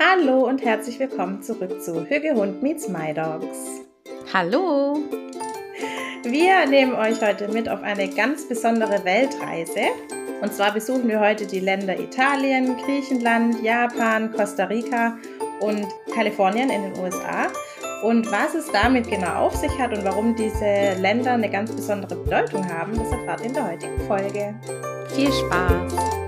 Hallo 0.00 0.46
und 0.46 0.64
herzlich 0.64 1.00
willkommen 1.00 1.42
zurück 1.42 1.82
zu 1.82 2.08
Hügehund 2.08 2.62
meets 2.62 2.88
My 2.88 3.12
Dogs. 3.12 3.82
Hallo! 4.32 4.96
Wir 6.22 6.66
nehmen 6.66 6.94
euch 6.94 7.20
heute 7.20 7.48
mit 7.48 7.68
auf 7.68 7.82
eine 7.82 8.08
ganz 8.08 8.46
besondere 8.46 9.04
Weltreise. 9.04 9.88
Und 10.40 10.54
zwar 10.54 10.72
besuchen 10.72 11.08
wir 11.08 11.18
heute 11.18 11.46
die 11.46 11.58
Länder 11.58 11.98
Italien, 11.98 12.76
Griechenland, 12.76 13.60
Japan, 13.60 14.30
Costa 14.30 14.66
Rica 14.66 15.18
und 15.58 15.84
Kalifornien 16.14 16.70
in 16.70 16.92
den 16.92 17.02
USA. 17.02 17.48
Und 18.04 18.30
was 18.30 18.54
es 18.54 18.70
damit 18.70 19.10
genau 19.10 19.46
auf 19.46 19.56
sich 19.56 19.76
hat 19.80 19.92
und 19.92 20.04
warum 20.04 20.36
diese 20.36 20.92
Länder 21.00 21.32
eine 21.32 21.50
ganz 21.50 21.72
besondere 21.72 22.14
Bedeutung 22.14 22.64
haben, 22.72 22.96
das 22.96 23.10
erfahrt 23.10 23.40
ihr 23.40 23.46
in 23.46 23.54
der 23.54 23.68
heutigen 23.68 24.00
Folge. 24.06 24.54
Viel 25.16 25.32
Spaß! 25.32 26.27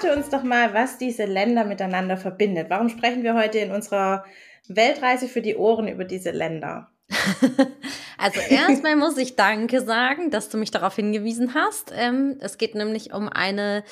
Verrate 0.00 0.16
uns 0.16 0.30
doch 0.30 0.42
mal, 0.42 0.74
was 0.74 0.98
diese 0.98 1.24
Länder 1.24 1.64
miteinander 1.64 2.16
verbindet. 2.16 2.70
Warum 2.70 2.88
sprechen 2.88 3.22
wir 3.22 3.34
heute 3.34 3.58
in 3.58 3.70
unserer 3.70 4.24
Weltreise 4.68 5.28
für 5.28 5.42
die 5.42 5.56
Ohren 5.56 5.88
über 5.88 6.04
diese 6.04 6.30
Länder? 6.30 6.90
also 8.18 8.40
erstmal 8.48 8.96
muss 8.96 9.16
ich 9.16 9.36
Danke 9.36 9.80
sagen, 9.80 10.30
dass 10.30 10.48
du 10.48 10.58
mich 10.58 10.70
darauf 10.70 10.96
hingewiesen 10.96 11.54
hast. 11.54 11.92
Ähm, 11.94 12.36
es 12.40 12.56
geht 12.56 12.74
nämlich 12.74 13.12
um 13.12 13.28
eine 13.28 13.82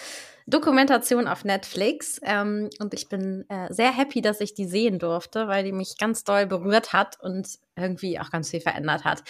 Dokumentation 0.46 1.26
auf 1.26 1.44
Netflix. 1.44 2.20
Ähm, 2.22 2.70
und 2.78 2.94
ich 2.94 3.08
bin 3.08 3.44
äh, 3.48 3.72
sehr 3.72 3.92
happy, 3.92 4.22
dass 4.22 4.40
ich 4.40 4.54
die 4.54 4.66
sehen 4.66 4.98
durfte, 4.98 5.48
weil 5.48 5.64
die 5.64 5.72
mich 5.72 5.96
ganz 5.98 6.24
doll 6.24 6.46
berührt 6.46 6.92
hat 6.92 7.18
und 7.20 7.48
irgendwie 7.76 8.18
auch 8.18 8.30
ganz 8.30 8.50
viel 8.50 8.60
verändert 8.60 9.04
hat. 9.04 9.22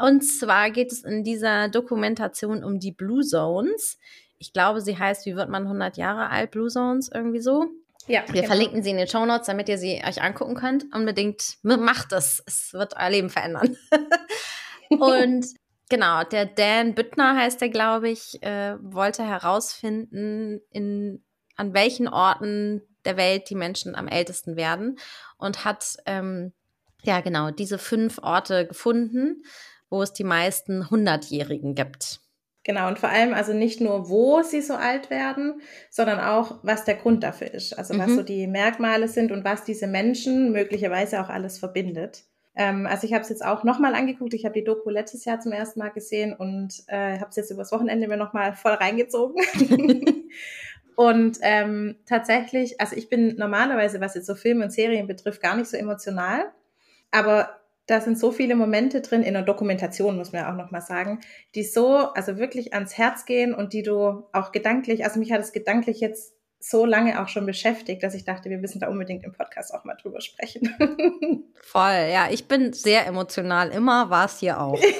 Und 0.00 0.22
zwar 0.22 0.70
geht 0.70 0.92
es 0.92 1.02
in 1.04 1.24
dieser 1.24 1.68
Dokumentation 1.68 2.64
um 2.64 2.78
die 2.78 2.92
Blue 2.92 3.22
Zones. 3.22 3.98
Ich 4.42 4.52
glaube, 4.52 4.80
sie 4.80 4.98
heißt, 4.98 5.24
wie 5.26 5.36
wird 5.36 5.48
man 5.48 5.62
100 5.62 5.96
Jahre 5.96 6.30
alt? 6.30 6.50
Blue 6.50 6.68
Zones, 6.68 7.08
irgendwie 7.14 7.40
so. 7.40 7.66
Ja, 8.08 8.24
wir 8.26 8.42
genau. 8.42 8.46
verlinken 8.46 8.82
sie 8.82 8.90
in 8.90 8.96
den 8.96 9.06
Show 9.06 9.24
Notes, 9.24 9.46
damit 9.46 9.68
ihr 9.68 9.78
sie 9.78 10.02
euch 10.04 10.20
angucken 10.20 10.56
könnt. 10.56 10.86
Unbedingt 10.92 11.58
macht 11.62 12.12
es. 12.12 12.42
Es 12.44 12.72
wird 12.72 12.96
euer 12.96 13.10
Leben 13.10 13.30
verändern. 13.30 13.76
und 14.90 15.46
Genau, 15.88 16.24
der 16.24 16.46
Dan 16.46 16.94
Büttner 16.94 17.36
heißt 17.36 17.60
er, 17.60 17.68
glaube 17.68 18.08
ich, 18.08 18.42
äh, 18.42 18.76
wollte 18.80 19.24
herausfinden, 19.24 20.62
in, 20.70 21.22
an 21.56 21.74
welchen 21.74 22.08
Orten 22.08 22.80
der 23.04 23.18
Welt 23.18 23.50
die 23.50 23.54
Menschen 23.54 23.94
am 23.94 24.08
ältesten 24.08 24.56
werden 24.56 24.98
und 25.36 25.66
hat 25.66 25.98
ähm, 26.06 26.54
ja 27.02 27.20
genau 27.20 27.50
diese 27.50 27.76
fünf 27.76 28.20
Orte 28.22 28.66
gefunden, 28.66 29.42
wo 29.90 30.00
es 30.00 30.14
die 30.14 30.24
meisten 30.24 30.88
Hundertjährigen 30.88 31.74
gibt. 31.74 32.20
Genau, 32.64 32.86
und 32.86 32.98
vor 32.98 33.08
allem 33.08 33.34
also 33.34 33.52
nicht 33.52 33.80
nur, 33.80 34.08
wo 34.08 34.42
sie 34.42 34.60
so 34.60 34.74
alt 34.74 35.10
werden, 35.10 35.60
sondern 35.90 36.20
auch, 36.20 36.60
was 36.62 36.84
der 36.84 36.94
Grund 36.94 37.24
dafür 37.24 37.52
ist. 37.52 37.76
Also 37.76 37.98
was 37.98 38.08
mhm. 38.08 38.16
so 38.16 38.22
die 38.22 38.46
Merkmale 38.46 39.08
sind 39.08 39.32
und 39.32 39.44
was 39.44 39.64
diese 39.64 39.88
Menschen 39.88 40.52
möglicherweise 40.52 41.20
auch 41.20 41.28
alles 41.28 41.58
verbindet. 41.58 42.24
Ähm, 42.54 42.86
also 42.86 43.06
ich 43.06 43.14
habe 43.14 43.22
es 43.22 43.30
jetzt 43.30 43.44
auch 43.44 43.64
nochmal 43.64 43.94
angeguckt. 43.94 44.34
Ich 44.34 44.44
habe 44.44 44.54
die 44.54 44.64
Doku 44.64 44.90
letztes 44.90 45.24
Jahr 45.24 45.40
zum 45.40 45.50
ersten 45.50 45.80
Mal 45.80 45.88
gesehen 45.88 46.34
und 46.34 46.84
äh, 46.86 47.18
habe 47.18 47.30
es 47.30 47.36
jetzt 47.36 47.50
übers 47.50 47.72
Wochenende 47.72 48.06
mir 48.06 48.16
nochmal 48.16 48.52
voll 48.52 48.74
reingezogen. 48.74 49.42
und 50.96 51.38
ähm, 51.42 51.96
tatsächlich, 52.06 52.80
also 52.80 52.94
ich 52.94 53.08
bin 53.08 53.34
normalerweise, 53.36 54.00
was 54.00 54.14
jetzt 54.14 54.26
so 54.26 54.36
Filme 54.36 54.64
und 54.64 54.70
Serien 54.70 55.08
betrifft, 55.08 55.42
gar 55.42 55.56
nicht 55.56 55.68
so 55.68 55.76
emotional. 55.76 56.52
Aber 57.10 57.61
da 57.92 58.00
sind 58.00 58.18
so 58.18 58.32
viele 58.32 58.56
Momente 58.56 59.02
drin, 59.02 59.22
in 59.22 59.34
der 59.34 59.42
Dokumentation 59.42 60.16
muss 60.16 60.32
man 60.32 60.42
ja 60.42 60.50
auch 60.50 60.56
nochmal 60.56 60.80
sagen, 60.80 61.20
die 61.54 61.62
so, 61.62 61.96
also 61.96 62.38
wirklich 62.38 62.72
ans 62.72 62.96
Herz 62.96 63.26
gehen 63.26 63.54
und 63.54 63.74
die 63.74 63.82
du 63.82 64.24
auch 64.32 64.50
gedanklich, 64.50 65.04
also 65.04 65.20
mich 65.20 65.30
hat 65.30 65.42
es 65.42 65.52
gedanklich 65.52 66.00
jetzt 66.00 66.34
so 66.64 66.86
lange 66.86 67.20
auch 67.20 67.28
schon 67.28 67.44
beschäftigt, 67.44 68.02
dass 68.02 68.14
ich 68.14 68.24
dachte, 68.24 68.48
wir 68.48 68.58
müssen 68.58 68.80
da 68.80 68.88
unbedingt 68.88 69.24
im 69.24 69.32
Podcast 69.32 69.74
auch 69.74 69.84
mal 69.84 69.96
drüber 70.00 70.20
sprechen. 70.20 70.74
Voll, 71.60 72.08
ja, 72.12 72.28
ich 72.30 72.46
bin 72.46 72.72
sehr 72.72 73.06
emotional, 73.06 73.70
immer 73.70 74.10
war 74.10 74.26
es 74.26 74.38
hier 74.38 74.60
auch. 74.60 74.80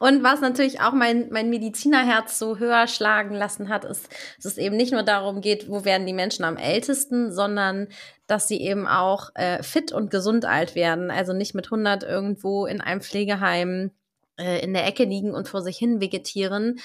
Und 0.00 0.24
was 0.24 0.40
natürlich 0.40 0.80
auch 0.80 0.92
mein, 0.92 1.28
mein 1.30 1.50
Medizinerherz 1.50 2.38
so 2.38 2.58
höher 2.58 2.88
schlagen 2.88 3.34
lassen 3.34 3.68
hat, 3.68 3.84
ist, 3.84 4.08
dass 4.36 4.52
es 4.52 4.58
eben 4.58 4.76
nicht 4.76 4.92
nur 4.92 5.04
darum 5.04 5.40
geht, 5.40 5.68
wo 5.70 5.84
werden 5.84 6.06
die 6.06 6.12
Menschen 6.12 6.44
am 6.44 6.56
ältesten, 6.56 7.32
sondern 7.32 7.86
dass 8.26 8.48
sie 8.48 8.60
eben 8.60 8.88
auch 8.88 9.30
äh, 9.34 9.62
fit 9.62 9.92
und 9.92 10.10
gesund 10.10 10.44
alt 10.46 10.74
werden. 10.74 11.12
Also 11.12 11.32
nicht 11.32 11.54
mit 11.54 11.66
100 11.66 12.02
irgendwo 12.02 12.66
in 12.66 12.80
einem 12.80 13.00
Pflegeheim 13.00 13.92
äh, 14.36 14.60
in 14.64 14.74
der 14.74 14.86
Ecke 14.86 15.04
liegen 15.04 15.32
und 15.32 15.48
vor 15.48 15.62
sich 15.62 15.78
hin 15.78 16.00
vegetieren, 16.00 16.80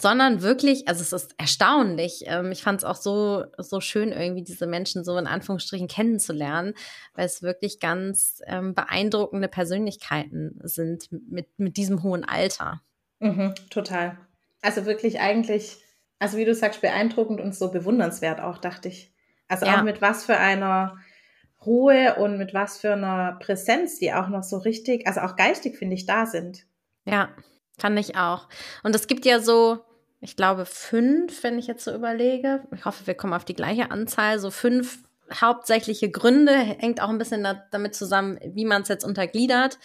sondern 0.00 0.42
wirklich, 0.42 0.86
also 0.88 1.02
es 1.02 1.12
ist 1.12 1.34
erstaunlich. 1.38 2.24
Ähm, 2.26 2.52
ich 2.52 2.62
fand 2.62 2.78
es 2.78 2.84
auch 2.84 2.96
so, 2.96 3.44
so 3.58 3.80
schön, 3.80 4.12
irgendwie 4.12 4.42
diese 4.42 4.66
Menschen 4.66 5.04
so 5.04 5.16
in 5.18 5.26
Anführungsstrichen 5.26 5.88
kennenzulernen, 5.88 6.74
weil 7.14 7.26
es 7.26 7.42
wirklich 7.42 7.80
ganz 7.80 8.40
ähm, 8.46 8.74
beeindruckende 8.74 9.48
Persönlichkeiten 9.48 10.60
sind 10.62 11.08
mit, 11.10 11.48
mit 11.58 11.76
diesem 11.76 12.02
hohen 12.02 12.24
Alter. 12.24 12.82
Mhm, 13.18 13.54
total. 13.70 14.18
Also 14.62 14.86
wirklich 14.86 15.20
eigentlich, 15.20 15.78
also 16.18 16.36
wie 16.36 16.44
du 16.44 16.54
sagst, 16.54 16.80
beeindruckend 16.80 17.40
und 17.40 17.54
so 17.54 17.70
bewundernswert 17.70 18.40
auch, 18.40 18.58
dachte 18.58 18.88
ich. 18.88 19.12
Also 19.48 19.66
ja. 19.66 19.78
auch 19.78 19.82
mit 19.82 20.00
was 20.00 20.24
für 20.24 20.36
einer 20.36 20.98
Ruhe 21.64 22.16
und 22.16 22.38
mit 22.38 22.54
was 22.54 22.78
für 22.78 22.92
einer 22.92 23.36
Präsenz, 23.40 23.98
die 23.98 24.12
auch 24.12 24.28
noch 24.28 24.44
so 24.44 24.58
richtig, 24.58 25.06
also 25.06 25.20
auch 25.20 25.34
geistig, 25.34 25.76
finde 25.76 25.94
ich, 25.96 26.06
da 26.06 26.26
sind. 26.26 26.66
Ja, 27.04 27.30
fand 27.78 27.98
ich 27.98 28.16
auch. 28.16 28.48
Und 28.84 28.94
es 28.94 29.06
gibt 29.06 29.24
ja 29.24 29.40
so, 29.40 29.84
ich 30.20 30.36
glaube, 30.36 30.66
fünf, 30.66 31.42
wenn 31.42 31.58
ich 31.58 31.66
jetzt 31.66 31.84
so 31.84 31.94
überlege. 31.94 32.64
Ich 32.74 32.84
hoffe, 32.84 33.06
wir 33.06 33.14
kommen 33.14 33.34
auf 33.34 33.44
die 33.44 33.54
gleiche 33.54 33.90
Anzahl. 33.90 34.38
So 34.38 34.50
fünf 34.50 34.98
hauptsächliche 35.32 36.10
Gründe, 36.10 36.54
hängt 36.54 37.00
auch 37.00 37.08
ein 37.08 37.18
bisschen 37.18 37.44
da, 37.44 37.62
damit 37.70 37.94
zusammen, 37.94 38.38
wie 38.44 38.64
man 38.64 38.82
es 38.82 38.88
jetzt 38.88 39.04
untergliedert. 39.04 39.78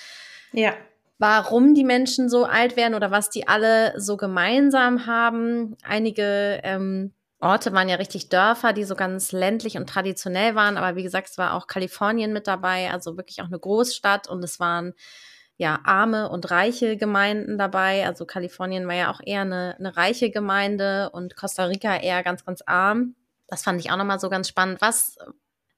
Ja. 0.52 0.74
Warum 1.20 1.76
die 1.76 1.84
Menschen 1.84 2.30
so 2.30 2.46
alt 2.46 2.76
werden 2.76 2.96
oder 2.96 3.12
was 3.12 3.30
die 3.30 3.48
alle 3.48 3.94
so 4.00 4.18
gemeinsam 4.18 5.06
haben. 5.06 5.78
Einige 5.84 6.60
ähm, 6.64 7.14
Orte 7.40 7.72
waren 7.74 7.90
ja 7.90 7.98
richtig 7.98 8.30
Dörfer, 8.30 8.74
die 8.74 8.86
so 8.86 8.96
ganz 8.96 9.32
ländlich 9.32 9.78
und 9.78 9.88
traditionell 9.88 10.56
waren. 10.56 10.78
Aber 10.78 10.96
wie 10.96 11.04
gesagt, 11.04 11.30
es 11.30 11.38
war 11.38 11.54
auch 11.54 11.68
Kalifornien 11.68 12.34
mit 12.34 12.48
dabei, 12.48 12.90
also 12.90 13.18
wirklich 13.18 13.42
auch 13.42 13.48
eine 13.48 13.60
Großstadt 13.60 14.28
und 14.28 14.44
es 14.44 14.60
waren 14.60 14.94
ja, 15.63 15.79
arme 15.85 16.28
und 16.28 16.51
reiche 16.51 16.97
Gemeinden 16.97 17.57
dabei. 17.57 18.06
Also 18.06 18.25
Kalifornien 18.25 18.85
war 18.85 18.96
ja 18.96 19.09
auch 19.09 19.22
eher 19.25 19.41
eine, 19.41 19.78
eine 19.79 19.96
reiche 19.96 20.29
Gemeinde 20.29 21.09
und 21.12 21.38
Costa 21.38 21.63
Rica 21.63 21.96
eher 21.96 22.22
ganz, 22.22 22.44
ganz 22.44 22.62
arm. 22.66 23.16
Das 23.47 23.63
fand 23.63 23.79
ich 23.79 23.90
auch 23.90 23.96
nochmal 23.96 24.19
so 24.19 24.29
ganz 24.29 24.50
spannend. 24.50 24.81
Was, 24.81 25.18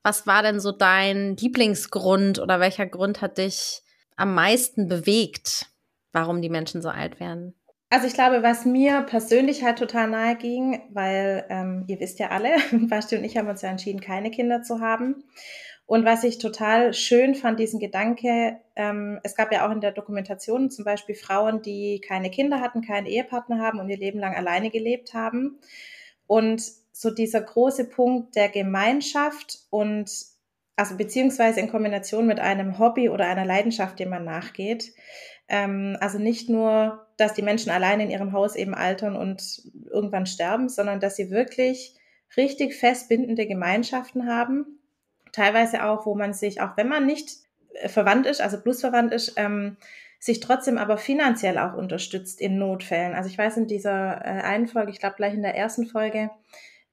was 0.02 0.26
war 0.26 0.42
denn 0.42 0.60
so 0.60 0.72
dein 0.72 1.38
Lieblingsgrund 1.38 2.40
oder 2.40 2.60
welcher 2.60 2.88
Grund 2.88 3.22
hat 3.22 3.38
dich 3.38 3.84
am 4.16 4.34
meisten 4.34 4.88
bewegt, 4.88 5.68
warum 6.14 6.42
die 6.42 6.50
Menschen 6.50 6.82
so 6.82 6.90
alt 6.90 7.20
werden? 7.20 7.54
Also 7.92 8.08
ich 8.08 8.16
glaube, 8.16 8.42
was 8.42 8.66
mir 8.66 9.04
persönlich 9.04 9.64
halt 9.64 9.78
total 9.78 10.10
nahe 10.10 10.36
ging, 10.36 10.82
weil 10.94 11.46
ähm, 11.50 11.84
ihr 11.86 12.00
wisst 12.00 12.18
ja 12.18 12.30
alle, 12.30 12.56
Basti 12.90 13.18
und 13.18 13.24
ich 13.24 13.38
haben 13.38 13.48
uns 13.48 13.62
ja 13.62 13.70
entschieden, 13.70 14.02
keine 14.02 14.32
Kinder 14.32 14.64
zu 14.64 14.80
haben. 14.80 15.24
Und 15.88 16.04
was 16.04 16.24
ich 16.24 16.40
total 16.40 16.94
schön 16.94 17.36
fand, 17.36 17.60
diesen 17.60 17.80
Gedanke, 17.80 18.60
ähm, 18.76 19.20
es 19.24 19.36
gab 19.36 19.52
ja 19.52 19.68
auch 19.68 19.72
in 19.72 19.82
der 19.82 19.92
Dokumentation 19.92 20.72
zum 20.72 20.84
Beispiel 20.84 21.14
Frauen, 21.14 21.62
die 21.62 22.02
keine 22.02 22.32
Kinder 22.32 22.60
hatten, 22.60 22.82
keinen 22.82 23.06
Ehepartner 23.06 23.60
haben 23.60 23.80
und 23.80 23.90
ihr 23.90 23.98
Leben 23.98 24.20
lang 24.20 24.36
alleine 24.36 24.72
gelebt 24.72 25.14
haben. 25.14 25.60
Und 26.26 26.64
so 26.92 27.12
dieser 27.12 27.42
große 27.42 27.90
Punkt 27.90 28.36
der 28.36 28.50
Gemeinschaft 28.50 29.60
und 29.70 30.10
also 30.76 30.98
beziehungsweise 30.98 31.60
in 31.60 31.70
Kombination 31.70 32.26
mit 32.26 32.40
einem 32.40 32.80
Hobby 32.80 33.10
oder 33.10 33.28
einer 33.28 33.46
Leidenschaft, 33.46 34.00
dem 34.00 34.10
man 34.10 34.26
nachgeht. 34.26 34.92
Ähm, 35.48 35.98
also 36.00 36.18
nicht 36.18 36.50
nur, 36.50 37.06
dass 37.18 37.36
die 37.36 37.44
Menschen 37.44 37.70
alleine 37.70 38.04
in 38.04 38.10
ihrem 38.10 38.32
Haus 38.34 38.56
eben 38.56 38.74
altern 38.74 39.16
und 39.16 39.62
irgendwann 39.92 40.26
sterben, 40.26 40.68
sondern 40.68 41.00
dass 41.00 41.16
sie 41.16 41.30
wirklich 41.30 41.96
richtig 42.36 42.74
festbindende 42.74 43.46
Gemeinschaften 43.46 44.28
haben 44.28 44.80
teilweise 45.36 45.84
auch, 45.84 46.06
wo 46.06 46.16
man 46.16 46.34
sich, 46.34 46.62
auch 46.62 46.78
wenn 46.78 46.88
man 46.88 47.06
nicht 47.06 47.30
äh, 47.74 47.90
verwandt 47.90 48.26
ist, 48.26 48.42
also 48.42 48.60
blutsverwandt 48.60 49.14
ist, 49.14 49.34
ähm, 49.36 49.78
sich 50.20 50.40
trotzdem 50.40 50.78
aber 50.78 50.98
finanziell 50.98 51.58
auch 51.58 51.74
unterstützt 51.74 52.40
in 52.42 52.58
Notfällen. 52.58 53.14
Also 53.14 53.30
ich 53.30 53.38
weiß 53.38 53.58
in 53.58 53.68
dieser 53.68 54.26
äh, 54.26 54.42
einen 54.42 54.68
Folge, 54.68 54.92
ich 54.92 55.00
glaube 55.00 55.18
gleich 55.18 55.34
in 55.34 55.44
der 55.44 55.56
ersten 55.56 55.86
Folge, 55.86 56.32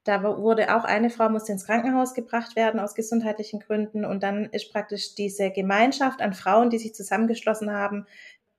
da 0.05 0.25
wurde 0.25 0.75
auch 0.75 0.85
eine 0.85 1.11
Frau 1.11 1.29
musste 1.29 1.53
ins 1.53 1.67
Krankenhaus 1.67 2.15
gebracht 2.15 2.57
werden 2.57 2.81
aus 2.81 2.97
gesundheitlichen 2.97 3.61
Gründen 3.61 4.05
und 4.05 4.25
dann 4.25 4.47
ist 4.47 4.73
praktisch 4.73 5.15
diese 5.15 5.53
Gemeinschaft 5.53 6.21
an 6.21 6.35
Frauen, 6.35 6.71
die 6.71 6.79
sich 6.79 6.93
zusammengeschlossen 6.93 7.71
haben, 7.71 8.07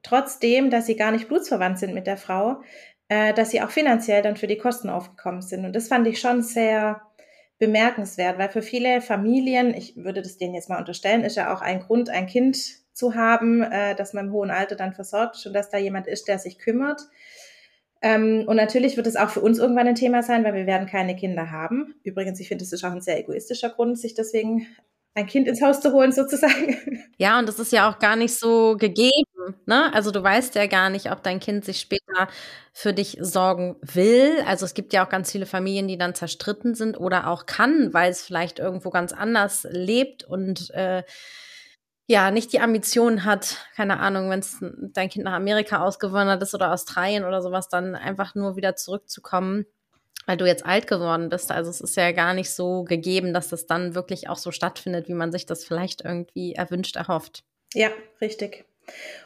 trotzdem, 0.04 0.70
dass 0.70 0.86
sie 0.86 0.96
gar 0.96 1.12
nicht 1.12 1.28
blutsverwandt 1.28 1.80
sind 1.80 1.94
mit 1.94 2.08
der 2.08 2.16
Frau, 2.16 2.62
äh, 3.10 3.34
dass 3.34 3.52
sie 3.52 3.62
auch 3.62 3.72
finanziell 3.72 4.22
dann 4.22 4.38
für 4.38 4.48
die 4.48 4.58
Kosten 4.58 4.90
aufgekommen 4.90 5.42
sind. 5.42 5.66
Und 5.66 5.76
das 5.76 5.90
fand 5.90 6.08
ich 6.08 6.22
schon 6.22 6.42
sehr, 6.42 7.02
bemerkenswert, 7.60 8.38
weil 8.38 8.50
für 8.50 8.62
viele 8.62 9.02
Familien, 9.02 9.74
ich 9.74 9.96
würde 9.96 10.22
das 10.22 10.38
denen 10.38 10.56
jetzt 10.56 10.70
mal 10.70 10.80
unterstellen, 10.80 11.24
ist 11.24 11.38
ja 11.38 11.54
auch 11.54 11.62
ein 11.62 11.80
Grund, 11.80 12.10
ein 12.10 12.28
Kind 12.28 12.58
zu 12.94 13.16
haben, 13.16 13.62
äh, 13.64 13.96
dass 13.96 14.14
man 14.14 14.28
im 14.28 14.34
hohen 14.34 14.52
Alter 14.52 14.76
dann 14.76 14.94
versorgt 14.94 15.38
ist 15.38 15.46
und 15.46 15.54
dass 15.54 15.70
da 15.70 15.78
jemand 15.78 16.08
ist, 16.08 16.28
der 16.28 16.40
sich 16.40 16.60
kümmert. 16.60 17.02
Ähm, 18.02 18.44
und 18.48 18.58
natürlich 18.58 18.98
wird 18.98 19.08
es 19.08 19.16
auch 19.16 19.30
für 19.30 19.42
uns 19.42 19.60
irgendwann 19.60 19.88
ein 19.88 19.96
Thema 19.96 20.24
sein, 20.24 20.44
weil 20.44 20.54
wir 20.54 20.68
werden 20.68 20.88
keine 20.88 21.16
Kinder 21.16 21.52
haben. 21.52 21.96
Übrigens, 22.04 22.40
ich 22.40 22.50
finde, 22.50 22.64
das 22.64 22.74
ist 22.74 22.84
auch 22.84 22.92
ein 22.92 23.02
sehr 23.02 23.20
egoistischer 23.20 23.70
Grund, 23.70 23.98
sich 23.98 24.14
deswegen 24.14 24.68
ein 25.16 25.28
Kind 25.28 25.48
ins 25.48 25.62
Haus 25.62 25.80
zu 25.82 25.92
holen, 25.94 26.12
sozusagen. 26.12 26.78
Ja, 27.18 27.38
und 27.38 27.48
das 27.48 27.60
ist 27.60 27.72
ja 27.72 27.90
auch 27.90 28.00
gar 28.00 28.16
nicht 28.16 28.34
so 28.38 28.76
gegeben. 28.76 29.56
Ne? 29.68 29.94
Also 29.94 30.10
du 30.10 30.22
weißt 30.22 30.56
ja 30.56 30.66
gar 30.66 30.90
nicht, 30.90 31.12
ob 31.12 31.22
dein 31.22 31.40
Kind 31.40 31.64
sich 31.64 31.80
später 31.80 32.28
für 32.74 32.92
dich 32.92 33.18
sorgen 33.22 33.76
will. 33.82 34.44
Also 34.48 34.66
es 34.66 34.74
gibt 34.74 34.94
ja 34.94 35.06
auch 35.06 35.10
ganz 35.10 35.32
viele 35.32 35.46
Familien, 35.46 35.88
die 35.88 35.98
dann 35.98 36.16
zerstritten 36.16 36.74
sind 36.74 37.00
oder 37.00 37.28
auch 37.28 37.46
kann, 37.46 37.94
weil 37.94 38.10
es 38.12 38.24
vielleicht 38.24 38.58
irgendwo 38.58 38.90
ganz 38.90 39.14
anders 39.14 39.66
lebt 39.70 40.24
und 40.24 40.72
äh, 40.72 41.04
ja, 42.08 42.32
nicht 42.32 42.52
die 42.52 42.60
Ambition 42.60 43.24
hat, 43.24 43.58
keine 43.76 44.00
Ahnung, 44.00 44.30
wenn 44.30 44.44
dein 44.94 45.10
Kind 45.10 45.26
nach 45.26 45.34
Amerika 45.34 45.84
ausgewandert 45.84 46.42
ist 46.42 46.54
oder 46.56 46.74
Australien 46.74 47.24
oder 47.24 47.42
sowas, 47.42 47.70
dann 47.70 47.96
einfach 47.96 48.36
nur 48.36 48.56
wieder 48.58 48.76
zurückzukommen 48.76 49.66
weil 50.26 50.38
du 50.38 50.46
jetzt 50.46 50.66
alt 50.66 50.88
geworden 50.88 51.30
bist. 51.30 51.52
Also 51.52 51.70
es 51.70 51.82
ist 51.82 51.98
ja 51.98 52.12
gar 52.12 52.34
nicht 52.34 52.50
so 52.50 52.84
gegeben, 52.84 53.34
dass 53.34 53.50
das 53.50 53.66
dann 53.66 53.96
wirklich 53.96 54.30
auch 54.30 54.38
so 54.38 54.52
stattfindet, 54.52 55.08
wie 55.08 55.14
man 55.14 55.32
sich 55.32 55.46
das 55.46 55.64
vielleicht 55.64 56.04
irgendwie 56.04 56.54
erwünscht, 56.54 56.96
erhofft. 56.96 57.44
Ja, 57.74 57.90
richtig. 58.22 58.66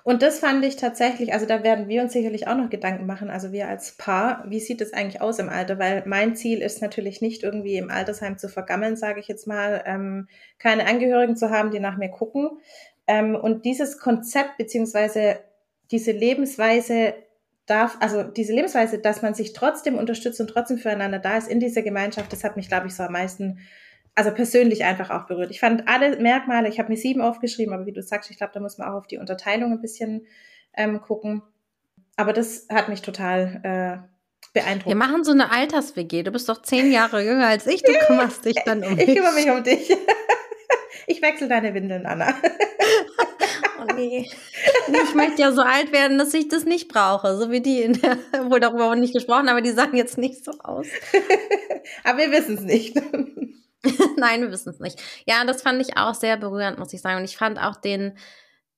Und 0.04 0.22
das 0.22 0.40
fand 0.40 0.64
ich 0.64 0.76
tatsächlich, 0.76 1.34
also 1.34 1.46
da 1.46 1.64
werden 1.64 1.88
wir 1.88 2.04
uns 2.04 2.14
sicherlich 2.14 2.48
auch 2.48 2.56
noch 2.56 2.70
Gedanken 2.70 3.06
machen, 3.06 3.30
also 3.30 3.52
wir 3.52 3.68
als 3.68 3.98
Paar, 3.98 4.44
wie 4.48 4.60
sieht 4.60 4.82
es 4.82 4.94
eigentlich 4.94 5.22
aus 5.22 5.40
im 5.40 5.50
Alter? 5.50 5.80
Weil 5.80 6.04
mein 6.06 6.36
Ziel 6.36 6.62
ist 6.62 6.82
natürlich 6.82 7.22
nicht 7.22 7.44
irgendwie 7.44 7.78
im 7.78 7.90
Altersheim 7.90 8.38
zu 8.38 8.50
vergammeln, 8.50 8.96
sage 8.96 9.20
ich 9.20 9.28
jetzt 9.28 9.48
mal, 9.48 9.84
ähm, 9.86 10.28
keine 10.60 10.86
Angehörigen 10.86 11.36
zu 11.36 11.50
haben, 11.50 11.72
die 11.72 11.80
nach 11.80 11.98
mir 11.98 12.10
gucken. 12.10 12.60
Ähm, 13.08 13.36
und 13.36 13.66
dieses 13.66 14.00
Konzept 14.00 14.58
beziehungsweise 14.58 15.40
diese 15.90 16.12
Lebensweise 16.12 17.16
darf, 17.68 17.98
also 18.00 18.24
diese 18.24 18.54
Lebensweise, 18.54 18.98
dass 18.98 19.22
man 19.22 19.36
sich 19.36 19.54
trotzdem 19.54 19.96
unterstützt 19.96 20.42
und 20.42 20.48
trotzdem 20.48 20.80
füreinander 20.80 21.19
da 21.19 21.38
ist 21.38 21.48
in 21.48 21.60
dieser 21.60 21.84
Gemeinschaft, 21.84 22.34
das 22.34 22.44
hat 22.44 22.58
mich, 22.58 22.68
glaube 22.68 22.88
ich, 22.88 22.96
so 22.96 23.04
am 23.04 23.12
meisten, 23.12 23.60
also 24.16 24.31
persönlich 24.31 24.84
einfach 24.84 25.12
auch 25.12 25.28
berührt. 25.28 25.52
Ich 25.52 25.60
fand 25.60 25.88
alle 25.88 26.18
Merkmale, 26.18 26.69
ich 26.69 26.80
habe 26.80 26.90
mir 26.90 26.98
sieben 26.98 27.22
aufgeschrieben, 27.22 27.74
aber 27.74 27.86
wie 27.86 27.94
du 27.94 28.02
sagst, 28.02 28.31
ich 28.31 28.38
glaube, 28.38 28.54
da 28.54 28.60
muss 28.60 28.78
man 28.78 28.88
auch 28.90 28.96
auf 28.96 29.08
die 29.08 29.18
Unterteilung 29.18 29.74
ein 29.74 29.81
bisschen 29.81 30.25
ähm, 30.75 31.02
gucken. 31.02 31.44
Aber 32.16 32.34
das 32.34 32.68
hat 32.69 32.90
mich 32.90 33.04
total 33.04 33.62
äh, 33.64 34.08
beeindruckt. 34.54 34.88
Wir 34.88 34.96
machen 34.96 35.24
so 35.24 35.31
eine 35.31 35.52
Alters-WG. 35.52 36.24
Du 36.24 36.31
bist 36.31 36.50
doch 36.50 36.62
zehn 36.63 36.92
Jahre 36.92 37.24
jünger 37.24 37.48
als 37.48 37.68
ich, 37.68 37.84
du 37.84 37.92
kümmerst 38.08 38.46
dich 38.46 38.58
dann 38.66 38.84
um 38.84 38.96
mich. 38.96 39.08
Ich 39.08 39.16
kümmere 39.16 39.34
mich 39.34 39.50
um 39.50 39.63
dich. 39.63 39.96
Ich 41.10 41.22
wechsle 41.22 41.48
deine 41.48 41.74
Windeln, 41.74 42.06
Anna. 42.06 42.36
Oh 43.79 43.94
nee. 43.95 44.29
Ich 44.88 45.15
möchte 45.15 45.41
ja 45.41 45.51
so 45.51 45.62
alt 45.62 45.91
werden, 45.91 46.18
dass 46.18 46.33
ich 46.33 46.47
das 46.47 46.65
nicht 46.65 46.88
brauche. 46.88 47.38
So 47.38 47.51
wie 47.51 47.62
die, 47.62 47.81
in 47.81 47.94
der, 47.94 48.18
wohl 48.50 48.59
darüber 48.59 48.95
nicht 48.95 49.13
gesprochen, 49.13 49.50
aber 49.50 49.62
die 49.62 49.71
sahen 49.71 49.95
jetzt 49.95 50.18
nicht 50.18 50.44
so 50.44 50.51
aus. 50.59 50.88
aber 52.03 52.18
wir 52.19 52.31
wissen 52.31 52.56
es 52.56 52.63
nicht. 52.63 52.95
Nein, 54.18 54.41
wir 54.41 54.51
wissen 54.51 54.69
es 54.69 54.79
nicht. 54.79 55.01
Ja, 55.25 55.44
das 55.45 55.62
fand 55.62 55.81
ich 55.81 55.97
auch 55.97 56.13
sehr 56.13 56.38
berührend, 56.38 56.79
muss 56.79 56.94
ich 56.94 57.01
sagen. 57.01 57.18
Und 57.18 57.25
ich 57.25 57.38
fand 57.38 57.59
auch 57.59 57.75
den, 57.75 58.18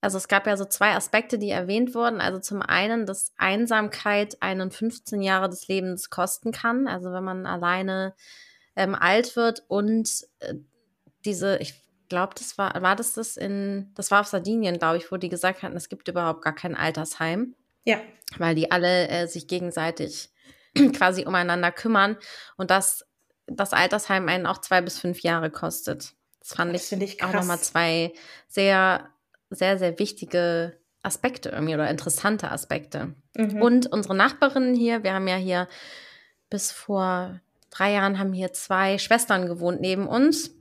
also 0.02 0.18
es 0.18 0.28
gab 0.28 0.48
ja 0.48 0.58
so 0.58 0.66
zwei 0.66 0.96
Aspekte, 0.96 1.38
die 1.38 1.50
erwähnt 1.50 1.96
wurden. 1.96 2.22
Also 2.22 2.40
zum 2.40 2.62
einen, 2.62 3.06
dass 3.06 3.34
Einsamkeit 3.38 4.42
einen 4.42 4.72
15 4.72 5.22
Jahre 5.22 5.50
des 5.50 5.68
Lebens 5.68 6.10
kosten 6.10 6.52
kann. 6.52 6.88
Also 6.88 7.12
wenn 7.12 7.24
man 7.24 7.46
alleine 7.46 8.14
ähm, 8.76 8.96
alt 8.96 9.36
wird 9.36 9.64
und 9.68 10.28
äh, 10.40 10.56
diese, 11.26 11.58
ich 11.58 11.89
glaube, 12.10 12.34
das 12.36 12.58
war, 12.58 12.82
war 12.82 12.96
das 12.96 13.14
das 13.14 13.38
in, 13.38 13.92
das 13.96 14.12
war 14.12 14.22
auf 14.22 14.28
Sardinien, 14.28 14.80
glaube 14.80 14.98
ich, 14.98 15.12
wo 15.12 15.18
die 15.18 15.30
gesagt 15.30 15.64
hatten, 15.64 15.78
es 15.78 15.90
gibt 15.90 16.08
überhaupt 16.08 16.44
gar 16.44 16.54
kein 16.54 16.76
Altersheim. 16.76 17.56
Ja. 17.86 18.02
Weil 18.38 18.56
die 18.56 18.72
alle 18.72 19.08
äh, 19.08 19.28
sich 19.28 19.48
gegenseitig 19.48 20.30
quasi 20.96 21.26
umeinander 21.26 21.72
kümmern 21.72 22.18
und 22.58 22.72
dass 22.72 23.06
das 23.48 23.74
Altersheim 23.74 24.28
einen 24.28 24.46
auch 24.46 24.60
zwei 24.60 24.82
bis 24.82 25.00
fünf 25.00 25.22
Jahre 25.22 25.50
kostet. 25.50 26.14
Das 26.40 26.54
fand 26.54 26.74
das 26.74 26.92
ich, 26.92 27.02
ich 27.02 27.24
auch 27.24 27.34
nochmal 27.34 27.60
zwei 27.60 28.14
sehr, 28.48 29.10
sehr, 29.50 29.78
sehr 29.78 29.98
wichtige 30.00 30.78
Aspekte 31.02 31.50
irgendwie 31.50 31.74
oder 31.74 31.90
interessante 31.90 32.52
Aspekte. 32.52 33.16
Mhm. 33.36 33.62
Und 33.62 33.88
unsere 33.88 34.16
Nachbarinnen 34.16 34.76
hier, 34.76 35.04
wir 35.04 35.14
haben 35.14 35.28
ja 35.28 35.38
hier 35.38 35.68
bis 36.50 36.72
vor 36.72 37.40
drei 37.70 37.94
Jahren 37.94 38.20
haben 38.20 38.34
hier 38.34 38.54
zwei 38.54 38.98
Schwestern 38.98 39.48
gewohnt 39.48 39.82
neben 39.82 40.08
uns. 40.08 40.52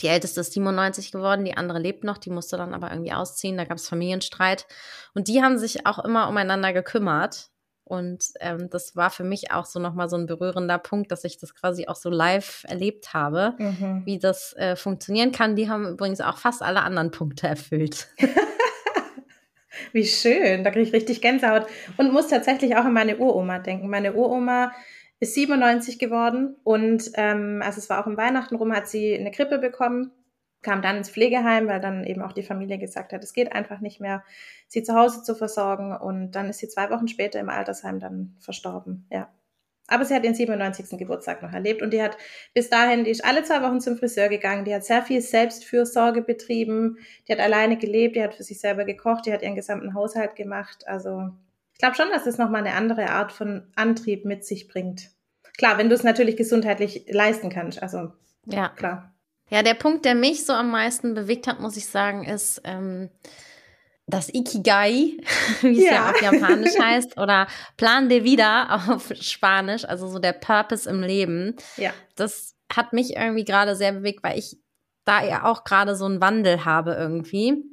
Die 0.00 0.08
älteste 0.08 0.40
ist 0.40 0.54
97 0.54 1.12
geworden, 1.12 1.44
die 1.44 1.56
andere 1.56 1.78
lebt 1.78 2.02
noch, 2.02 2.16
die 2.16 2.30
musste 2.30 2.56
dann 2.56 2.72
aber 2.72 2.90
irgendwie 2.90 3.12
ausziehen, 3.12 3.58
da 3.58 3.64
gab 3.64 3.76
es 3.76 3.88
Familienstreit. 3.88 4.66
Und 5.14 5.28
die 5.28 5.42
haben 5.42 5.58
sich 5.58 5.86
auch 5.86 5.98
immer 5.98 6.28
umeinander 6.28 6.72
gekümmert. 6.72 7.50
Und 7.84 8.24
ähm, 8.40 8.70
das 8.70 8.96
war 8.96 9.10
für 9.10 9.24
mich 9.24 9.50
auch 9.50 9.66
so 9.66 9.78
nochmal 9.78 10.08
so 10.08 10.16
ein 10.16 10.26
berührender 10.26 10.78
Punkt, 10.78 11.12
dass 11.12 11.24
ich 11.24 11.36
das 11.38 11.54
quasi 11.54 11.88
auch 11.88 11.96
so 11.96 12.08
live 12.08 12.64
erlebt 12.66 13.12
habe, 13.12 13.54
mhm. 13.58 14.02
wie 14.06 14.18
das 14.18 14.54
äh, 14.54 14.76
funktionieren 14.76 15.30
kann. 15.32 15.56
Die 15.56 15.68
haben 15.68 15.86
übrigens 15.86 16.22
auch 16.22 16.38
fast 16.38 16.62
alle 16.62 16.82
anderen 16.82 17.10
Punkte 17.10 17.48
erfüllt. 17.48 18.08
wie 19.92 20.06
schön, 20.06 20.64
da 20.64 20.70
kriege 20.70 20.86
ich 20.86 20.94
richtig 20.94 21.20
Gänsehaut. 21.20 21.66
Und 21.98 22.12
muss 22.12 22.28
tatsächlich 22.28 22.76
auch 22.76 22.84
an 22.84 22.94
meine 22.94 23.18
Uroma 23.18 23.58
denken. 23.58 23.90
Meine 23.90 24.14
Uroma 24.14 24.72
ist 25.22 25.34
97 25.34 26.00
geworden 26.00 26.56
und 26.64 27.12
ähm, 27.14 27.62
also 27.64 27.78
es 27.78 27.88
war 27.88 28.02
auch 28.02 28.08
im 28.08 28.16
Weihnachten 28.16 28.56
rum, 28.56 28.74
hat 28.74 28.88
sie 28.88 29.16
eine 29.16 29.30
Grippe 29.30 29.58
bekommen, 29.58 30.10
kam 30.62 30.82
dann 30.82 30.96
ins 30.96 31.10
Pflegeheim, 31.10 31.68
weil 31.68 31.80
dann 31.80 32.02
eben 32.02 32.22
auch 32.22 32.32
die 32.32 32.42
Familie 32.42 32.76
gesagt 32.76 33.12
hat, 33.12 33.22
es 33.22 33.32
geht 33.32 33.52
einfach 33.52 33.78
nicht 33.78 34.00
mehr, 34.00 34.24
sie 34.66 34.82
zu 34.82 34.96
Hause 34.96 35.22
zu 35.22 35.36
versorgen 35.36 35.96
und 35.96 36.32
dann 36.32 36.48
ist 36.48 36.58
sie 36.58 36.66
zwei 36.66 36.90
Wochen 36.90 37.06
später 37.06 37.38
im 37.38 37.50
Altersheim 37.50 38.00
dann 38.00 38.34
verstorben, 38.40 39.06
ja. 39.12 39.32
Aber 39.86 40.04
sie 40.04 40.14
hat 40.14 40.24
ihren 40.24 40.34
97. 40.34 40.98
Geburtstag 40.98 41.40
noch 41.40 41.52
erlebt 41.52 41.82
und 41.82 41.92
die 41.92 42.02
hat 42.02 42.18
bis 42.52 42.68
dahin, 42.68 43.04
die 43.04 43.10
ist 43.12 43.24
alle 43.24 43.44
zwei 43.44 43.62
Wochen 43.62 43.80
zum 43.80 43.96
Friseur 43.96 44.28
gegangen, 44.28 44.64
die 44.64 44.74
hat 44.74 44.84
sehr 44.84 45.02
viel 45.02 45.20
Selbstfürsorge 45.20 46.22
betrieben, 46.22 46.98
die 47.28 47.32
hat 47.32 47.40
alleine 47.40 47.76
gelebt, 47.76 48.16
die 48.16 48.24
hat 48.24 48.34
für 48.34 48.42
sich 48.42 48.58
selber 48.58 48.84
gekocht, 48.84 49.26
die 49.26 49.32
hat 49.32 49.42
ihren 49.42 49.54
gesamten 49.54 49.94
Haushalt 49.94 50.34
gemacht, 50.34 50.84
also 50.88 51.30
glaube 51.82 51.96
schon, 51.96 52.10
dass 52.10 52.26
es 52.26 52.38
nochmal 52.38 52.64
eine 52.64 52.76
andere 52.76 53.10
Art 53.10 53.32
von 53.32 53.66
Antrieb 53.74 54.24
mit 54.24 54.46
sich 54.46 54.68
bringt. 54.68 55.10
Klar, 55.58 55.78
wenn 55.78 55.88
du 55.88 55.94
es 55.94 56.04
natürlich 56.04 56.36
gesundheitlich 56.36 57.06
leisten 57.10 57.50
kannst. 57.50 57.82
Also, 57.82 58.12
ja. 58.46 58.68
Klar. 58.70 59.12
Ja, 59.50 59.62
der 59.62 59.74
Punkt, 59.74 60.04
der 60.04 60.14
mich 60.14 60.46
so 60.46 60.52
am 60.52 60.70
meisten 60.70 61.14
bewegt 61.14 61.46
hat, 61.46 61.60
muss 61.60 61.76
ich 61.76 61.86
sagen, 61.86 62.24
ist 62.24 62.62
ähm, 62.64 63.10
das 64.06 64.32
Ikigai, 64.32 65.18
wie 65.60 65.78
es 65.78 65.84
ja. 65.84 65.92
ja 65.92 66.10
auf 66.10 66.22
Japanisch 66.22 66.78
heißt, 66.80 67.18
oder 67.18 67.48
Plan 67.76 68.08
de 68.08 68.24
Vida 68.24 68.86
auf 68.86 69.12
Spanisch, 69.20 69.84
also 69.84 70.08
so 70.08 70.20
der 70.20 70.32
Purpose 70.34 70.88
im 70.88 71.02
Leben. 71.02 71.56
Ja. 71.76 71.90
Das 72.14 72.54
hat 72.72 72.92
mich 72.92 73.16
irgendwie 73.16 73.44
gerade 73.44 73.76
sehr 73.76 73.92
bewegt, 73.92 74.22
weil 74.22 74.38
ich 74.38 74.56
da 75.04 75.24
ja 75.24 75.44
auch 75.44 75.64
gerade 75.64 75.96
so 75.96 76.04
einen 76.04 76.20
Wandel 76.20 76.64
habe 76.64 76.94
irgendwie 76.94 77.64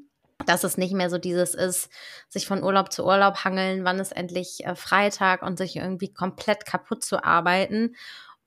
dass 0.45 0.63
es 0.63 0.77
nicht 0.77 0.93
mehr 0.93 1.09
so 1.09 1.17
dieses 1.17 1.53
ist, 1.53 1.89
sich 2.27 2.47
von 2.47 2.63
Urlaub 2.63 2.91
zu 2.91 3.05
Urlaub 3.05 3.43
hangeln, 3.43 3.83
wann 3.83 3.99
ist 3.99 4.15
endlich 4.15 4.65
äh, 4.65 4.75
Freitag 4.75 5.41
und 5.41 5.57
sich 5.57 5.75
irgendwie 5.75 6.13
komplett 6.13 6.65
kaputt 6.65 7.03
zu 7.03 7.23
arbeiten, 7.23 7.95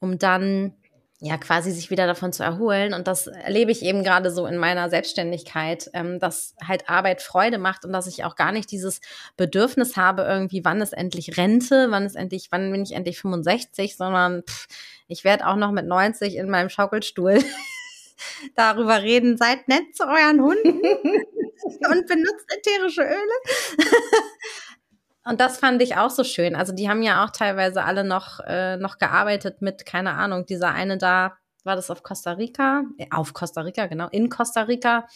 um 0.00 0.18
dann 0.18 0.74
ja 1.20 1.36
quasi 1.36 1.70
sich 1.70 1.88
wieder 1.90 2.08
davon 2.08 2.32
zu 2.32 2.42
erholen. 2.42 2.94
Und 2.94 3.06
das 3.06 3.28
erlebe 3.28 3.70
ich 3.70 3.82
eben 3.82 4.02
gerade 4.02 4.32
so 4.32 4.44
in 4.46 4.56
meiner 4.56 4.90
Selbstständigkeit, 4.90 5.88
ähm, 5.94 6.18
dass 6.18 6.56
halt 6.66 6.88
Arbeit 6.88 7.22
Freude 7.22 7.58
macht 7.58 7.84
und 7.84 7.92
dass 7.92 8.08
ich 8.08 8.24
auch 8.24 8.34
gar 8.34 8.50
nicht 8.50 8.72
dieses 8.72 9.00
Bedürfnis 9.36 9.96
habe, 9.96 10.22
irgendwie, 10.22 10.64
wann 10.64 10.80
ist 10.80 10.92
endlich 10.92 11.36
Rente, 11.36 11.86
wann 11.90 12.06
ist 12.06 12.16
endlich, 12.16 12.48
wann 12.50 12.72
bin 12.72 12.82
ich 12.82 12.92
endlich 12.92 13.20
65, 13.20 13.96
sondern 13.96 14.42
pff, 14.42 14.66
ich 15.06 15.22
werde 15.22 15.46
auch 15.46 15.56
noch 15.56 15.70
mit 15.70 15.86
90 15.86 16.34
in 16.34 16.50
meinem 16.50 16.70
Schaukelstuhl 16.70 17.38
darüber 18.56 19.02
reden, 19.02 19.36
seid 19.36 19.68
nett 19.68 19.94
zu 19.94 20.02
euren 20.02 20.40
Hunden 20.42 20.82
und 21.90 22.06
benutzt 22.06 22.46
ätherische 22.48 23.02
Öle. 23.02 23.86
und 25.24 25.40
das 25.40 25.58
fand 25.58 25.82
ich 25.82 25.96
auch 25.96 26.10
so 26.10 26.24
schön. 26.24 26.54
Also 26.54 26.72
die 26.72 26.88
haben 26.88 27.02
ja 27.02 27.24
auch 27.24 27.30
teilweise 27.30 27.84
alle 27.84 28.04
noch, 28.04 28.40
äh, 28.46 28.76
noch 28.76 28.98
gearbeitet 28.98 29.62
mit, 29.62 29.86
keine 29.86 30.14
Ahnung, 30.14 30.46
dieser 30.46 30.72
eine 30.72 30.98
da, 30.98 31.36
war 31.64 31.76
das 31.76 31.90
auf 31.90 32.02
Costa 32.02 32.32
Rica? 32.32 32.82
Auf 33.10 33.34
Costa 33.34 33.60
Rica, 33.60 33.86
genau, 33.86 34.08
in 34.10 34.28
Costa 34.28 34.62
Rica 34.62 35.06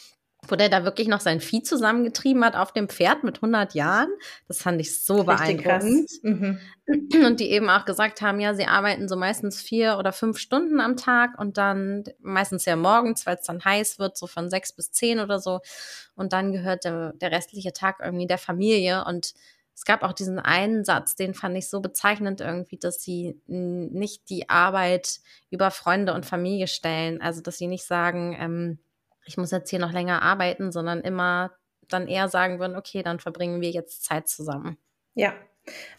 wo 0.48 0.56
der 0.56 0.68
da 0.68 0.84
wirklich 0.84 1.08
noch 1.08 1.20
sein 1.20 1.40
Vieh 1.40 1.62
zusammengetrieben 1.62 2.44
hat 2.44 2.56
auf 2.56 2.72
dem 2.72 2.88
Pferd 2.88 3.24
mit 3.24 3.36
100 3.36 3.74
Jahren. 3.74 4.10
Das 4.48 4.62
fand 4.62 4.80
ich 4.80 5.02
so 5.02 5.22
Richtig 5.22 5.62
beeindruckend. 5.62 6.10
Mhm. 6.22 6.58
Und 7.26 7.40
die 7.40 7.50
eben 7.50 7.68
auch 7.68 7.84
gesagt 7.84 8.20
haben, 8.20 8.38
ja, 8.40 8.54
sie 8.54 8.66
arbeiten 8.66 9.08
so 9.08 9.16
meistens 9.16 9.60
vier 9.60 9.98
oder 9.98 10.12
fünf 10.12 10.38
Stunden 10.38 10.80
am 10.80 10.96
Tag 10.96 11.38
und 11.38 11.58
dann 11.58 12.04
meistens 12.20 12.64
ja 12.64 12.76
morgens, 12.76 13.26
weil 13.26 13.36
es 13.36 13.46
dann 13.46 13.64
heiß 13.64 13.98
wird, 13.98 14.16
so 14.16 14.26
von 14.26 14.50
sechs 14.50 14.72
bis 14.72 14.92
zehn 14.92 15.18
oder 15.18 15.40
so. 15.40 15.60
Und 16.14 16.32
dann 16.32 16.52
gehört 16.52 16.84
der, 16.84 17.12
der 17.14 17.32
restliche 17.32 17.72
Tag 17.72 17.98
irgendwie 18.02 18.26
der 18.26 18.38
Familie 18.38 19.04
und 19.04 19.34
es 19.76 19.84
gab 19.84 20.02
auch 20.02 20.14
diesen 20.14 20.38
einen 20.38 20.86
Satz, 20.86 21.16
den 21.16 21.34
fand 21.34 21.54
ich 21.54 21.68
so 21.68 21.80
bezeichnend 21.80 22.40
irgendwie, 22.40 22.78
dass 22.78 23.02
sie 23.02 23.38
nicht 23.46 24.30
die 24.30 24.48
Arbeit 24.48 25.20
über 25.50 25.70
Freunde 25.70 26.14
und 26.14 26.24
Familie 26.24 26.66
stellen. 26.66 27.20
Also, 27.20 27.42
dass 27.42 27.58
sie 27.58 27.66
nicht 27.66 27.84
sagen, 27.84 28.34
ähm, 28.40 28.78
ich 29.26 29.37
muss 29.37 29.50
jetzt 29.50 29.71
hier 29.71 29.78
noch 29.78 29.92
länger 29.92 30.23
arbeiten, 30.23 30.73
sondern 30.73 31.00
immer 31.00 31.52
dann 31.88 32.09
eher 32.09 32.28
sagen 32.28 32.59
würden, 32.59 32.76
okay, 32.76 33.02
dann 33.02 33.21
verbringen 33.21 33.61
wir 33.61 33.71
jetzt 33.71 34.04
Zeit 34.04 34.28
zusammen. 34.28 34.76
Ja, 35.14 35.35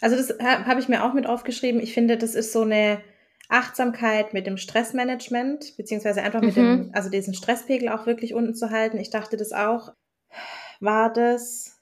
Also 0.02 0.16
das 0.16 0.38
habe 0.40 0.80
ich 0.80 0.88
mir 0.88 1.04
auch 1.04 1.14
mit 1.14 1.28
aufgeschrieben. 1.28 1.82
Ich 1.82 1.94
finde, 1.94 2.18
das 2.18 2.36
ist 2.36 2.54
so 2.54 2.62
eine 2.62 3.02
Achtsamkeit 3.50 4.34
mit 4.34 4.46
dem 4.46 4.58
Stressmanagement, 4.58 5.78
beziehungsweise 5.78 6.22
einfach 6.22 6.42
mit 6.42 6.56
mhm. 6.58 6.62
dem, 6.62 6.92
also 6.94 7.10
diesen 7.10 7.34
Stresspegel 7.34 7.90
auch 7.90 8.06
wirklich 8.06 8.34
unten 8.34 8.56
zu 8.56 8.70
halten. 8.70 8.98
Ich 8.98 9.10
dachte 9.10 9.38
das 9.38 9.54
auch, 9.54 9.94
war 10.80 11.12
das, 11.12 11.80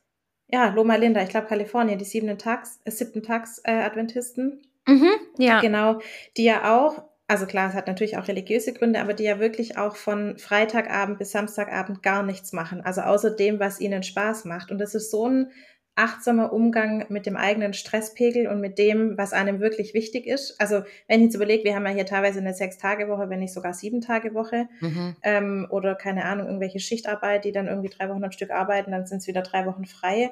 ja, 0.47 0.69
Loma 0.69 0.95
Linda, 0.95 1.21
ich 1.23 1.29
glaube 1.29 1.47
Kalifornien, 1.47 1.97
die 1.97 2.05
siebten 2.05 2.37
Tags, 2.37 2.79
äh, 2.85 2.91
siebten 2.91 3.23
Tags 3.23 3.59
äh, 3.63 3.71
Adventisten. 3.71 4.61
Mhm, 4.87 5.09
ja. 5.39 5.59
Genau, 5.61 5.99
die 6.37 6.43
ja 6.43 6.75
auch, 6.75 7.03
also 7.27 7.47
klar, 7.47 7.69
es 7.69 7.75
hat 7.75 7.87
natürlich 7.87 8.17
auch 8.17 8.27
religiöse 8.27 8.73
Gründe, 8.73 9.01
aber 9.01 9.13
die 9.13 9.23
ja 9.23 9.39
wirklich 9.39 9.77
auch 9.77 9.95
von 9.95 10.37
Freitagabend 10.37 11.17
bis 11.17 11.31
Samstagabend 11.31 12.03
gar 12.03 12.21
nichts 12.21 12.53
machen. 12.53 12.81
Also 12.81 13.01
außer 13.01 13.31
dem, 13.31 13.59
was 13.59 13.79
ihnen 13.79 14.03
Spaß 14.03 14.45
macht. 14.45 14.71
Und 14.71 14.77
das 14.77 14.93
ist 14.93 15.09
so 15.09 15.27
ein 15.27 15.51
achtsamer 15.95 16.51
Umgang 16.51 17.05
mit 17.09 17.25
dem 17.25 17.37
eigenen 17.37 17.73
Stresspegel 17.73 18.47
und 18.47 18.59
mit 18.59 18.77
dem, 18.77 19.17
was 19.17 19.31
einem 19.33 19.61
wirklich 19.61 19.93
wichtig 19.93 20.27
ist. 20.27 20.59
Also 20.59 20.83
wenn 21.07 21.21
ich 21.21 21.27
jetzt 21.27 21.35
überlege, 21.35 21.63
wir 21.63 21.73
haben 21.73 21.85
ja 21.85 21.93
hier 21.93 22.05
teilweise 22.05 22.39
eine 22.39 22.53
Sechs-Tage-Woche, 22.53 23.29
wenn 23.29 23.39
nicht 23.39 23.53
sogar 23.53 23.73
Sieben-Tage-Woche 23.73 24.67
mhm. 24.81 25.15
ähm, 25.23 25.67
oder 25.69 25.95
keine 25.95 26.25
Ahnung, 26.25 26.47
irgendwelche 26.47 26.79
Schichtarbeit, 26.79 27.45
die 27.45 27.53
dann 27.53 27.67
irgendwie 27.67 27.89
drei 27.89 28.09
Wochen 28.09 28.23
am 28.23 28.31
Stück 28.31 28.51
arbeiten, 28.51 28.91
dann 28.91 29.05
sind 29.05 29.19
es 29.19 29.27
wieder 29.27 29.41
drei 29.41 29.65
Wochen 29.65 29.85
frei. 29.85 30.31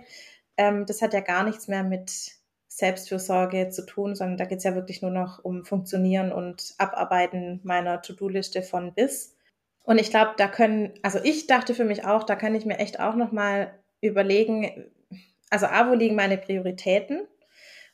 Ähm, 0.58 0.86
das 0.86 1.02
hat 1.02 1.14
ja 1.14 1.22
gar 1.22 1.46
nichts 1.46 1.70
mehr 1.70 1.84
mit 1.84 2.43
Selbstfürsorge 2.76 3.70
zu 3.70 3.86
tun, 3.86 4.16
sondern 4.16 4.38
da 4.38 4.46
geht 4.46 4.58
es 4.58 4.64
ja 4.64 4.74
wirklich 4.74 5.04
nur 5.04 5.12
noch 5.12 5.44
um 5.44 5.64
Funktionieren 5.64 6.32
und 6.32 6.74
Abarbeiten 6.80 7.60
meiner 7.64 8.02
To-Do-Liste 8.02 8.64
von 8.64 8.96
bis. 8.96 9.36
Und 9.84 10.00
ich 10.00 10.10
glaube, 10.10 10.32
da 10.38 10.48
können, 10.48 10.94
also 11.04 11.20
ich 11.24 11.46
dachte 11.46 11.76
für 11.76 11.86
mich 11.86 12.04
auch, 12.06 12.24
da 12.24 12.36
kann 12.36 12.56
ich 12.56 12.66
mir 12.66 12.80
echt 12.80 13.00
auch 13.00 13.16
nochmal 13.16 13.78
überlegen, 14.02 14.92
also 15.52 15.68
A, 15.68 15.88
wo 15.90 15.94
liegen 15.94 16.16
meine 16.16 16.38
Prioritäten 16.38 17.28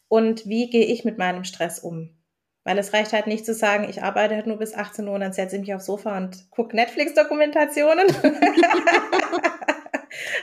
und 0.07 0.47
wie 0.47 0.69
gehe 0.69 0.85
ich 0.85 1.03
mit 1.03 1.17
meinem 1.17 1.43
Stress 1.43 1.79
um? 1.79 2.15
Weil 2.63 2.77
es 2.77 2.93
reicht 2.93 3.11
halt 3.11 3.27
nicht 3.27 3.45
zu 3.45 3.53
sagen, 3.53 3.85
ich 3.89 4.01
arbeite 4.01 4.35
halt 4.35 4.47
nur 4.47 4.59
bis 4.59 4.75
18 4.75 5.07
Uhr 5.07 5.15
und 5.15 5.21
dann 5.21 5.33
setze 5.33 5.57
ich 5.57 5.61
mich 5.61 5.73
aufs 5.73 5.87
Sofa 5.87 6.15
und 6.15 6.49
gucke 6.51 6.75
Netflix-Dokumentationen. 6.75 8.07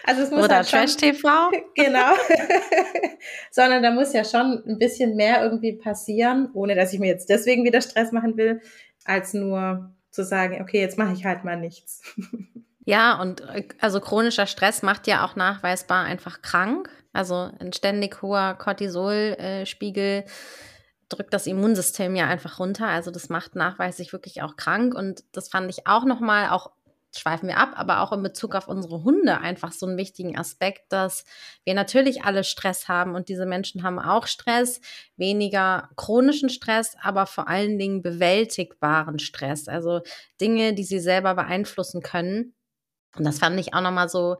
also 0.04 0.22
es 0.22 0.30
muss 0.30 0.44
Oder 0.44 0.56
halt 0.56 0.68
Trash-TV. 0.68 1.50
Genau. 1.74 2.12
Sondern 3.50 3.82
da 3.82 3.90
muss 3.90 4.12
ja 4.12 4.24
schon 4.24 4.62
ein 4.66 4.78
bisschen 4.78 5.16
mehr 5.16 5.42
irgendwie 5.42 5.74
passieren, 5.74 6.50
ohne 6.54 6.74
dass 6.74 6.92
ich 6.92 6.98
mir 6.98 7.08
jetzt 7.08 7.28
deswegen 7.28 7.64
wieder 7.64 7.80
Stress 7.80 8.12
machen 8.12 8.36
will, 8.36 8.60
als 9.04 9.34
nur 9.34 9.94
zu 10.10 10.24
sagen, 10.24 10.60
okay, 10.62 10.80
jetzt 10.80 10.98
mache 10.98 11.12
ich 11.12 11.24
halt 11.24 11.44
mal 11.44 11.56
nichts. 11.56 12.02
Ja, 12.88 13.20
und 13.20 13.40
äh, 13.40 13.66
also 13.80 14.00
chronischer 14.00 14.46
Stress 14.46 14.82
macht 14.82 15.08
ja 15.08 15.26
auch 15.26 15.34
nachweisbar 15.34 16.04
einfach 16.04 16.40
krank. 16.40 16.88
Also 17.12 17.50
ein 17.58 17.72
ständig 17.72 18.22
hoher 18.22 18.54
Cortisolspiegel 18.54 20.24
drückt 21.08 21.34
das 21.34 21.48
Immunsystem 21.48 22.14
ja 22.14 22.26
einfach 22.26 22.60
runter. 22.60 22.86
Also 22.86 23.10
das 23.10 23.28
macht 23.28 23.56
nachweislich 23.56 24.12
wirklich 24.12 24.42
auch 24.42 24.54
krank. 24.54 24.94
Und 24.94 25.24
das 25.32 25.48
fand 25.48 25.68
ich 25.68 25.88
auch 25.88 26.04
nochmal, 26.04 26.50
auch 26.50 26.70
schweifen 27.18 27.48
wir 27.48 27.58
ab, 27.58 27.72
aber 27.74 28.00
auch 28.00 28.12
in 28.12 28.22
Bezug 28.22 28.54
auf 28.54 28.68
unsere 28.68 29.02
Hunde 29.04 29.38
einfach 29.38 29.72
so 29.72 29.86
einen 29.86 29.96
wichtigen 29.96 30.38
Aspekt, 30.38 30.92
dass 30.92 31.24
wir 31.64 31.74
natürlich 31.74 32.24
alle 32.24 32.44
Stress 32.44 32.88
haben 32.88 33.14
und 33.14 33.28
diese 33.28 33.46
Menschen 33.46 33.82
haben 33.82 33.98
auch 33.98 34.26
Stress, 34.26 34.80
weniger 35.16 35.88
chronischen 35.96 36.48
Stress, 36.48 36.96
aber 37.02 37.26
vor 37.26 37.48
allen 37.48 37.78
Dingen 37.78 38.02
bewältigbaren 38.02 39.18
Stress, 39.18 39.68
also 39.68 40.00
Dinge, 40.40 40.74
die 40.74 40.84
sie 40.84 41.00
selber 41.00 41.34
beeinflussen 41.34 42.02
können. 42.02 42.54
Und 43.16 43.24
das 43.24 43.38
fand 43.38 43.58
ich 43.58 43.74
auch 43.74 43.80
nochmal 43.80 44.08
so 44.08 44.36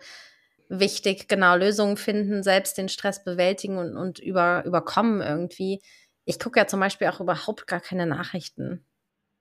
wichtig, 0.68 1.28
genau, 1.28 1.56
Lösungen 1.56 1.96
finden, 1.96 2.42
selbst 2.42 2.78
den 2.78 2.88
Stress 2.88 3.22
bewältigen 3.24 3.78
und, 3.78 3.96
und 3.96 4.18
über, 4.18 4.64
überkommen 4.64 5.20
irgendwie. 5.20 5.80
Ich 6.24 6.38
gucke 6.38 6.58
ja 6.58 6.66
zum 6.66 6.80
Beispiel 6.80 7.06
auch 7.08 7.20
überhaupt 7.20 7.66
gar 7.66 7.80
keine 7.80 8.06
Nachrichten, 8.06 8.84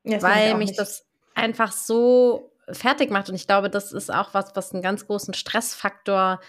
ja, 0.04 0.22
weil 0.22 0.56
mich 0.56 0.70
nicht. 0.70 0.80
das 0.80 1.06
einfach 1.34 1.72
so 1.72 2.52
fertig 2.72 3.12
macht. 3.12 3.30
Und 3.30 3.36
ich 3.36 3.48
glaube, 3.48 3.70
das 3.70 3.92
ist 3.92 4.12
auch 4.14 4.34
was, 4.34 4.56
was 4.56 4.74
einen 4.74 4.82
ganz 4.82 5.08
großen 5.08 5.34
Stressfaktor 5.34 6.40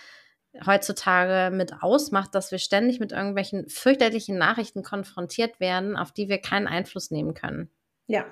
heutzutage 0.64 1.54
mit 1.54 1.82
ausmacht, 1.82 2.34
dass 2.34 2.50
wir 2.50 2.58
ständig 2.58 3.00
mit 3.00 3.12
irgendwelchen 3.12 3.68
fürchterlichen 3.68 4.38
Nachrichten 4.38 4.82
konfrontiert 4.82 5.60
werden, 5.60 5.96
auf 5.96 6.12
die 6.12 6.28
wir 6.28 6.38
keinen 6.38 6.66
Einfluss 6.66 7.10
nehmen 7.10 7.34
können. 7.34 7.70
Ja, 8.06 8.24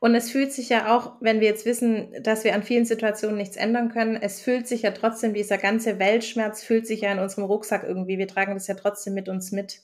und 0.00 0.14
es 0.14 0.30
fühlt 0.30 0.52
sich 0.52 0.68
ja 0.68 0.96
auch, 0.96 1.12
wenn 1.20 1.40
wir 1.40 1.46
jetzt 1.46 1.66
wissen, 1.66 2.12
dass 2.22 2.44
wir 2.44 2.54
an 2.54 2.62
vielen 2.62 2.84
Situationen 2.84 3.36
nichts 3.36 3.56
ändern 3.56 3.90
können, 3.90 4.16
es 4.16 4.40
fühlt 4.40 4.66
sich 4.66 4.82
ja 4.82 4.90
trotzdem, 4.90 5.34
dieser 5.34 5.58
ganze 5.58 5.98
Weltschmerz 5.98 6.62
fühlt 6.62 6.86
sich 6.86 7.02
ja 7.02 7.12
in 7.12 7.20
unserem 7.20 7.44
Rucksack 7.44 7.84
irgendwie. 7.84 8.18
Wir 8.18 8.28
tragen 8.28 8.54
das 8.54 8.66
ja 8.66 8.74
trotzdem 8.74 9.14
mit 9.14 9.28
uns 9.28 9.52
mit. 9.52 9.82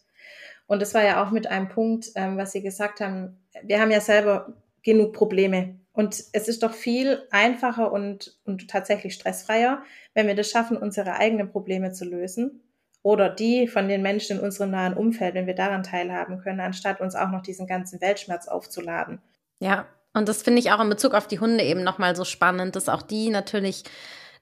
Und 0.66 0.83
das 0.83 0.95
war 0.95 1.04
ja 1.04 1.23
auch 1.23 1.30
mit 1.30 1.47
einem 1.47 1.68
Punkt, 1.68 2.11
ähm, 2.14 2.37
was 2.37 2.52
Sie 2.52 2.62
gesagt 2.62 3.00
haben. 3.00 3.38
Wir 3.62 3.80
haben 3.80 3.90
ja 3.90 4.00
selber 4.00 4.54
genug 4.83 5.12
Probleme. 5.12 5.78
Und 5.99 6.14
es 6.33 6.47
ist 6.47 6.62
doch 6.62 6.75
viel 6.75 7.26
einfacher 7.33 7.90
und, 7.90 8.38
und 8.45 8.71
tatsächlich 8.71 9.14
stressfreier, 9.14 9.83
wenn 10.14 10.28
wir 10.28 10.37
das 10.37 10.49
schaffen, 10.49 10.76
unsere 10.76 11.14
eigenen 11.14 11.50
Probleme 11.50 11.90
zu 11.90 12.05
lösen 12.05 12.62
oder 13.02 13.28
die 13.28 13.67
von 13.67 13.88
den 13.88 14.00
Menschen 14.00 14.38
in 14.38 14.45
unserem 14.45 14.71
nahen 14.71 14.95
Umfeld, 14.95 15.35
wenn 15.35 15.49
wir 15.49 15.57
daran 15.57 15.83
teilhaben 15.83 16.38
können, 16.38 16.61
anstatt 16.61 17.00
uns 17.00 17.17
auch 17.17 17.31
noch 17.31 17.43
diesen 17.43 17.67
ganzen 17.67 18.00
Weltschmerz 18.00 18.47
aufzuladen. 18.47 19.21
Ja, 19.59 19.88
und 20.14 20.28
das 20.28 20.45
finde 20.45 20.61
ich 20.61 20.71
auch 20.71 20.78
in 20.78 20.88
Bezug 20.88 21.14
auf 21.14 21.26
die 21.26 21.40
Hunde 21.40 21.64
eben 21.64 21.83
nochmal 21.83 22.14
so 22.14 22.25
spannend, 22.25 22.76
dass 22.76 22.88
auch 22.88 23.02
die 23.02 23.31
natürlich, 23.31 23.83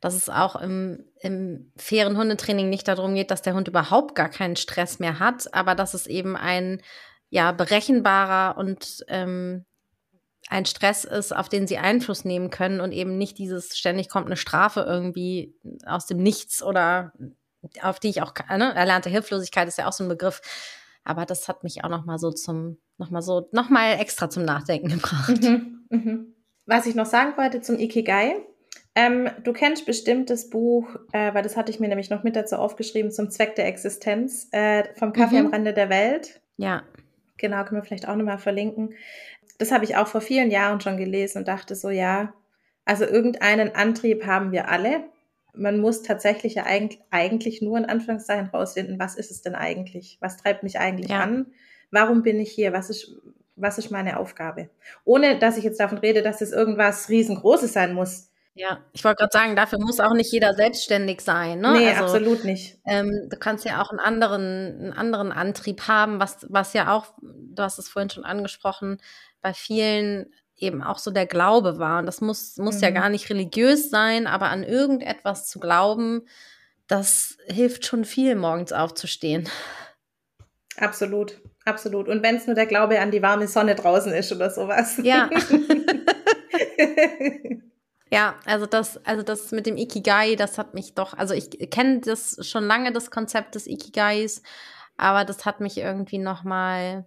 dass 0.03 0.13
es 0.13 0.29
auch 0.29 0.57
im, 0.57 1.07
im 1.21 1.73
fairen 1.79 2.19
Hundetraining 2.19 2.69
nicht 2.69 2.87
darum 2.87 3.15
geht, 3.15 3.31
dass 3.31 3.41
der 3.41 3.55
Hund 3.55 3.67
überhaupt 3.67 4.15
gar 4.15 4.29
keinen 4.29 4.57
Stress 4.57 4.99
mehr 4.99 5.21
hat, 5.21 5.55
aber 5.55 5.75
dass 5.75 5.95
es 5.95 6.07
eben 6.07 6.37
ein 6.37 6.83
ja 7.31 7.53
berechenbarer 7.53 8.59
und 8.59 9.07
ähm, 9.09 9.65
ein 10.49 10.65
Stress 10.65 11.05
ist, 11.05 11.35
auf 11.35 11.49
den 11.49 11.67
sie 11.67 11.79
Einfluss 11.79 12.25
nehmen 12.25 12.51
können 12.51 12.81
und 12.81 12.93
eben 12.93 13.19
nicht 13.19 13.39
dieses 13.39 13.77
ständig 13.77 14.09
kommt 14.09 14.27
eine 14.27 14.37
Strafe 14.37 14.81
irgendwie 14.81 15.55
aus 15.87 16.07
dem 16.07 16.19
Nichts 16.19 16.63
oder 16.63 17.13
auf 17.83 17.99
die 17.99 18.11
ich 18.11 18.23
auch, 18.23 18.33
ne, 18.49 18.75
erlernte 18.75 19.11
Hilflosigkeit 19.11 19.67
ist 19.67 19.79
ja 19.79 19.89
auch 19.89 19.93
so 19.93 20.05
ein 20.05 20.09
Begriff. 20.09 20.41
Aber 21.05 21.25
das 21.27 21.49
hat 21.49 21.65
mich 21.65 21.85
auch 21.85 21.89
noch 21.89 22.05
mal 22.05 22.19
so 22.19 22.31
zum 22.31 22.79
nochmal 22.99 23.23
so, 23.23 23.49
nochmal 23.53 23.99
extra 24.01 24.31
zum 24.31 24.45
Nachdenken 24.45 24.89
gebracht. 24.89 25.43
Mhm, 25.43 25.87
mhm. 25.91 26.35
Was 26.67 26.87
ich 26.87 26.95
noch 26.95 27.07
sagen 27.07 27.37
wollte 27.37 27.61
zum 27.61 27.79
Ikigai. 27.79 28.37
Ähm, 28.95 29.29
du 29.45 29.53
kennst 29.53 29.85
bestimmt 29.85 30.31
das 30.31 30.49
Buch, 30.49 30.97
äh, 31.13 31.35
weil 31.35 31.43
das 31.43 31.57
hatte 31.57 31.71
ich 31.71 31.81
mir 31.81 31.89
nämlich 31.89 32.09
noch 32.09 32.23
mit 32.23 32.35
dazu 32.35 32.57
aufgeschrieben, 32.57 33.11
zum 33.11 33.31
Zweck 33.31 33.55
der 33.55 33.67
Existenz, 33.67 34.49
äh, 34.53 34.85
vom 34.95 35.13
Kaffee 35.13 35.41
mhm. 35.41 35.47
am 35.47 35.53
Rande 35.53 35.75
der 35.75 35.91
Welt. 35.91 36.41
Ja. 36.57 36.83
Genau, 37.37 37.63
können 37.65 37.83
wir 37.83 37.85
vielleicht 37.85 38.09
auch 38.09 38.17
nochmal 38.17 38.39
verlinken. 38.39 38.95
Das 39.59 39.73
habe 39.73 39.85
ich 39.85 39.97
auch 39.97 40.07
vor 40.07 40.21
vielen 40.21 40.51
Jahren 40.51 40.81
schon 40.81 40.97
gelesen 40.97 41.39
und 41.39 41.49
dachte 41.49 41.75
so, 41.75 41.91
ja, 41.91 42.35
also 42.85 43.05
irgendeinen 43.05 43.75
Antrieb 43.75 44.27
haben 44.27 44.53
wir 44.53 44.69
alle. 44.69 45.05
Man 45.55 45.81
muss 45.81 46.03
tatsächlich 46.03 46.55
ja 46.55 46.65
eigentlich, 46.65 47.01
eigentlich 47.11 47.63
nur 47.63 47.79
in 47.79 47.87
Anführungszeichen 47.87 48.49
rausfinden, 48.49 48.99
was 48.99 49.17
ist 49.17 49.31
es 49.31 49.43
denn 49.43 49.55
eigentlich? 49.55 50.19
Was 50.21 50.37
treibt 50.37 50.63
mich 50.63 50.79
eigentlich 50.79 51.11
ja. 51.11 51.21
an? 51.21 51.47
warum 51.91 52.23
bin 52.23 52.41
ich 52.41 52.53
hier, 52.53 52.73
was 52.73 52.91
ist, 52.91 53.13
was 53.57 53.79
ist 53.79 53.91
meine 53.91 54.19
Aufgabe? 54.19 54.69
Ohne 55.05 55.39
dass 55.39 55.57
ich 55.57 55.65
jetzt 55.65 55.81
davon 55.81 55.99
rede, 55.99 56.23
dass 56.23 56.41
es 56.41 56.53
irgendwas 56.53 57.09
riesengroßes 57.09 57.73
sein 57.73 57.95
muss. 57.95 58.31
Ja, 58.55 58.79
ich 58.93 59.05
wollte 59.05 59.19
gerade 59.19 59.33
sagen, 59.33 59.57
dafür 59.57 59.79
muss 59.79 60.01
auch 60.01 60.15
nicht 60.15 60.33
jeder 60.33 60.55
selbstständig 60.55 61.21
sein. 61.21 61.61
Ne? 61.61 61.73
Nee, 61.73 61.89
also, 61.91 62.05
absolut 62.05 62.45
nicht. 62.45 62.79
Ähm, 62.87 63.29
du 63.29 63.37
kannst 63.37 63.67
ja 63.67 63.83
auch 63.83 63.91
einen 63.91 64.01
anderen, 64.01 64.43
einen 64.43 64.93
anderen 64.95 65.31
Antrieb 65.31 65.89
haben, 65.89 66.21
was, 66.21 66.47
was 66.49 66.73
ja 66.73 66.95
auch, 66.95 67.13
du 67.21 67.63
hast 67.63 67.79
es 67.79 67.91
vorhin 67.91 68.09
schon 68.09 68.25
angesprochen, 68.25 68.99
bei 69.47 69.55
vielen 69.55 70.27
eben 70.57 70.83
auch 70.83 70.99
so 70.99 71.13
der 71.13 71.27
Glaube 71.27 71.79
war. 71.79 72.01
Und 72.01 72.07
das 72.07 72.21
muss, 72.21 72.57
muss 72.57 72.79
mhm. 72.79 72.83
ja 72.83 72.91
gar 72.91 73.09
nicht 73.11 73.31
religiös 73.31 73.91
sein, 73.91 74.27
aber 74.27 74.49
an 74.49 74.65
irgendetwas 74.65 75.47
zu 75.47 75.61
glauben, 75.61 76.27
das 76.89 77.39
hilft 77.47 77.87
schon 77.87 78.05
viel, 78.05 78.35
morgens 78.35 78.73
aufzustehen. 78.73 79.49
Absolut, 80.79 81.41
absolut. 81.65 82.09
Und 82.09 82.25
wenn 82.25 82.35
es 82.35 82.49
nur 82.49 82.57
der 82.57 82.67
Glaube 82.67 82.99
an 82.99 83.13
die 83.13 83.23
warme 83.23 83.47
Sonne 83.47 83.77
draußen 83.77 84.13
ist 84.13 84.33
oder 84.33 84.51
sowas. 84.51 84.99
Ja. 85.01 85.31
ja, 88.11 88.35
also 88.47 88.67
das, 88.67 88.99
also 89.07 89.23
das 89.23 89.53
mit 89.53 89.67
dem 89.67 89.77
Ikigai, 89.77 90.35
das 90.35 90.59
hat 90.59 90.75
mich 90.75 90.95
doch, 90.95 91.15
also 91.15 91.35
ich 91.35 91.71
kenne 91.71 92.01
das 92.01 92.45
schon 92.45 92.65
lange, 92.65 92.91
das 92.91 93.13
Konzept 93.13 93.55
des 93.55 93.69
Ikigais, 93.69 94.43
aber 94.97 95.25
das 95.25 95.45
hat 95.45 95.61
mich 95.61 95.79
irgendwie 95.79 96.19
noch 96.19 96.43
mal 96.43 97.07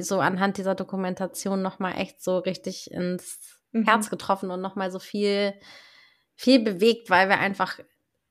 so 0.00 0.20
anhand 0.20 0.58
dieser 0.58 0.74
Dokumentation 0.74 1.62
noch 1.62 1.78
mal 1.78 1.92
echt 1.92 2.22
so 2.22 2.38
richtig 2.38 2.90
ins 2.90 3.38
mhm. 3.72 3.84
Herz 3.84 4.10
getroffen 4.10 4.50
und 4.50 4.60
noch 4.60 4.76
mal 4.76 4.90
so 4.90 4.98
viel, 4.98 5.54
viel 6.34 6.62
bewegt, 6.62 7.10
weil 7.10 7.28
wir 7.28 7.38
einfach 7.38 7.78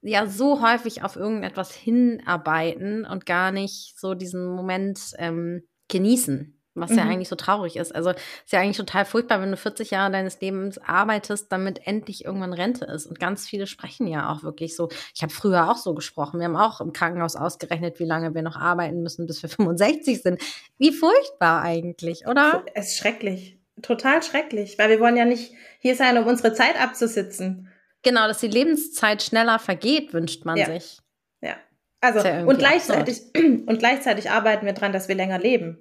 ja 0.01 0.27
so 0.27 0.61
häufig 0.61 1.03
auf 1.03 1.15
irgendetwas 1.15 1.73
hinarbeiten 1.73 3.05
und 3.05 3.25
gar 3.25 3.51
nicht 3.51 3.99
so 3.99 4.13
diesen 4.13 4.45
Moment 4.45 4.99
ähm, 5.17 5.67
genießen. 5.87 6.56
Was 6.79 6.91
mhm. 6.91 6.97
ja 6.97 7.03
eigentlich 7.05 7.29
so 7.29 7.35
traurig 7.35 7.75
ist. 7.75 7.93
Also 7.93 8.11
ist 8.11 8.51
ja 8.51 8.59
eigentlich 8.59 8.77
total 8.77 9.05
furchtbar, 9.05 9.41
wenn 9.41 9.51
du 9.51 9.57
40 9.57 9.91
Jahre 9.91 10.11
deines 10.11 10.39
Lebens 10.41 10.77
arbeitest, 10.77 11.51
damit 11.51 11.85
endlich 11.85 12.25
irgendwann 12.25 12.53
Rente 12.53 12.85
ist. 12.85 13.05
Und 13.05 13.19
ganz 13.19 13.47
viele 13.47 13.67
sprechen 13.67 14.07
ja 14.07 14.31
auch 14.31 14.43
wirklich 14.43 14.75
so. 14.75 14.89
Ich 15.13 15.21
habe 15.21 15.33
früher 15.33 15.69
auch 15.69 15.77
so 15.77 15.93
gesprochen. 15.93 16.39
Wir 16.39 16.45
haben 16.45 16.55
auch 16.55 16.81
im 16.81 16.93
Krankenhaus 16.93 17.35
ausgerechnet, 17.35 17.99
wie 17.99 18.05
lange 18.05 18.33
wir 18.33 18.41
noch 18.41 18.55
arbeiten 18.55 19.01
müssen, 19.01 19.25
bis 19.25 19.41
wir 19.43 19.49
65 19.57 20.21
sind. 20.21 20.41
Wie 20.77 20.91
furchtbar 20.91 21.61
eigentlich, 21.61 22.27
oder? 22.27 22.63
Es 22.73 22.89
ist 22.89 22.97
schrecklich. 22.97 23.57
Total 23.81 24.23
schrecklich, 24.23 24.79
weil 24.79 24.89
wir 24.89 24.99
wollen 24.99 25.17
ja 25.17 25.25
nicht 25.25 25.53
hier 25.79 25.95
sein, 25.95 26.17
um 26.17 26.25
unsere 26.25 26.53
Zeit 26.53 26.81
abzusitzen. 26.81 27.71
Genau, 28.03 28.27
dass 28.27 28.39
die 28.39 28.47
Lebenszeit 28.47 29.21
schneller 29.21 29.59
vergeht, 29.59 30.13
wünscht 30.13 30.45
man 30.45 30.57
ja. 30.57 30.65
sich. 30.65 30.99
Ja. 31.41 31.57
Also, 32.01 32.27
ja 32.27 32.43
und 32.43 32.57
gleichzeitig, 32.57 33.21
und 33.35 33.79
gleichzeitig 33.79 34.31
arbeiten 34.31 34.65
wir 34.65 34.73
dran, 34.73 34.93
dass 34.93 35.07
wir 35.07 35.15
länger 35.15 35.39
leben. 35.39 35.77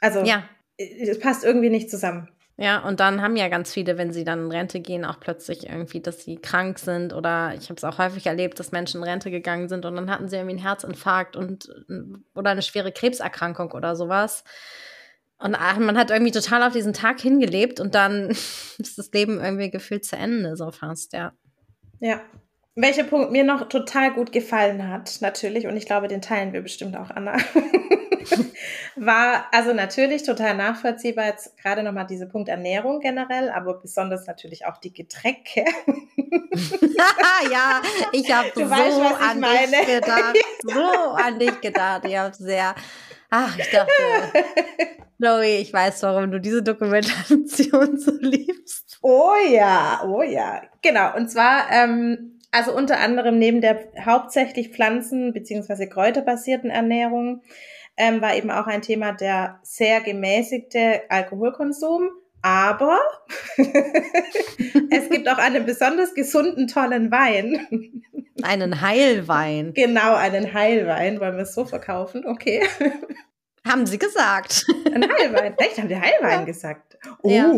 Also 0.00 0.22
ja. 0.22 0.44
es 0.76 1.18
passt 1.18 1.44
irgendwie 1.44 1.70
nicht 1.70 1.90
zusammen. 1.90 2.28
Ja, 2.60 2.80
und 2.80 2.98
dann 2.98 3.22
haben 3.22 3.36
ja 3.36 3.46
ganz 3.46 3.72
viele, 3.72 3.98
wenn 3.98 4.12
sie 4.12 4.24
dann 4.24 4.46
in 4.46 4.50
Rente 4.50 4.80
gehen, 4.80 5.04
auch 5.04 5.20
plötzlich 5.20 5.68
irgendwie, 5.68 6.00
dass 6.00 6.24
sie 6.24 6.38
krank 6.38 6.80
sind 6.80 7.12
oder 7.12 7.54
ich 7.56 7.68
habe 7.68 7.76
es 7.76 7.84
auch 7.84 7.98
häufig 7.98 8.26
erlebt, 8.26 8.58
dass 8.58 8.72
Menschen 8.72 9.00
in 9.00 9.08
Rente 9.08 9.30
gegangen 9.30 9.68
sind 9.68 9.84
und 9.84 9.94
dann 9.94 10.10
hatten 10.10 10.28
sie 10.28 10.36
irgendwie 10.36 10.56
einen 10.56 10.66
Herzinfarkt 10.66 11.36
und 11.36 11.68
oder 12.34 12.50
eine 12.50 12.62
schwere 12.62 12.90
Krebserkrankung 12.90 13.70
oder 13.70 13.94
sowas. 13.94 14.42
Und 15.38 15.54
ach, 15.54 15.78
man 15.78 15.96
hat 15.96 16.10
irgendwie 16.10 16.32
total 16.32 16.64
auf 16.64 16.72
diesen 16.72 16.92
Tag 16.92 17.20
hingelebt 17.20 17.78
und 17.78 17.94
dann 17.94 18.30
ist 18.78 18.98
das 18.98 19.12
Leben 19.12 19.38
irgendwie 19.40 19.70
gefühlt 19.70 20.04
zu 20.04 20.16
Ende, 20.16 20.56
so 20.56 20.72
fast, 20.72 21.12
ja. 21.12 21.32
Ja. 22.00 22.20
Welcher 22.74 23.04
Punkt 23.04 23.30
mir 23.32 23.42
noch 23.42 23.68
total 23.68 24.12
gut 24.12 24.30
gefallen 24.30 24.88
hat, 24.88 25.18
natürlich, 25.20 25.66
und 25.66 25.76
ich 25.76 25.86
glaube, 25.86 26.06
den 26.06 26.22
teilen 26.22 26.52
wir 26.52 26.60
bestimmt 26.60 26.96
auch, 26.96 27.10
Anna. 27.10 27.36
war 28.96 29.46
also 29.52 29.72
natürlich 29.72 30.22
total 30.22 30.56
nachvollziehbar, 30.56 31.26
jetzt 31.26 31.56
gerade 31.56 31.82
nochmal 31.82 32.06
diese 32.06 32.26
Punkt 32.26 32.48
Ernährung 32.48 33.00
generell, 33.00 33.50
aber 33.50 33.74
besonders 33.74 34.26
natürlich 34.26 34.66
auch 34.66 34.78
die 34.78 34.92
Getränke. 34.92 35.64
ja, 37.50 37.82
ich 38.12 38.32
habe 38.32 38.50
so 38.54 38.68
weißt, 38.68 39.22
an 39.22 39.40
meine. 39.40 39.66
dich 39.66 39.86
gedacht, 39.86 40.36
so 40.62 40.80
an 40.80 41.38
dich 41.38 41.60
gedacht. 41.60 42.04
Ich 42.06 42.16
habe 42.16 42.34
sehr, 42.34 42.74
ach, 43.30 43.58
ich 43.58 43.70
dachte, 43.70 43.92
Chloe, 45.20 45.58
ich 45.58 45.72
weiß, 45.72 46.02
warum 46.04 46.30
du 46.30 46.40
diese 46.40 46.62
Dokumentation 46.62 47.98
so 47.98 48.12
liebst. 48.20 48.98
Oh 49.02 49.34
ja, 49.50 50.02
oh 50.06 50.22
ja, 50.22 50.62
genau. 50.82 51.14
Und 51.16 51.28
zwar, 51.28 51.70
ähm, 51.70 52.38
also 52.50 52.74
unter 52.74 52.98
anderem 53.00 53.38
neben 53.38 53.60
der 53.60 53.88
hauptsächlich 54.04 54.70
Pflanzen- 54.70 55.32
bzw. 55.32 55.86
kräuterbasierten 55.86 56.70
Ernährung 56.70 57.42
ähm, 57.98 58.22
war 58.22 58.34
eben 58.34 58.50
auch 58.50 58.66
ein 58.66 58.82
Thema 58.82 59.12
der 59.12 59.60
sehr 59.62 60.00
gemäßigte 60.00 61.02
Alkoholkonsum. 61.08 62.10
Aber 62.40 62.98
es 64.90 65.10
gibt 65.10 65.28
auch 65.28 65.38
einen 65.38 65.66
besonders 65.66 66.14
gesunden, 66.14 66.68
tollen 66.68 67.10
Wein. 67.10 68.02
Einen 68.42 68.80
Heilwein. 68.80 69.74
Genau, 69.74 70.14
einen 70.14 70.54
Heilwein. 70.54 71.18
Wollen 71.20 71.34
wir 71.34 71.42
es 71.42 71.54
so 71.54 71.64
verkaufen? 71.64 72.24
Okay. 72.24 72.62
Haben 73.66 73.86
sie 73.86 73.98
gesagt. 73.98 74.64
Ein 74.94 75.04
Heilwein. 75.10 75.54
Echt, 75.58 75.78
haben 75.78 75.88
die 75.88 75.96
Heilwein 76.00 76.40
ja. 76.40 76.44
gesagt? 76.44 76.96
Oh. 77.22 77.28
Ja. 77.28 77.52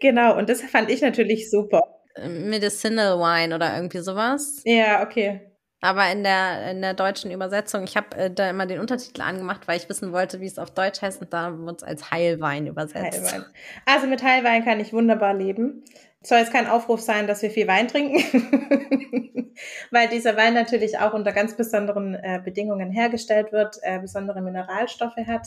genau, 0.00 0.36
und 0.36 0.50
das 0.50 0.60
fand 0.60 0.90
ich 0.90 1.00
natürlich 1.00 1.50
super. 1.50 1.82
Medicinal 2.28 3.18
Wine 3.18 3.54
oder 3.54 3.74
irgendwie 3.74 4.00
sowas. 4.00 4.60
Ja, 4.64 5.02
okay. 5.02 5.55
Aber 5.86 6.10
in 6.10 6.24
der, 6.24 6.72
in 6.72 6.82
der 6.82 6.94
deutschen 6.94 7.30
Übersetzung, 7.30 7.84
ich 7.84 7.96
habe 7.96 8.16
äh, 8.16 8.28
da 8.28 8.50
immer 8.50 8.66
den 8.66 8.80
Untertitel 8.80 9.22
angemacht, 9.22 9.68
weil 9.68 9.76
ich 9.76 9.88
wissen 9.88 10.12
wollte, 10.12 10.40
wie 10.40 10.46
es 10.46 10.58
auf 10.58 10.72
Deutsch 10.72 11.00
heißt 11.00 11.22
und 11.22 11.32
da 11.32 11.56
wird 11.56 11.82
es 11.82 11.84
als 11.86 12.10
Heilwein 12.10 12.66
übersetzt. 12.66 13.32
Heilwein. 13.32 13.44
Also 13.84 14.08
mit 14.08 14.20
Heilwein 14.20 14.64
kann 14.64 14.80
ich 14.80 14.92
wunderbar 14.92 15.32
leben. 15.32 15.84
Soll 16.22 16.38
jetzt 16.38 16.52
kein 16.52 16.66
Aufruf 16.66 17.00
sein, 17.00 17.28
dass 17.28 17.40
wir 17.42 17.52
viel 17.52 17.68
Wein 17.68 17.86
trinken, 17.86 18.18
weil 19.92 20.08
dieser 20.08 20.36
Wein 20.36 20.54
natürlich 20.54 20.98
auch 20.98 21.14
unter 21.14 21.30
ganz 21.30 21.56
besonderen 21.56 22.16
äh, 22.16 22.40
Bedingungen 22.44 22.90
hergestellt 22.90 23.52
wird, 23.52 23.76
äh, 23.82 24.00
besondere 24.00 24.42
Mineralstoffe 24.42 25.24
hat. 25.24 25.46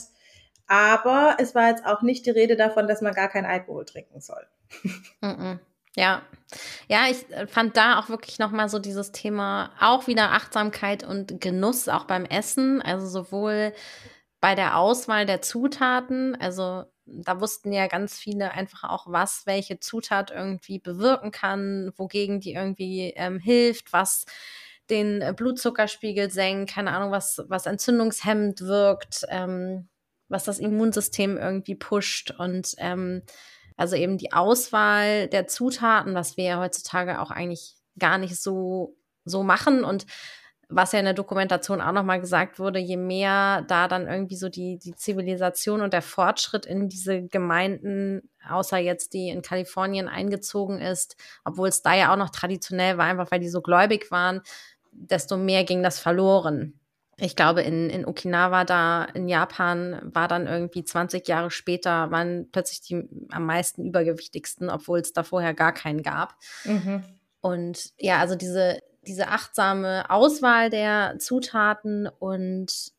Aber 0.66 1.36
es 1.38 1.54
war 1.54 1.68
jetzt 1.68 1.84
auch 1.84 2.00
nicht 2.00 2.24
die 2.24 2.30
Rede 2.30 2.56
davon, 2.56 2.88
dass 2.88 3.02
man 3.02 3.12
gar 3.12 3.28
keinen 3.28 3.44
Alkohol 3.44 3.84
trinken 3.84 4.22
soll. 4.22 4.46
mm 5.20 5.26
-mm. 5.26 5.58
Ja, 5.96 6.22
ja, 6.88 7.06
ich 7.10 7.28
äh, 7.32 7.46
fand 7.46 7.76
da 7.76 7.98
auch 7.98 8.08
wirklich 8.08 8.38
nochmal 8.38 8.68
so 8.68 8.78
dieses 8.78 9.12
Thema 9.12 9.72
auch 9.80 10.06
wieder 10.06 10.32
Achtsamkeit 10.32 11.04
und 11.04 11.40
Genuss 11.40 11.88
auch 11.88 12.04
beim 12.04 12.24
Essen, 12.24 12.80
also 12.82 13.06
sowohl 13.06 13.72
bei 14.40 14.54
der 14.54 14.76
Auswahl 14.78 15.26
der 15.26 15.42
Zutaten, 15.42 16.36
also 16.40 16.84
da 17.06 17.40
wussten 17.40 17.72
ja 17.72 17.88
ganz 17.88 18.18
viele 18.18 18.52
einfach 18.52 18.84
auch, 18.88 19.06
was 19.08 19.46
welche 19.46 19.80
Zutat 19.80 20.30
irgendwie 20.30 20.78
bewirken 20.78 21.32
kann, 21.32 21.92
wogegen 21.96 22.40
die 22.40 22.54
irgendwie 22.54 23.12
ähm, 23.16 23.38
hilft, 23.40 23.92
was 23.92 24.24
den 24.90 25.20
äh, 25.22 25.34
Blutzuckerspiegel 25.36 26.30
senkt, 26.30 26.72
keine 26.72 26.92
Ahnung, 26.92 27.10
was, 27.10 27.42
was 27.48 27.66
entzündungshemmend 27.66 28.62
wirkt, 28.62 29.24
ähm, 29.28 29.88
was 30.28 30.44
das 30.44 30.58
Immunsystem 30.60 31.36
irgendwie 31.36 31.74
pusht. 31.74 32.32
Und 32.38 32.74
ähm, 32.78 33.22
also 33.80 33.96
eben 33.96 34.18
die 34.18 34.32
Auswahl 34.32 35.26
der 35.28 35.46
Zutaten, 35.46 36.14
was 36.14 36.36
wir 36.36 36.44
ja 36.44 36.60
heutzutage 36.60 37.18
auch 37.18 37.30
eigentlich 37.30 37.76
gar 37.98 38.18
nicht 38.18 38.36
so, 38.36 38.94
so 39.24 39.42
machen 39.42 39.84
und 39.84 40.04
was 40.68 40.92
ja 40.92 40.98
in 40.98 41.06
der 41.06 41.14
Dokumentation 41.14 41.80
auch 41.80 41.92
nochmal 41.92 42.20
gesagt 42.20 42.58
wurde, 42.58 42.78
je 42.78 42.98
mehr 42.98 43.62
da 43.62 43.88
dann 43.88 44.06
irgendwie 44.06 44.36
so 44.36 44.50
die, 44.50 44.78
die 44.78 44.94
Zivilisation 44.94 45.80
und 45.80 45.94
der 45.94 46.02
Fortschritt 46.02 46.66
in 46.66 46.90
diese 46.90 47.22
Gemeinden, 47.22 48.28
außer 48.46 48.76
jetzt 48.76 49.14
die 49.14 49.30
in 49.30 49.40
Kalifornien 49.40 50.08
eingezogen 50.08 50.78
ist, 50.78 51.16
obwohl 51.46 51.68
es 51.68 51.80
da 51.80 51.94
ja 51.94 52.12
auch 52.12 52.18
noch 52.18 52.30
traditionell 52.30 52.98
war, 52.98 53.06
einfach 53.06 53.30
weil 53.30 53.40
die 53.40 53.48
so 53.48 53.62
gläubig 53.62 54.10
waren, 54.10 54.42
desto 54.92 55.38
mehr 55.38 55.64
ging 55.64 55.82
das 55.82 55.98
verloren 55.98 56.79
ich 57.20 57.36
glaube, 57.36 57.62
in, 57.62 57.90
in 57.90 58.06
Okinawa 58.06 58.64
da 58.64 59.04
in 59.04 59.28
Japan 59.28 60.00
war 60.02 60.28
dann 60.28 60.46
irgendwie 60.46 60.84
20 60.84 61.26
Jahre 61.28 61.50
später, 61.50 62.10
waren 62.10 62.48
plötzlich 62.50 62.80
die 62.80 63.08
am 63.30 63.46
meisten 63.46 63.84
übergewichtigsten, 63.84 64.70
obwohl 64.70 65.00
es 65.00 65.12
da 65.12 65.22
vorher 65.22 65.54
gar 65.54 65.72
keinen 65.72 66.02
gab. 66.02 66.36
Mhm. 66.64 67.04
Und 67.40 67.90
ja, 67.98 68.18
also 68.18 68.36
diese, 68.36 68.80
diese 69.06 69.28
achtsame 69.28 70.08
Auswahl 70.10 70.70
der 70.70 71.16
Zutaten 71.18 72.08
und 72.18 72.92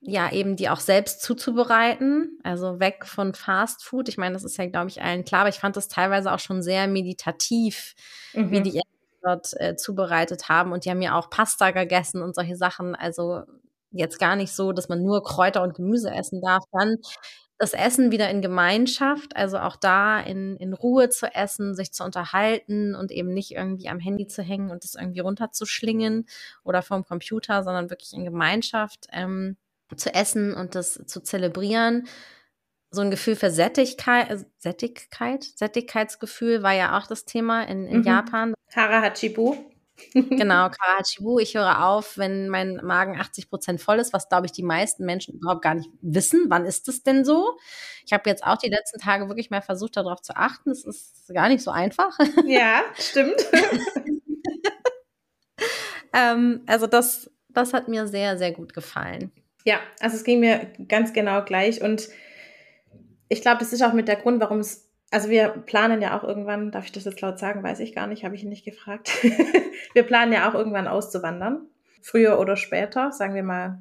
ja, 0.00 0.30
eben 0.30 0.56
die 0.56 0.68
auch 0.68 0.80
selbst 0.80 1.22
zuzubereiten, 1.22 2.38
also 2.44 2.78
weg 2.78 3.06
von 3.06 3.34
Fast 3.34 3.82
Food. 3.82 4.08
Ich 4.08 4.18
meine, 4.18 4.34
das 4.34 4.44
ist 4.44 4.56
ja, 4.56 4.66
glaube 4.66 4.88
ich, 4.88 5.02
allen 5.02 5.24
klar, 5.24 5.40
aber 5.40 5.50
ich 5.50 5.58
fand 5.58 5.76
das 5.76 5.88
teilweise 5.88 6.32
auch 6.32 6.38
schon 6.38 6.62
sehr 6.62 6.86
meditativ, 6.86 7.94
mhm. 8.34 8.50
wie 8.50 8.60
die 8.60 8.80
dort 9.26 9.58
äh, 9.60 9.76
zubereitet 9.76 10.48
haben. 10.48 10.72
Und 10.72 10.84
die 10.84 10.90
haben 10.90 11.02
ja 11.02 11.18
auch 11.18 11.30
Pasta 11.30 11.72
gegessen 11.72 12.22
und 12.22 12.34
solche 12.34 12.56
Sachen. 12.56 12.94
Also 12.94 13.42
jetzt 13.90 14.18
gar 14.18 14.36
nicht 14.36 14.54
so, 14.54 14.72
dass 14.72 14.88
man 14.88 15.02
nur 15.02 15.22
Kräuter 15.22 15.62
und 15.62 15.74
Gemüse 15.74 16.10
essen 16.10 16.40
darf. 16.40 16.62
Dann 16.72 16.96
das 17.58 17.72
Essen 17.72 18.12
wieder 18.12 18.28
in 18.28 18.42
Gemeinschaft, 18.42 19.34
also 19.34 19.58
auch 19.58 19.76
da 19.76 20.20
in, 20.20 20.56
in 20.56 20.74
Ruhe 20.74 21.08
zu 21.08 21.34
essen, 21.34 21.74
sich 21.74 21.92
zu 21.92 22.04
unterhalten 22.04 22.94
und 22.94 23.10
eben 23.10 23.32
nicht 23.32 23.52
irgendwie 23.52 23.88
am 23.88 23.98
Handy 23.98 24.26
zu 24.26 24.42
hängen 24.42 24.70
und 24.70 24.84
das 24.84 24.94
irgendwie 24.94 25.20
runterzuschlingen 25.20 26.26
oder 26.64 26.82
vom 26.82 27.04
Computer, 27.04 27.62
sondern 27.62 27.88
wirklich 27.88 28.12
in 28.12 28.24
Gemeinschaft 28.24 29.06
ähm, 29.10 29.56
zu 29.96 30.12
essen 30.12 30.52
und 30.52 30.74
das 30.74 31.00
zu 31.06 31.22
zelebrieren 31.22 32.06
so 32.90 33.02
ein 33.02 33.10
Gefühl 33.10 33.36
für 33.36 33.50
Sättigkeit, 33.50 34.30
äh, 34.30 34.44
Sättigkeit, 34.58 35.44
Sättigkeitsgefühl 35.44 36.62
war 36.62 36.72
ja 36.72 36.98
auch 36.98 37.06
das 37.06 37.24
Thema 37.24 37.62
in, 37.62 37.86
in 37.86 37.98
mhm. 37.98 38.04
Japan. 38.04 38.54
Harahachibu. 38.74 39.56
genau, 40.12 40.68
Karahachibu. 40.68 41.38
Ich 41.38 41.54
höre 41.54 41.84
auf, 41.84 42.18
wenn 42.18 42.48
mein 42.48 42.76
Magen 42.82 43.18
80 43.18 43.48
Prozent 43.48 43.80
voll 43.80 43.98
ist, 43.98 44.12
was 44.12 44.28
glaube 44.28 44.46
ich 44.46 44.52
die 44.52 44.62
meisten 44.62 45.04
Menschen 45.04 45.34
überhaupt 45.34 45.62
gar 45.62 45.74
nicht 45.74 45.90
wissen. 46.00 46.46
Wann 46.48 46.66
ist 46.66 46.88
es 46.88 47.02
denn 47.02 47.24
so? 47.24 47.56
Ich 48.04 48.12
habe 48.12 48.28
jetzt 48.28 48.44
auch 48.44 48.58
die 48.58 48.68
letzten 48.68 49.00
Tage 49.00 49.28
wirklich 49.28 49.50
mal 49.50 49.62
versucht, 49.62 49.96
darauf 49.96 50.20
zu 50.20 50.36
achten. 50.36 50.70
Es 50.70 50.84
ist 50.84 51.32
gar 51.32 51.48
nicht 51.48 51.62
so 51.62 51.70
einfach. 51.70 52.16
Ja, 52.46 52.82
stimmt. 52.94 53.36
ähm, 56.12 56.62
also 56.66 56.86
das, 56.86 57.30
das 57.48 57.72
hat 57.72 57.88
mir 57.88 58.06
sehr, 58.06 58.38
sehr 58.38 58.52
gut 58.52 58.74
gefallen. 58.74 59.32
Ja, 59.64 59.80
also 60.00 60.16
es 60.16 60.24
ging 60.24 60.40
mir 60.40 60.70
ganz 60.86 61.12
genau 61.12 61.42
gleich 61.42 61.82
und 61.82 62.08
ich 63.28 63.40
glaube, 63.40 63.58
das 63.58 63.72
ist 63.72 63.82
auch 63.82 63.92
mit 63.92 64.08
der 64.08 64.16
Grund, 64.16 64.40
warum 64.40 64.58
es, 64.60 64.88
also 65.10 65.30
wir 65.30 65.48
planen 65.48 66.02
ja 66.02 66.18
auch 66.18 66.24
irgendwann, 66.24 66.70
darf 66.70 66.86
ich 66.86 66.92
das 66.92 67.04
jetzt 67.04 67.20
laut 67.20 67.38
sagen, 67.38 67.62
weiß 67.62 67.80
ich 67.80 67.94
gar 67.94 68.06
nicht, 68.06 68.24
habe 68.24 68.34
ich 68.34 68.42
ihn 68.42 68.48
nicht 68.48 68.64
gefragt. 68.64 69.10
wir 69.94 70.02
planen 70.02 70.32
ja 70.32 70.48
auch 70.48 70.54
irgendwann 70.54 70.88
auszuwandern, 70.88 71.66
früher 72.02 72.38
oder 72.38 72.56
später, 72.56 73.12
sagen 73.12 73.34
wir 73.34 73.42
mal 73.42 73.80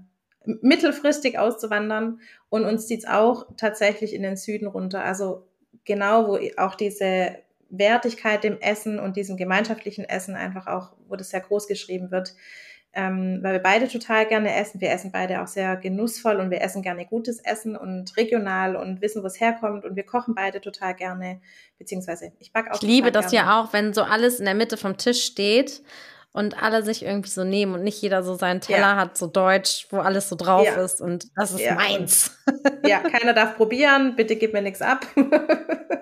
mittelfristig 0.62 1.39
auszuwandern 1.39 2.19
und 2.49 2.65
uns 2.65 2.88
zieht 2.88 2.99
es 2.99 3.10
auch 3.10 3.47
tatsächlich 3.58 4.13
in 4.13 4.21
den 4.21 4.38
Süden 4.38 4.67
runter. 4.67 5.03
Also 5.03 5.47
genau, 5.86 6.27
wo 6.27 6.39
auch 6.58 6.75
diese 6.75 7.38
Wertigkeit 7.69 8.43
dem 8.43 8.60
Essen 8.62 8.99
und 8.99 9.17
diesem 9.17 9.38
gemeinschaftlichen 9.38 10.05
Essen 10.05 10.36
einfach 10.36 10.67
auch, 10.67 10.93
wo 11.08 11.15
das 11.15 11.29
sehr 11.29 11.41
groß 11.41 11.67
geschrieben 11.67 12.12
wird, 12.12 12.36
ähm, 12.95 13.39
weil 13.41 13.53
wir 13.53 13.60
beide 13.60 13.89
total 13.89 14.25
gerne 14.25 14.55
essen. 14.55 14.79
Wir 14.79 14.89
essen 14.91 15.12
beide 15.12 15.41
auch 15.41 15.47
sehr 15.47 15.75
genussvoll 15.75 16.38
und 16.38 16.49
wir 16.49 16.62
essen 16.62 16.81
gerne 16.81 17.05
gutes 17.05 17.39
Essen 17.39 17.75
und 17.75 18.15
regional 18.15 18.77
und 18.77 19.01
wissen, 19.01 19.21
wo 19.21 19.27
es 19.27 19.39
herkommt 19.39 19.84
und 19.84 19.97
wir 19.97 20.03
kochen 20.03 20.34
beide 20.34 20.62
total 20.62 20.95
gerne, 20.95 21.41
beziehungsweise 21.77 22.31
ich 22.39 22.53
backe 22.53 22.71
auch. 22.71 22.75
Ich 22.75 22.81
liebe 22.81 23.12
das 23.12 23.31
gerne. 23.31 23.47
ja 23.47 23.62
auch, 23.62 23.73
wenn 23.73 23.93
so 23.93 24.03
alles 24.03 24.39
in 24.39 24.45
der 24.45 24.53
Mitte 24.53 24.77
vom 24.77 24.97
Tisch 24.97 25.25
steht 25.25 25.84
und 26.31 26.62
alle 26.63 26.84
sich 26.84 27.03
irgendwie 27.03 27.29
so 27.29 27.43
nehmen 27.43 27.75
und 27.75 27.84
nicht 27.84 28.01
jeder 28.01 28.23
so 28.23 28.36
seinen 28.36 28.62
Teller 28.62 28.79
ja. 28.79 28.95
hat, 28.95 29.17
so 29.17 29.27
deutsch, 29.27 29.88
wo 29.89 29.99
alles 29.99 30.29
so 30.29 30.38
drauf 30.38 30.65
ja. 30.65 30.81
ist 30.81 31.01
und 31.01 31.27
das 31.36 31.51
ist 31.51 31.62
ja. 31.62 31.75
meins. 31.75 32.38
Ja, 32.86 32.99
keiner 32.99 33.34
darf 33.34 33.58
probieren, 33.58 34.15
bitte 34.15 34.38
gib 34.38 34.53
mir 34.53 34.62
nichts 34.62 34.81
ab. 34.81 35.05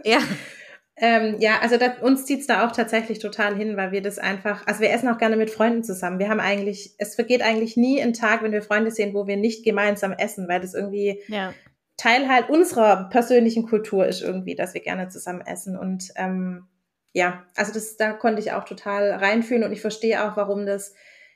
Ja. 0.03 0.19
Ähm, 0.95 1.37
ja, 1.39 1.59
also 1.61 1.77
da, 1.77 1.93
uns 2.01 2.25
zieht's 2.25 2.45
da 2.45 2.65
auch 2.65 2.71
tatsächlich 2.71 3.17
total 3.17 3.55
hin, 3.55 3.77
weil 3.77 3.91
wir 3.91 4.01
das 4.01 4.19
einfach, 4.19 4.67
also 4.67 4.79
wir 4.79 4.91
essen 4.91 5.09
auch 5.09 5.17
gerne 5.17 5.37
mit 5.37 5.49
Freunden 5.49 5.83
zusammen. 5.83 6.19
Wir 6.19 6.29
haben 6.29 6.39
eigentlich, 6.39 6.93
es 6.99 7.15
vergeht 7.15 7.41
eigentlich 7.41 7.75
nie 7.77 8.01
ein 8.01 8.13
Tag, 8.13 8.43
wenn 8.43 8.51
wir 8.51 8.61
Freunde 8.61 8.91
sehen, 8.91 9.13
wo 9.15 9.25
wir 9.25 9.37
nicht 9.37 9.65
gemeinsam 9.65 10.11
essen, 10.11 10.47
weil 10.47 10.61
das 10.61 10.75
irgendwie 10.75 11.21
ja. 11.27 11.53
Teil 11.97 12.29
halt 12.29 12.49
unserer 12.49 13.09
persönlichen 13.09 13.67
Kultur 13.67 14.05
ist 14.05 14.21
irgendwie, 14.21 14.55
dass 14.55 14.75
wir 14.75 14.81
gerne 14.81 15.09
zusammen 15.09 15.41
essen. 15.41 15.77
Und 15.77 16.11
ähm, 16.15 16.67
ja, 17.11 17.43
also 17.55 17.73
das, 17.73 17.97
da 17.97 18.13
konnte 18.13 18.41
ich 18.41 18.51
auch 18.51 18.65
total 18.65 19.11
reinfühlen 19.11 19.63
und 19.63 19.71
ich 19.71 19.81
verstehe 19.81 20.23
auch, 20.23 20.37
warum 20.37 20.67
das 20.67 20.93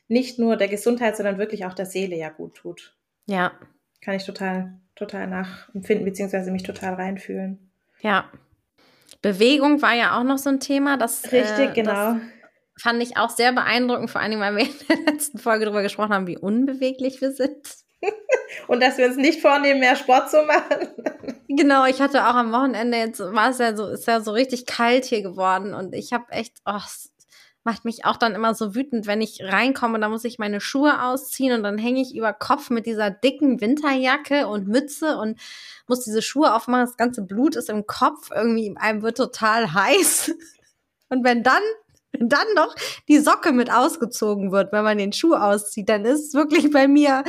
nicht 0.07 0.37
nur 0.37 0.55
der 0.55 0.67
Gesundheit, 0.67 1.17
sondern 1.17 1.39
wirklich 1.39 1.65
auch 1.65 1.73
der 1.73 1.85
Seele 1.87 2.15
ja 2.15 2.29
gut 2.29 2.55
tut. 2.55 2.95
Ja. 3.25 3.53
Kann 4.01 4.15
ich 4.15 4.23
total, 4.23 4.79
total 4.95 5.25
nachempfinden, 5.27 6.05
beziehungsweise 6.05 6.51
mich 6.51 6.63
total 6.63 6.93
reinfühlen. 6.93 7.71
Ja, 8.01 8.31
Bewegung 9.27 9.81
war 9.81 9.93
ja 9.93 10.17
auch 10.17 10.23
noch 10.23 10.37
so 10.37 10.49
ein 10.49 10.59
Thema. 10.59 10.97
Das, 10.97 11.23
Richtig, 11.31 11.69
äh, 11.69 11.73
genau. 11.73 12.13
Das 12.13 12.21
fand 12.81 13.03
ich 13.03 13.17
auch 13.17 13.29
sehr 13.29 13.51
beeindruckend, 13.51 14.09
vor 14.09 14.21
allem, 14.21 14.39
weil 14.39 14.55
wir 14.55 14.65
in 14.65 14.73
der 14.87 15.13
letzten 15.13 15.37
Folge 15.37 15.65
darüber 15.65 15.81
gesprochen 15.81 16.13
haben, 16.13 16.27
wie 16.27 16.37
unbeweglich 16.37 17.19
wir 17.19 17.31
sind. 17.31 17.57
Und 18.67 18.81
dass 18.81 18.97
wir 18.97 19.07
uns 19.07 19.17
nicht 19.17 19.41
vornehmen, 19.41 19.79
mehr 19.79 19.95
Sport 19.95 20.29
zu 20.29 20.43
machen. 20.43 20.87
genau, 21.47 21.85
ich 21.85 21.99
hatte 21.99 22.25
auch 22.25 22.35
am 22.35 22.51
Wochenende, 22.51 22.97
jetzt 22.97 23.19
war 23.19 23.49
es 23.49 23.57
ja 23.57 23.75
so, 23.75 23.87
ist 23.87 24.07
ja 24.07 24.21
so 24.21 24.31
richtig 24.31 24.65
kalt 24.65 25.05
hier 25.05 25.21
geworden 25.21 25.73
und 25.73 25.93
ich 25.93 26.13
habe 26.13 26.31
echt, 26.31 26.53
oh, 26.65 26.79
macht 27.67 27.84
mich 27.84 28.06
auch 28.06 28.15
dann 28.15 28.34
immer 28.34 28.56
so 28.56 28.75
wütend, 28.75 29.08
wenn 29.08 29.19
ich 29.19 29.43
reinkomme, 29.43 29.99
da 29.99 30.08
muss 30.08 30.23
ich 30.23 30.39
meine 30.39 30.62
Schuhe 30.62 31.03
ausziehen 31.03 31.53
und 31.53 31.63
dann 31.63 31.77
hänge 31.77 32.01
ich 32.01 32.15
über 32.15 32.32
Kopf 32.32 32.69
mit 32.69 32.86
dieser 32.86 33.12
dicken 33.12 33.60
Winterjacke 33.60 34.47
und 34.47 34.69
Mütze 34.69 35.17
und 35.17 35.38
muss 35.86 36.06
diese 36.06 36.21
Schuhe 36.21 36.56
aufmachen, 36.56 36.86
das 36.86 36.95
ganze 36.95 37.23
Blut 37.23 37.58
ist 37.58 37.69
im 37.69 37.86
Kopf, 37.86 38.30
irgendwie 38.34 38.73
einem 38.77 39.01
wird 39.01 39.17
total 39.17 39.73
heiß. 39.73 40.34
Und 41.10 41.25
wenn 41.25 41.43
dann 41.43 41.62
wenn 42.13 42.30
dann 42.30 42.47
noch 42.56 42.73
die 43.10 43.19
Socke 43.19 43.51
mit 43.51 43.69
ausgezogen 43.69 44.53
wird, 44.53 44.71
wenn 44.71 44.86
man 44.86 44.97
den 44.97 45.12
Schuh 45.12 45.34
auszieht, 45.36 45.89
dann 45.89 46.06
ist 46.06 46.27
es 46.27 46.34
wirklich 46.34 46.71
bei 46.71 46.88
mir, 46.88 47.25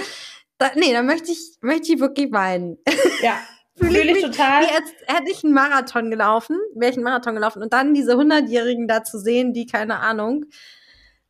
da, 0.59 0.71
nee, 0.77 0.93
dann 0.93 1.07
möchte 1.07 1.33
ich, 1.33 1.57
möchte 1.63 1.93
ich 1.93 1.99
wirklich 1.99 2.31
weinen. 2.31 2.79
Ja, 3.23 3.37
Fühle 3.79 4.03
ich 4.03 4.23
total. 4.23 4.63
Wie 4.63 4.75
als 4.75 4.91
hätte 5.07 5.31
ich 5.31 5.45
einen 5.45 5.55
Marathon 5.55 6.11
gelaufen, 6.11 6.57
wäre 6.75 6.91
ich 6.91 6.97
einen 6.97 7.05
Marathon 7.05 7.35
gelaufen 7.35 7.63
und 7.63 7.73
dann 7.73 7.95
diese 7.95 8.15
100-Jährigen 8.15 8.89
da 8.89 9.05
zu 9.05 9.19
sehen, 9.19 9.53
die, 9.53 9.67
keine 9.67 10.01
Ahnung, 10.01 10.47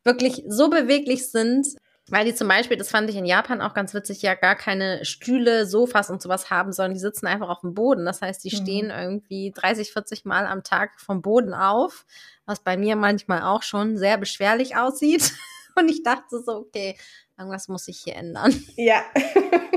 wirklich 0.05 0.45
so 0.49 0.71
beweglich 0.71 1.31
sind, 1.31 1.67
weil 2.11 2.25
die 2.25 2.35
zum 2.35 2.49
Beispiel, 2.49 2.77
das 2.77 2.89
fand 2.89 3.11
ich 3.11 3.17
in 3.17 3.27
Japan 3.27 3.61
auch 3.61 3.75
ganz 3.75 3.93
witzig, 3.93 4.23
ja 4.23 4.35
gar 4.35 4.57
keine 4.57 5.05
Stühle, 5.05 5.67
Sofas 5.67 6.09
und 6.11 6.23
sowas 6.23 6.51
haben, 6.51 6.73
sondern 6.73 6.95
die 6.95 7.01
sitzen 7.01 7.27
einfach 7.27 7.51
auf 7.51 7.61
dem 7.61 7.75
Boden. 7.75 8.07
Das 8.07 8.23
heißt, 8.23 8.43
die 8.45 8.55
mhm. 8.55 8.63
stehen 8.63 8.91
irgendwie 8.91 9.53
30, 9.55 9.93
40 9.93 10.25
Mal 10.25 10.47
am 10.47 10.63
Tag 10.63 11.01
vom 11.01 11.21
Boden 11.21 11.53
auf, 11.53 12.07
was 12.47 12.61
bei 12.61 12.77
mir 12.77 12.97
manchmal 12.97 13.43
auch 13.43 13.63
schon 13.63 13.99
sehr 13.99 14.17
beschwerlich 14.17 14.77
aussieht. 14.77 15.33
Und 15.77 15.91
ich 15.91 16.03
dachte 16.03 16.43
so, 16.43 16.53
okay, 16.57 16.97
irgendwas 17.37 17.69
muss 17.69 17.85
sich 17.85 18.01
hier 18.03 18.17
ändern. 18.17 18.55
Ja. 18.77 19.03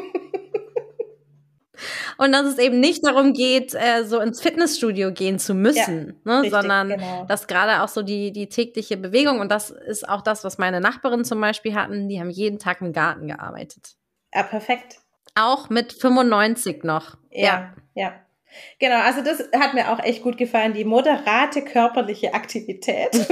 Und 2.21 2.33
dass 2.33 2.45
es 2.45 2.59
eben 2.59 2.79
nicht 2.79 3.03
darum 3.03 3.33
geht, 3.33 3.73
äh, 3.73 4.03
so 4.03 4.19
ins 4.19 4.39
Fitnessstudio 4.41 5.11
gehen 5.11 5.39
zu 5.39 5.55
müssen, 5.55 6.21
ja, 6.23 6.33
ne? 6.33 6.41
Richtig, 6.41 6.51
sondern 6.51 6.89
genau. 6.89 7.25
dass 7.27 7.47
gerade 7.47 7.81
auch 7.81 7.87
so 7.87 8.03
die, 8.03 8.31
die 8.31 8.47
tägliche 8.47 8.95
Bewegung, 8.95 9.39
und 9.39 9.51
das 9.51 9.71
ist 9.71 10.07
auch 10.07 10.21
das, 10.21 10.43
was 10.43 10.59
meine 10.59 10.81
Nachbarin 10.81 11.25
zum 11.25 11.41
Beispiel 11.41 11.73
hatten, 11.73 12.09
die 12.09 12.19
haben 12.19 12.29
jeden 12.29 12.59
Tag 12.59 12.81
im 12.81 12.93
Garten 12.93 13.27
gearbeitet. 13.27 13.95
Ja, 14.35 14.43
perfekt. 14.43 14.99
Auch 15.33 15.71
mit 15.71 15.93
95 15.93 16.83
noch. 16.83 17.17
Ja, 17.31 17.73
ja. 17.95 18.03
ja. 18.03 18.13
Genau, 18.77 19.01
also 19.01 19.23
das 19.23 19.43
hat 19.59 19.73
mir 19.73 19.91
auch 19.91 19.97
echt 19.97 20.21
gut 20.21 20.37
gefallen, 20.37 20.73
die 20.73 20.85
moderate 20.85 21.63
körperliche 21.63 22.35
Aktivität. 22.35 23.13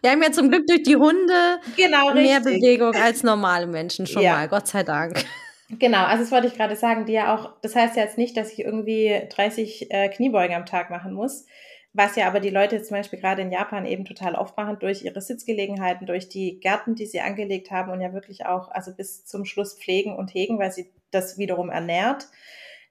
Wir 0.00 0.12
haben 0.12 0.22
ja 0.22 0.30
zum 0.30 0.48
Glück 0.48 0.68
durch 0.68 0.84
die 0.84 0.94
Hunde 0.94 1.58
genau, 1.76 2.14
mehr 2.14 2.38
Bewegung 2.38 2.94
als 2.94 3.24
normale 3.24 3.66
Menschen 3.66 4.06
schon 4.06 4.22
ja. 4.22 4.34
mal, 4.34 4.46
Gott 4.46 4.68
sei 4.68 4.84
Dank. 4.84 5.24
Genau, 5.68 6.04
also 6.04 6.22
das 6.22 6.30
wollte 6.30 6.46
ich 6.46 6.54
gerade 6.54 6.76
sagen, 6.76 7.06
die 7.06 7.12
ja 7.12 7.34
auch, 7.34 7.52
das 7.60 7.74
heißt 7.74 7.96
ja 7.96 8.04
jetzt 8.04 8.18
nicht, 8.18 8.36
dass 8.36 8.52
ich 8.52 8.60
irgendwie 8.60 9.22
30 9.30 9.90
äh, 9.90 10.08
Kniebeugen 10.08 10.54
am 10.54 10.64
Tag 10.64 10.90
machen 10.90 11.12
muss, 11.12 11.46
was 11.92 12.14
ja 12.14 12.28
aber 12.28 12.38
die 12.38 12.50
Leute 12.50 12.80
zum 12.82 12.96
Beispiel 12.96 13.18
gerade 13.18 13.42
in 13.42 13.50
Japan 13.50 13.84
eben 13.84 14.04
total 14.04 14.36
oft 14.36 14.56
machen 14.56 14.78
durch 14.78 15.02
ihre 15.02 15.20
Sitzgelegenheiten, 15.20 16.06
durch 16.06 16.28
die 16.28 16.60
Gärten, 16.60 16.94
die 16.94 17.06
sie 17.06 17.20
angelegt 17.20 17.72
haben 17.72 17.90
und 17.90 18.00
ja 18.00 18.12
wirklich 18.12 18.46
auch, 18.46 18.70
also 18.70 18.94
bis 18.94 19.24
zum 19.24 19.44
Schluss 19.44 19.76
pflegen 19.76 20.14
und 20.14 20.32
hegen, 20.32 20.58
weil 20.58 20.70
sie 20.70 20.92
das 21.10 21.36
wiederum 21.36 21.68
ernährt. 21.68 22.28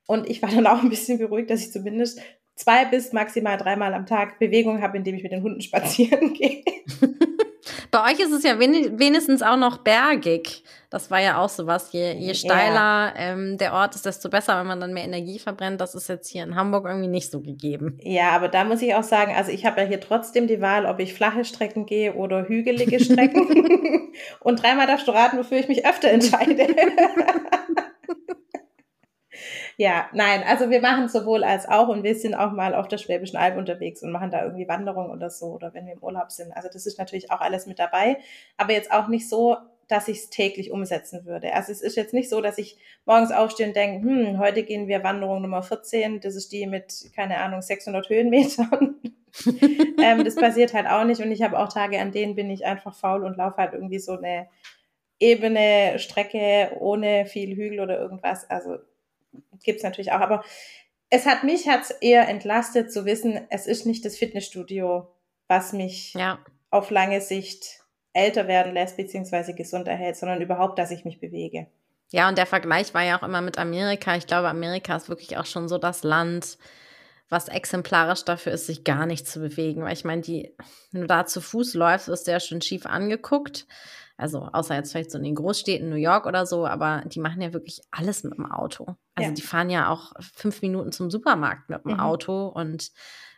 Und 0.06 0.30
ich 0.30 0.42
war 0.42 0.50
dann 0.54 0.68
auch 0.68 0.82
ein 0.82 0.90
bisschen 0.90 1.18
beruhigt, 1.18 1.50
dass 1.52 1.62
ich 1.62 1.72
zumindest 1.72 2.20
zwei 2.56 2.86
bis 2.86 3.14
maximal 3.14 3.58
dreimal 3.58 3.94
am 3.94 4.06
Tag 4.06 4.38
Bewegung 4.40 4.82
habe, 4.82 4.98
indem 4.98 5.16
ich 5.16 5.24
mit 5.24 5.32
den 5.32 5.44
Hunden 5.44 5.62
spazieren 5.62 6.34
gehe. 6.34 6.64
Bei 7.92 8.12
euch 8.12 8.20
ist 8.20 8.32
es 8.32 8.44
ja 8.44 8.60
wenigstens 8.60 9.42
auch 9.42 9.58
noch 9.58 9.78
bergig. 9.78 10.64
Das 10.90 11.12
war 11.12 11.20
ja 11.20 11.40
auch 11.40 11.50
sowas. 11.50 11.90
Je, 11.92 12.14
je 12.14 12.34
steiler 12.34 12.74
ja. 12.74 13.14
ähm, 13.18 13.58
der 13.58 13.74
Ort 13.74 13.96
ist, 13.96 14.06
desto 14.06 14.30
besser, 14.30 14.58
wenn 14.60 14.68
man 14.68 14.80
dann 14.80 14.94
mehr 14.94 15.04
Energie 15.04 15.40
verbrennt. 15.40 15.82
Das 15.82 15.94
ist 15.94 16.08
jetzt 16.08 16.30
hier 16.30 16.44
in 16.44 16.56
Hamburg 16.56 16.86
irgendwie 16.86 17.08
nicht 17.08 17.32
so 17.32 17.42
gegeben. 17.42 17.98
Ja, 18.02 18.30
aber 18.30 18.48
da 18.48 18.64
muss 18.64 18.82
ich 18.82 18.96
auch 18.96 19.04
sagen, 19.04 19.34
also 19.36 19.52
ich 19.52 19.66
habe 19.66 19.82
ja 19.82 19.88
hier 19.88 20.00
trotzdem 20.00 20.48
die 20.48 20.62
Wahl, 20.62 20.86
ob 20.86 21.00
ich 21.00 21.14
flache 21.14 21.44
Strecken 21.44 21.86
gehe 21.86 22.14
oder 22.14 22.48
hügelige 22.48 23.04
Strecken. 23.04 24.14
Und 24.40 24.62
dreimal 24.64 24.88
darfst 24.88 25.08
du 25.08 25.12
raten, 25.12 25.38
wofür 25.38 25.58
ich 25.58 25.68
mich 25.68 25.86
öfter 25.86 26.10
entscheide. 26.10 26.68
Ja, 29.78 30.10
nein, 30.14 30.44
also 30.48 30.70
wir 30.70 30.82
machen 30.82 31.08
sowohl 31.10 31.44
als 31.44 31.68
auch 31.68 31.88
und 31.88 32.04
wir 32.04 32.16
sind 32.16 32.36
auch 32.36 32.52
mal 32.52 32.74
auf 32.74 32.88
der 32.88 32.98
Schwäbischen 32.98 33.38
Alb 33.38 33.58
unterwegs 33.58 34.04
und 34.04 34.12
machen 34.12 34.32
da 34.32 34.44
irgendwie 34.44 34.68
Wanderung 34.68 35.10
oder 35.10 35.30
so 35.30 35.48
oder 35.48 35.74
wenn 35.74 35.86
wir 35.86 35.94
im 35.94 36.04
Urlaub 36.04 36.32
sind. 36.32 36.52
Also 36.52 36.70
das 36.72 36.86
ist 36.86 36.98
natürlich 36.98 37.32
auch 37.32 37.42
alles 37.42 37.66
mit 37.66 37.80
dabei, 37.80 38.18
aber 38.58 38.74
jetzt 38.74 38.92
auch 38.92 39.08
nicht 39.08 39.30
so, 39.30 39.58
dass 39.88 40.08
ich 40.08 40.18
es 40.18 40.30
täglich 40.30 40.72
umsetzen 40.72 41.26
würde. 41.26 41.54
Also 41.54 41.72
es 41.72 41.82
ist 41.82 41.96
jetzt 41.96 42.14
nicht 42.14 42.30
so, 42.30 42.42
dass 42.42 42.58
ich 42.58 42.78
morgens 43.06 43.32
aufstehe 43.32 43.68
und 43.68 43.76
denke, 43.76 44.08
hm, 44.08 44.40
heute 44.40 44.64
gehen 44.64 44.88
wir 44.88 45.04
Wanderung 45.04 45.42
Nummer 45.42 45.62
14, 45.62 46.22
das 46.22 46.36
ist 46.36 46.52
die 46.52 46.66
mit, 46.66 47.12
keine 47.16 47.38
Ahnung, 47.38 47.62
600 47.62 48.10
Höhenmetern. 48.10 48.96
ähm, 50.02 50.24
das 50.24 50.36
passiert 50.36 50.74
halt 50.74 50.88
auch 50.88 51.04
nicht 51.04 51.22
und 51.22 51.32
ich 51.32 51.44
habe 51.44 51.60
auch 51.60 51.70
Tage, 51.70 52.00
an 52.00 52.12
denen 52.12 52.36
bin 52.36 52.50
ich 52.50 52.66
einfach 52.66 52.96
faul 52.96 53.24
und 53.26 53.38
laufe 53.38 53.58
halt 53.58 53.74
irgendwie 53.74 54.00
so 54.00 54.14
eine 54.14 54.48
ebene 55.20 56.00
Strecke 56.00 56.76
ohne 56.80 57.26
viel 57.26 57.56
Hügel 57.56 57.80
oder 57.80 58.00
irgendwas. 58.00 58.50
Also 58.50 58.78
gibt 59.64 59.78
es 59.78 59.84
natürlich 59.84 60.12
auch. 60.12 60.22
Aber 60.22 60.44
es 61.10 61.26
hat 61.26 61.44
mich 61.44 61.68
hat's 61.68 61.92
eher 61.92 62.28
entlastet 62.28 62.92
zu 62.92 63.06
wissen, 63.06 63.46
es 63.50 63.68
ist 63.68 63.86
nicht 63.86 64.06
das 64.06 64.18
Fitnessstudio, 64.18 65.08
was 65.48 65.74
mich 65.74 66.14
ja. 66.14 66.40
auf 66.72 66.90
lange 66.90 67.22
Sicht 67.22 67.84
älter 68.14 68.48
werden 68.48 68.74
lässt, 68.74 68.98
beziehungsweise 68.98 69.54
gesund 69.54 69.88
erhält, 69.88 70.16
sondern 70.16 70.42
überhaupt, 70.42 70.80
dass 70.80 70.92
ich 70.92 71.06
mich 71.06 71.20
bewege. 71.20 71.68
Ja, 72.12 72.30
und 72.30 72.38
der 72.38 72.46
Vergleich 72.46 72.94
war 72.94 73.04
ja 73.04 73.20
auch 73.20 73.24
immer 73.24 73.42
mit 73.42 73.58
Amerika. 73.58 74.16
Ich 74.16 74.28
glaube, 74.28 74.48
Amerika 74.48 74.96
ist 74.96 75.10
wirklich 75.10 75.38
auch 75.38 75.46
schon 75.46 75.68
so 75.68 75.78
das 75.78 76.04
Land, 76.04 76.58
was 77.30 77.50
exemplarisch 77.50 78.24
dafür 78.24 78.54
ist, 78.54 78.68
sich 78.68 78.84
gar 78.84 79.06
nicht 79.06 79.28
zu 79.28 79.40
bewegen. 79.40 79.84
Weil 79.84 79.94
ich 79.94 80.06
meine, 80.06 80.22
die, 80.22 80.56
wenn 80.92 81.02
du 81.02 81.08
da 81.08 81.26
zu 81.26 81.42
Fuß 81.42 81.74
läufst, 81.74 82.08
wirst 82.08 82.28
du 82.28 82.32
ja 82.32 82.40
schon 82.40 82.62
schief 82.62 82.86
angeguckt. 82.86 83.68
Also 84.18 84.48
außer 84.52 84.76
jetzt 84.76 84.92
vielleicht 84.92 85.12
so 85.12 85.18
in 85.18 85.26
den 85.26 85.36
Großstädten, 85.36 85.90
New 85.90 85.96
York 85.96 86.26
oder 86.26 86.46
so, 86.46 86.66
aber 86.66 87.04
die 87.06 87.20
machen 87.20 87.42
ja 87.42 87.52
wirklich 87.52 87.82
alles 87.92 88.24
mit 88.24 88.38
dem 88.38 88.50
Auto. 88.50 88.96
Also 89.16 89.30
ja. 89.30 89.36
die 89.36 89.42
fahren 89.42 89.70
ja 89.70 89.90
auch 89.90 90.14
fünf 90.20 90.62
Minuten 90.62 90.92
zum 90.92 91.12
Supermarkt 91.12 91.70
mit 91.70 91.84
dem 91.84 91.94
mhm. 91.94 92.00
Auto 92.00 92.48
und 92.48 92.92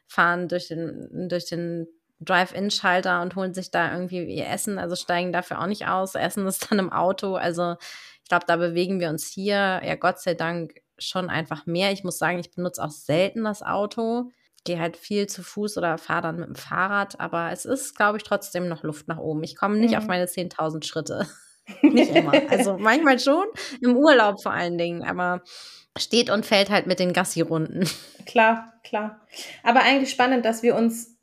fahren 0.07 0.47
durch 0.47 0.67
den, 0.67 1.27
durch 1.29 1.45
den 1.45 1.87
Drive-In-Schalter 2.19 3.21
und 3.21 3.35
holen 3.35 3.53
sich 3.53 3.71
da 3.71 3.91
irgendwie 3.91 4.23
ihr 4.23 4.47
Essen, 4.47 4.77
also 4.77 4.95
steigen 4.95 5.33
dafür 5.33 5.61
auch 5.61 5.67
nicht 5.67 5.87
aus, 5.87 6.15
essen 6.15 6.45
es 6.47 6.59
dann 6.59 6.79
im 6.79 6.91
Auto. 6.91 7.35
Also 7.35 7.75
ich 8.23 8.29
glaube, 8.29 8.45
da 8.47 8.55
bewegen 8.57 8.99
wir 8.99 9.09
uns 9.09 9.27
hier, 9.27 9.81
ja 9.83 9.95
Gott 9.95 10.19
sei 10.19 10.33
Dank, 10.33 10.81
schon 10.99 11.29
einfach 11.29 11.65
mehr. 11.65 11.91
Ich 11.91 12.03
muss 12.03 12.17
sagen, 12.17 12.39
ich 12.39 12.51
benutze 12.51 12.83
auch 12.83 12.89
selten 12.91 13.43
das 13.43 13.61
Auto 13.61 14.31
gehe 14.63 14.79
halt 14.79 14.97
viel 14.97 15.27
zu 15.27 15.43
Fuß 15.43 15.77
oder 15.77 15.97
fahre 15.97 16.23
dann 16.23 16.39
mit 16.39 16.47
dem 16.47 16.55
Fahrrad, 16.55 17.19
aber 17.19 17.51
es 17.51 17.65
ist, 17.65 17.95
glaube 17.95 18.17
ich, 18.17 18.23
trotzdem 18.23 18.67
noch 18.67 18.83
Luft 18.83 19.07
nach 19.07 19.17
oben. 19.17 19.43
Ich 19.43 19.55
komme 19.55 19.77
nicht 19.77 19.91
mhm. 19.91 19.97
auf 19.97 20.07
meine 20.07 20.25
10.000 20.25 20.85
Schritte. 20.85 21.27
nicht 21.81 22.15
immer. 22.15 22.33
Also 22.49 22.77
manchmal 22.77 23.19
schon, 23.19 23.45
im 23.81 23.95
Urlaub 23.95 24.41
vor 24.41 24.53
allen 24.53 24.77
Dingen, 24.77 25.03
aber 25.03 25.41
steht 25.97 26.29
und 26.29 26.45
fällt 26.45 26.69
halt 26.69 26.87
mit 26.87 26.99
den 26.99 27.13
Gassi-Runden. 27.13 27.87
Klar, 28.25 28.73
klar. 28.83 29.21
Aber 29.63 29.81
eigentlich 29.81 30.11
spannend, 30.11 30.45
dass 30.45 30.63
wir 30.63 30.75
uns 30.75 31.17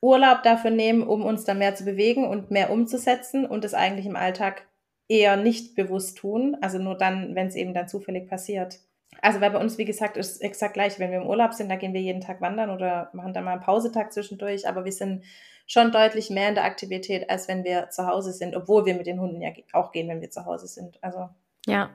Urlaub 0.00 0.42
dafür 0.42 0.70
nehmen, 0.70 1.02
um 1.02 1.24
uns 1.24 1.44
dann 1.44 1.58
mehr 1.58 1.74
zu 1.74 1.84
bewegen 1.84 2.26
und 2.26 2.50
mehr 2.50 2.70
umzusetzen 2.70 3.46
und 3.46 3.64
es 3.64 3.74
eigentlich 3.74 4.06
im 4.06 4.16
Alltag 4.16 4.66
eher 5.08 5.36
nicht 5.36 5.74
bewusst 5.74 6.18
tun. 6.18 6.56
Also 6.60 6.78
nur 6.78 6.96
dann, 6.96 7.34
wenn 7.34 7.46
es 7.46 7.54
eben 7.54 7.74
dann 7.74 7.88
zufällig 7.88 8.28
passiert. 8.28 8.80
Also 9.20 9.40
weil 9.40 9.50
bei 9.50 9.58
uns, 9.58 9.78
wie 9.78 9.84
gesagt, 9.84 10.16
ist 10.16 10.42
exakt 10.42 10.74
gleich. 10.74 10.98
Wenn 10.98 11.10
wir 11.10 11.18
im 11.18 11.26
Urlaub 11.26 11.54
sind, 11.54 11.68
da 11.68 11.76
gehen 11.76 11.92
wir 11.92 12.00
jeden 12.00 12.20
Tag 12.20 12.40
wandern 12.40 12.70
oder 12.70 13.10
machen 13.12 13.32
dann 13.32 13.44
mal 13.44 13.52
einen 13.52 13.60
Pausetag 13.60 14.12
zwischendurch. 14.12 14.66
Aber 14.66 14.84
wir 14.84 14.92
sind 14.92 15.24
schon 15.66 15.92
deutlich 15.92 16.30
mehr 16.30 16.48
in 16.48 16.54
der 16.54 16.64
Aktivität, 16.64 17.30
als 17.30 17.48
wenn 17.48 17.64
wir 17.64 17.90
zu 17.90 18.06
Hause 18.06 18.32
sind, 18.32 18.56
obwohl 18.56 18.84
wir 18.84 18.94
mit 18.94 19.06
den 19.06 19.20
Hunden 19.20 19.40
ja 19.40 19.50
auch 19.72 19.92
gehen, 19.92 20.08
wenn 20.08 20.20
wir 20.20 20.30
zu 20.30 20.44
Hause 20.44 20.66
sind. 20.66 20.98
Also 21.02 21.28
ja. 21.66 21.90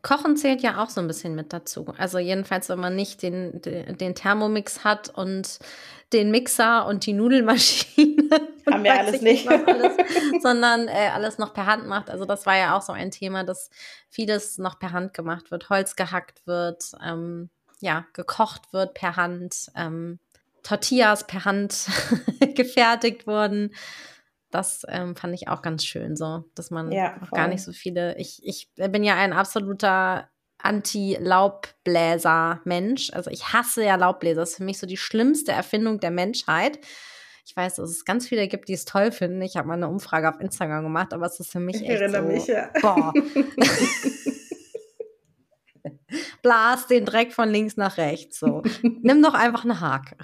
Kochen 0.00 0.36
zählt 0.38 0.62
ja 0.62 0.82
auch 0.82 0.88
so 0.88 1.02
ein 1.02 1.06
bisschen 1.06 1.34
mit 1.34 1.52
dazu. 1.52 1.92
Also 1.98 2.18
jedenfalls, 2.18 2.70
wenn 2.70 2.78
man 2.78 2.96
nicht 2.96 3.22
den, 3.22 3.60
den 3.60 4.14
Thermomix 4.14 4.84
hat 4.84 5.10
und 5.10 5.58
den 6.12 6.30
Mixer 6.30 6.86
und 6.86 7.06
die 7.06 7.12
Nudelmaschine. 7.12 8.28
Haben 8.70 8.84
wir 8.84 8.94
alles 8.98 9.22
nicht. 9.22 9.48
Alles, 9.48 9.96
sondern 10.42 10.88
äh, 10.88 11.10
alles 11.12 11.38
noch 11.38 11.52
per 11.52 11.66
Hand 11.66 11.86
macht. 11.86 12.10
Also 12.10 12.24
das 12.24 12.46
war 12.46 12.56
ja 12.56 12.76
auch 12.76 12.82
so 12.82 12.92
ein 12.92 13.10
Thema, 13.10 13.44
dass 13.44 13.70
vieles 14.08 14.58
noch 14.58 14.78
per 14.78 14.92
Hand 14.92 15.14
gemacht 15.14 15.50
wird, 15.50 15.68
Holz 15.70 15.96
gehackt 15.96 16.46
wird, 16.46 16.92
ähm, 17.04 17.50
ja, 17.80 18.06
gekocht 18.12 18.72
wird 18.72 18.94
per 18.94 19.16
Hand, 19.16 19.70
ähm, 19.74 20.18
Tortillas 20.62 21.26
per 21.26 21.44
Hand 21.44 21.86
gefertigt 22.54 23.26
wurden 23.26 23.72
das 24.50 24.86
ähm, 24.88 25.16
fand 25.16 25.34
ich 25.34 25.48
auch 25.48 25.60
ganz 25.60 25.84
schön 25.84 26.16
so, 26.16 26.44
dass 26.54 26.70
man 26.70 26.90
ja, 26.92 27.20
auch 27.22 27.30
gar 27.30 27.48
nicht 27.48 27.62
so 27.62 27.72
viele. 27.72 28.16
Ich, 28.16 28.40
ich 28.44 28.70
bin 28.74 29.04
ja 29.04 29.14
ein 29.16 29.32
absoluter 29.32 30.28
Anti-Laubbläser-Mensch. 30.66 33.10
Also 33.12 33.30
ich 33.30 33.52
hasse 33.52 33.84
ja 33.84 33.96
Laubbläser. 33.96 34.40
Das 34.40 34.50
ist 34.50 34.56
für 34.56 34.64
mich 34.64 34.78
so 34.78 34.86
die 34.86 34.96
schlimmste 34.96 35.52
Erfindung 35.52 36.00
der 36.00 36.10
Menschheit. 36.10 36.78
Ich 37.46 37.54
weiß, 37.56 37.76
dass 37.76 37.90
es 37.90 38.04
ganz 38.04 38.26
viele 38.26 38.48
gibt, 38.48 38.68
die 38.68 38.72
es 38.72 38.84
toll 38.84 39.12
finden. 39.12 39.40
Ich 39.42 39.56
habe 39.56 39.68
mal 39.68 39.74
eine 39.74 39.86
Umfrage 39.88 40.28
auf 40.28 40.40
Instagram 40.40 40.82
gemacht, 40.82 41.14
aber 41.14 41.26
es 41.26 41.38
ist 41.38 41.52
für 41.52 41.60
mich 41.60 41.76
ich 41.76 41.88
echt 41.88 42.00
erinnere 42.00 42.22
so, 42.22 42.28
mich, 42.28 42.48
ja. 42.48 42.68
boah. 42.82 43.12
Blas 46.42 46.88
den 46.88 47.04
Dreck 47.04 47.32
von 47.32 47.48
links 47.48 47.76
nach 47.76 47.98
rechts. 47.98 48.40
So. 48.40 48.64
Nimm 48.82 49.22
doch 49.22 49.34
einfach 49.34 49.62
eine 49.64 49.80
Hake 49.80 50.16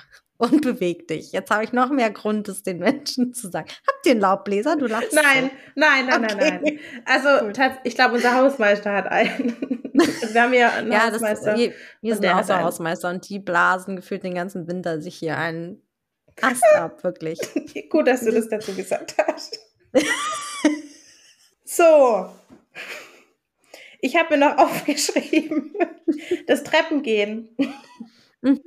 und 0.43 0.61
beweg 0.63 1.07
dich. 1.07 1.31
Jetzt 1.31 1.53
habe 1.53 1.63
ich 1.63 1.73
noch 1.73 1.91
mehr 1.91 2.11
Grund, 2.11 2.49
es 2.49 2.65
den 2.65 2.79
Menschen 2.79 3.33
zu 3.33 3.49
sagen. 3.49 3.69
Habt 3.87 4.07
ihr 4.07 4.13
einen 4.13 4.21
Laubbläser? 4.21 4.77
Du 4.77 4.87
lachst. 4.87 5.13
Nein, 5.13 5.51
so. 5.51 5.81
nein, 5.81 6.07
nein, 6.07 6.25
okay. 6.25 6.37
nein, 6.37 6.61
nein. 6.65 6.81
Also 7.05 7.29
ich 7.85 7.95
glaube, 7.95 8.17
unser 8.17 8.35
Hausmeister 8.35 8.93
hat 8.93 9.07
einen. 9.07 9.57
wir 9.93 10.43
haben 10.43 10.53
ja 10.53 10.71
einen 10.71 10.91
ja, 10.91 11.13
Hausmeister. 11.13 11.53
Das, 11.53 11.71
wir 12.01 12.17
sind 12.17 12.27
auch 12.27 12.43
so 12.43 12.59
Hausmeister 12.59 13.09
und 13.09 13.29
die 13.29 13.39
blasen 13.39 13.95
gefühlt 13.95 14.25
den 14.25 14.35
ganzen 14.35 14.67
Winter 14.67 15.01
sich 15.01 15.15
hier 15.15 15.39
einen 15.39 15.81
Ast 16.41 16.65
ab, 16.75 17.05
wirklich. 17.05 17.39
Gut, 17.89 18.09
dass 18.09 18.25
du 18.25 18.33
das 18.33 18.49
dazu 18.49 18.75
gesagt 18.75 19.15
hast. 19.25 19.61
so. 21.65 22.27
Ich 24.01 24.17
habe 24.17 24.37
mir 24.37 24.49
noch 24.49 24.59
aufgeschrieben, 24.59 25.73
das 26.49 26.65
Treppengehen. 26.65 27.57
Mhm 28.41 28.59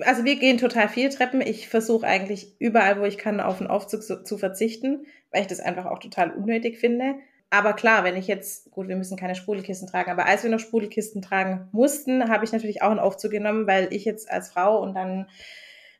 also 0.00 0.24
wir 0.24 0.36
gehen 0.36 0.58
total 0.58 0.88
viel 0.88 1.08
Treppen. 1.10 1.40
Ich 1.40 1.68
versuche 1.68 2.06
eigentlich 2.06 2.54
überall, 2.58 2.98
wo 3.00 3.04
ich 3.04 3.18
kann, 3.18 3.40
auf 3.40 3.60
einen 3.60 3.70
Aufzug 3.70 4.02
zu, 4.02 4.24
zu, 4.24 4.38
verzichten, 4.38 5.06
weil 5.30 5.42
ich 5.42 5.46
das 5.48 5.60
einfach 5.60 5.86
auch 5.86 5.98
total 5.98 6.30
unnötig 6.30 6.78
finde. 6.78 7.16
Aber 7.50 7.74
klar, 7.74 8.02
wenn 8.02 8.16
ich 8.16 8.26
jetzt, 8.26 8.70
gut, 8.70 8.88
wir 8.88 8.96
müssen 8.96 9.18
keine 9.18 9.34
Sprudelkisten 9.34 9.86
tragen, 9.86 10.10
aber 10.10 10.24
als 10.24 10.42
wir 10.42 10.50
noch 10.50 10.58
Sprudelkisten 10.58 11.20
tragen 11.20 11.68
mussten, 11.72 12.30
habe 12.30 12.46
ich 12.46 12.52
natürlich 12.52 12.80
auch 12.80 12.90
einen 12.90 12.98
Aufzug 12.98 13.30
genommen, 13.30 13.66
weil 13.66 13.88
ich 13.92 14.06
jetzt 14.06 14.30
als 14.30 14.50
Frau 14.50 14.80
und 14.80 14.94
dann 14.94 15.28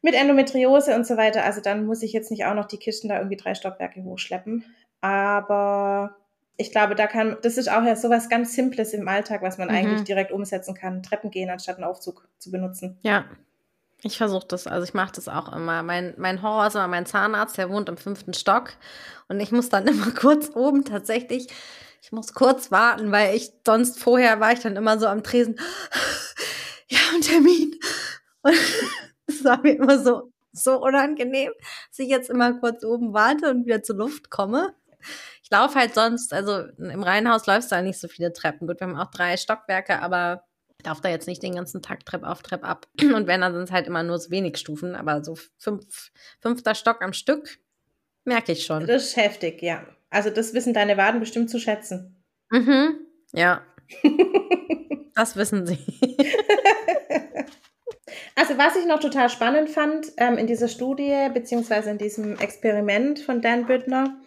mit 0.01 0.15
Endometriose 0.15 0.95
und 0.95 1.07
so 1.07 1.19
weiter, 1.19 1.45
also 1.45 1.61
dann 1.61 1.85
muss 1.85 2.03
ich 2.03 2.13
jetzt 2.13 2.31
nicht 2.31 2.47
auch 2.47 2.55
noch 2.55 2.65
die 2.65 2.79
Kisten 2.79 3.09
da 3.09 3.19
irgendwie 3.19 3.37
drei 3.37 3.55
Stockwerke 3.55 4.03
hochschleppen. 4.03 4.65
Aber 5.03 6.17
ich 6.57 6.73
glaube, 6.73 6.95
da 6.95 7.07
kann, 7.07 7.37
das 7.43 7.59
ist 7.59 7.71
auch 7.71 7.85
ja 7.85 7.97
sowas 7.97 8.31
ganz 8.31 8.55
Simples 8.55 8.95
im 8.95 9.07
Alltag, 9.07 9.43
was 9.43 9.59
man 9.59 9.69
mhm. 9.69 9.75
eigentlich 9.75 10.03
direkt 10.05 10.33
umsetzen 10.33 10.75
kann, 10.75 11.03
Treppen 11.03 11.31
gehen, 11.31 11.51
anstatt 11.51 11.77
einen 11.77 11.85
Aufzug 11.85 12.27
zu 12.39 12.51
benutzen. 12.51 12.99
Ja, 13.03 13.27
ich 14.03 14.19
versuche 14.19 14.47
das, 14.49 14.67
also 14.67 14.85
ich 14.85 14.95
mache 14.95 15.13
das 15.15 15.29
auch 15.29 15.53
immer. 15.53 15.83
Mein, 15.83 16.15
mein 16.17 16.43
Horror 16.43 16.67
ist 16.67 16.75
immer 16.75 16.89
mein 16.89 17.07
Zahnarzt, 17.07 17.57
der 17.57 17.71
wohnt 17.71 17.89
im 17.89 17.97
fünften 17.97 18.35
Stock. 18.35 18.73
Und 19.29 19.41
ich 19.41 19.53
muss 19.53 19.69
dann 19.69 19.87
immer 19.89 20.11
kurz 20.11 20.51
oben 20.55 20.85
tatsächlich, 20.85 21.49
ich 22.03 22.11
muss 22.11 22.35
kurz 22.35 22.73
warten, 22.73 23.13
weil 23.13 23.37
ich 23.37 23.53
sonst 23.65 24.01
vorher 24.01 24.41
war 24.41 24.53
ich 24.53 24.59
dann 24.61 24.77
immer 24.77 24.99
so 24.99 25.07
am 25.07 25.23
Tresen, 25.23 25.57
ja, 26.89 26.99
ein 27.15 27.21
Termin. 27.21 27.79
Und 28.43 28.57
es 29.27 29.45
war 29.45 29.61
mir 29.63 29.77
immer 29.77 30.01
so, 30.01 30.33
so 30.53 30.83
unangenehm, 30.83 31.53
dass 31.89 31.99
ich 32.01 32.09
jetzt 32.09 32.29
immer 32.29 32.55
kurz 32.55 32.85
oben 32.85 33.15
warte 33.15 33.51
und 33.51 33.65
wieder 33.67 33.83
zur 33.85 33.97
Luft 33.97 34.31
komme. 34.31 34.75
Ich 35.45 35.51
laufe 35.51 35.79
halt 35.79 35.95
sonst, 35.95 36.35
also 36.35 36.65
im 36.77 37.03
Reihenhaus 37.05 37.47
läufst 37.47 37.71
du 37.71 37.77
halt 37.77 37.87
nicht 37.87 38.01
so 38.01 38.09
viele 38.09 38.33
Treppen. 38.33 38.67
Gut, 38.67 38.81
wir 38.81 38.89
haben 38.89 38.99
auch 38.99 39.11
drei 39.11 39.37
Stockwerke, 39.37 40.03
aber 40.03 40.45
darf 40.83 41.01
da 41.01 41.09
jetzt 41.09 41.27
nicht 41.27 41.43
den 41.43 41.55
ganzen 41.55 41.83
Tag 41.83 42.05
Trepp 42.05 42.25
auf, 42.25 42.43
Trepp 42.43 42.65
ab. 42.65 42.87
Und 43.01 43.27
wenn, 43.27 43.41
dann 43.41 43.55
sind 43.55 43.65
es 43.65 43.73
halt 43.73 43.87
immer 43.87 44.03
nur 44.03 44.19
so 44.19 44.31
wenig 44.31 44.59
Stufen, 44.59 44.95
aber 44.95 45.25
so 45.25 45.37
fünf, 45.59 46.13
fünfter 46.41 46.75
Stock 46.75 47.03
am 47.03 47.13
Stück, 47.13 47.59
merke 48.25 48.53
ich 48.53 48.65
schon. 48.65 48.87
Das 48.87 49.05
ist 49.05 49.17
heftig, 49.17 49.63
ja. 49.63 49.87
Also 50.11 50.31
das 50.31 50.55
wissen 50.55 50.75
deine 50.75 50.97
Waden 50.97 51.21
bestimmt 51.21 51.51
zu 51.51 51.59
schätzen. 51.59 52.23
Mhm, 52.51 53.01
ja. 53.33 53.63
das 55.15 55.37
wissen 55.37 55.67
sie. 55.67 55.79
also 58.37 58.59
was 58.59 58.77
ich 58.77 58.87
noch 58.87 59.01
total 59.01 59.31
spannend 59.31 59.71
fand 59.71 60.13
ähm, 60.19 60.37
in 60.37 60.47
dieser 60.47 60.69
Studie, 60.69 61.29
beziehungsweise 61.33 61.91
in 61.91 61.99
diesem 61.99 62.39
Experiment 62.39 63.21
von 63.21 63.41
Dan 63.41 63.67
Büttner, 63.67 64.21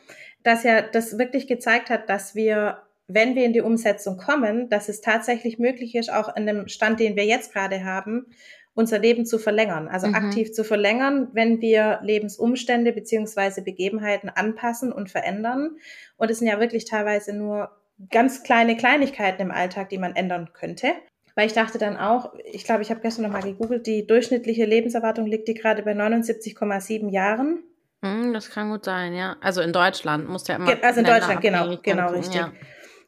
dass 0.43 0.63
ja 0.63 0.81
das 0.81 1.17
wirklich 1.17 1.47
gezeigt 1.47 1.89
hat, 1.89 2.09
dass 2.09 2.35
wir 2.35 2.84
wenn 3.07 3.35
wir 3.35 3.45
in 3.45 3.53
die 3.53 3.61
Umsetzung 3.61 4.17
kommen, 4.17 4.69
dass 4.69 4.89
es 4.89 5.01
tatsächlich 5.01 5.59
möglich 5.59 5.95
ist, 5.95 6.11
auch 6.11 6.35
in 6.35 6.45
dem 6.45 6.67
Stand, 6.67 6.99
den 6.99 7.15
wir 7.15 7.25
jetzt 7.25 7.53
gerade 7.53 7.83
haben, 7.83 8.27
unser 8.73 8.99
Leben 8.99 9.25
zu 9.25 9.39
verlängern, 9.39 9.87
also 9.87 10.07
mhm. 10.07 10.15
aktiv 10.15 10.51
zu 10.51 10.63
verlängern, 10.63 11.29
wenn 11.31 11.61
wir 11.61 11.99
Lebensumstände 12.03 12.91
beziehungsweise 12.91 13.61
Begebenheiten 13.61 14.29
anpassen 14.29 14.91
und 14.91 15.09
verändern. 15.09 15.77
Und 16.17 16.29
es 16.29 16.39
sind 16.39 16.47
ja 16.47 16.59
wirklich 16.59 16.85
teilweise 16.85 17.33
nur 17.33 17.71
ganz 18.11 18.43
kleine 18.43 18.75
Kleinigkeiten 18.75 19.41
im 19.41 19.51
Alltag, 19.51 19.89
die 19.89 19.97
man 19.97 20.15
ändern 20.15 20.49
könnte. 20.53 20.91
Weil 21.35 21.47
ich 21.47 21.53
dachte 21.53 21.77
dann 21.77 21.97
auch, 21.97 22.33
ich 22.45 22.63
glaube, 22.63 22.81
ich 22.81 22.89
habe 22.89 23.01
gestern 23.01 23.23
nochmal 23.23 23.43
gegoogelt, 23.43 23.87
die 23.87 24.07
durchschnittliche 24.07 24.65
Lebenserwartung 24.65 25.25
liegt 25.25 25.47
die 25.47 25.53
gerade 25.53 25.83
bei 25.83 25.91
79,7 25.91 27.09
Jahren. 27.09 27.63
Hm, 28.01 28.33
das 28.33 28.49
kann 28.49 28.69
gut 28.69 28.85
sein, 28.85 29.13
ja. 29.13 29.35
Also 29.41 29.61
in 29.61 29.73
Deutschland 29.73 30.29
muss 30.29 30.47
ja 30.47 30.55
immer. 30.55 30.71
Also 30.81 30.99
in 30.99 31.05
Deutschland, 31.05 31.41
genau, 31.41 31.77
genau, 31.81 32.09
richtig. 32.11 32.35
Ja. 32.35 32.51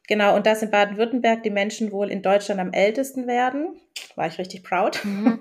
Genau, 0.08 0.36
und 0.36 0.46
dass 0.46 0.62
in 0.62 0.72
Baden-Württemberg 0.72 1.44
die 1.44 1.50
Menschen 1.50 1.92
wohl 1.92 2.10
in 2.10 2.22
Deutschland 2.22 2.60
am 2.62 2.72
ältesten 2.72 3.28
werden. 3.28 3.80
War 4.16 4.28
ich 4.28 4.38
richtig 4.38 4.64
proud. 4.64 5.04
Mhm. 5.04 5.40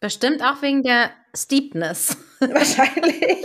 Bestimmt 0.00 0.42
auch 0.42 0.60
wegen 0.60 0.82
der 0.82 1.10
Steepness. 1.34 2.18
Wahrscheinlich. 2.40 3.42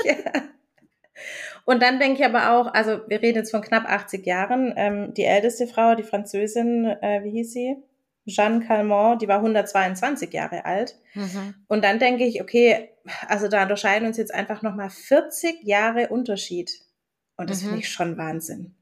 Und 1.66 1.82
dann 1.82 2.00
denke 2.00 2.20
ich 2.20 2.26
aber 2.26 2.52
auch, 2.52 2.74
also 2.74 3.00
wir 3.08 3.22
reden 3.22 3.38
jetzt 3.38 3.52
von 3.52 3.62
knapp 3.62 3.86
80 3.86 4.26
Jahren. 4.26 4.74
Ähm, 4.76 5.14
die 5.14 5.24
älteste 5.24 5.68
Frau, 5.68 5.96
die 5.96 6.04
Französin, 6.04 6.86
äh, 6.86 7.24
wie 7.24 7.32
hieß 7.32 7.54
sie? 7.54 7.78
Jeanne 8.26 8.66
Calment, 8.66 9.22
die 9.22 9.28
war 9.28 9.38
122 9.38 10.34
Jahre 10.34 10.66
alt. 10.66 10.98
Mhm. 11.14 11.56
Und 11.68 11.84
dann 11.84 12.00
denke 12.00 12.26
ich, 12.26 12.42
okay, 12.42 12.90
also 13.28 13.48
da 13.48 13.64
unterscheiden 13.64 14.08
uns 14.08 14.18
jetzt 14.18 14.34
einfach 14.34 14.62
nochmal 14.62 14.90
40 14.90 15.64
Jahre 15.64 16.10
Unterschied. 16.10 16.72
Und 17.38 17.50
das 17.50 17.62
mhm. 17.62 17.68
finde 17.68 17.80
ich 17.82 17.90
schon 17.90 18.18
Wahnsinn. 18.18 18.76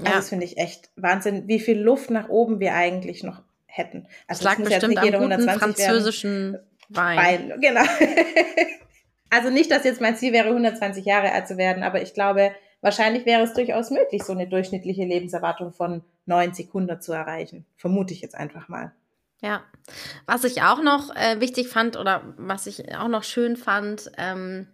Ja. 0.00 0.06
Also 0.06 0.18
das 0.18 0.28
finde 0.30 0.44
ich 0.44 0.58
echt 0.58 0.90
Wahnsinn, 0.96 1.46
wie 1.46 1.60
viel 1.60 1.78
Luft 1.78 2.10
nach 2.10 2.28
oben 2.28 2.60
wir 2.60 2.74
eigentlich 2.74 3.22
noch 3.22 3.42
hätten. 3.66 4.06
Also 4.26 4.44
das 4.44 4.58
lag 4.58 4.64
bestimmt 4.64 4.98
am 4.98 5.12
guten 5.12 5.48
französischen. 5.48 6.58
Wein. 6.88 7.18
Wein. 7.18 7.60
Genau. 7.60 7.82
also 9.30 9.50
nicht, 9.50 9.70
dass 9.70 9.84
jetzt 9.84 10.00
mein 10.00 10.16
Ziel 10.16 10.32
wäre, 10.32 10.48
120 10.48 11.04
Jahre 11.04 11.32
alt 11.32 11.46
zu 11.46 11.56
werden, 11.56 11.84
aber 11.84 12.02
ich 12.02 12.14
glaube, 12.14 12.52
wahrscheinlich 12.80 13.26
wäre 13.26 13.42
es 13.42 13.54
durchaus 13.54 13.90
möglich, 13.90 14.24
so 14.24 14.32
eine 14.32 14.48
durchschnittliche 14.48 15.04
Lebenserwartung 15.04 15.72
von 15.72 16.02
90, 16.26 16.68
100 16.68 17.02
zu 17.02 17.12
erreichen. 17.12 17.64
Vermute 17.76 18.12
ich 18.12 18.22
jetzt 18.22 18.34
einfach 18.34 18.68
mal. 18.68 18.92
Ja, 19.40 19.62
was 20.26 20.44
ich 20.44 20.62
auch 20.62 20.82
noch 20.82 21.14
äh, 21.14 21.40
wichtig 21.40 21.68
fand 21.68 21.96
oder 21.96 22.34
was 22.36 22.66
ich 22.66 22.94
auch 22.94 23.08
noch 23.08 23.22
schön 23.22 23.56
fand, 23.56 24.10
ähm, 24.18 24.66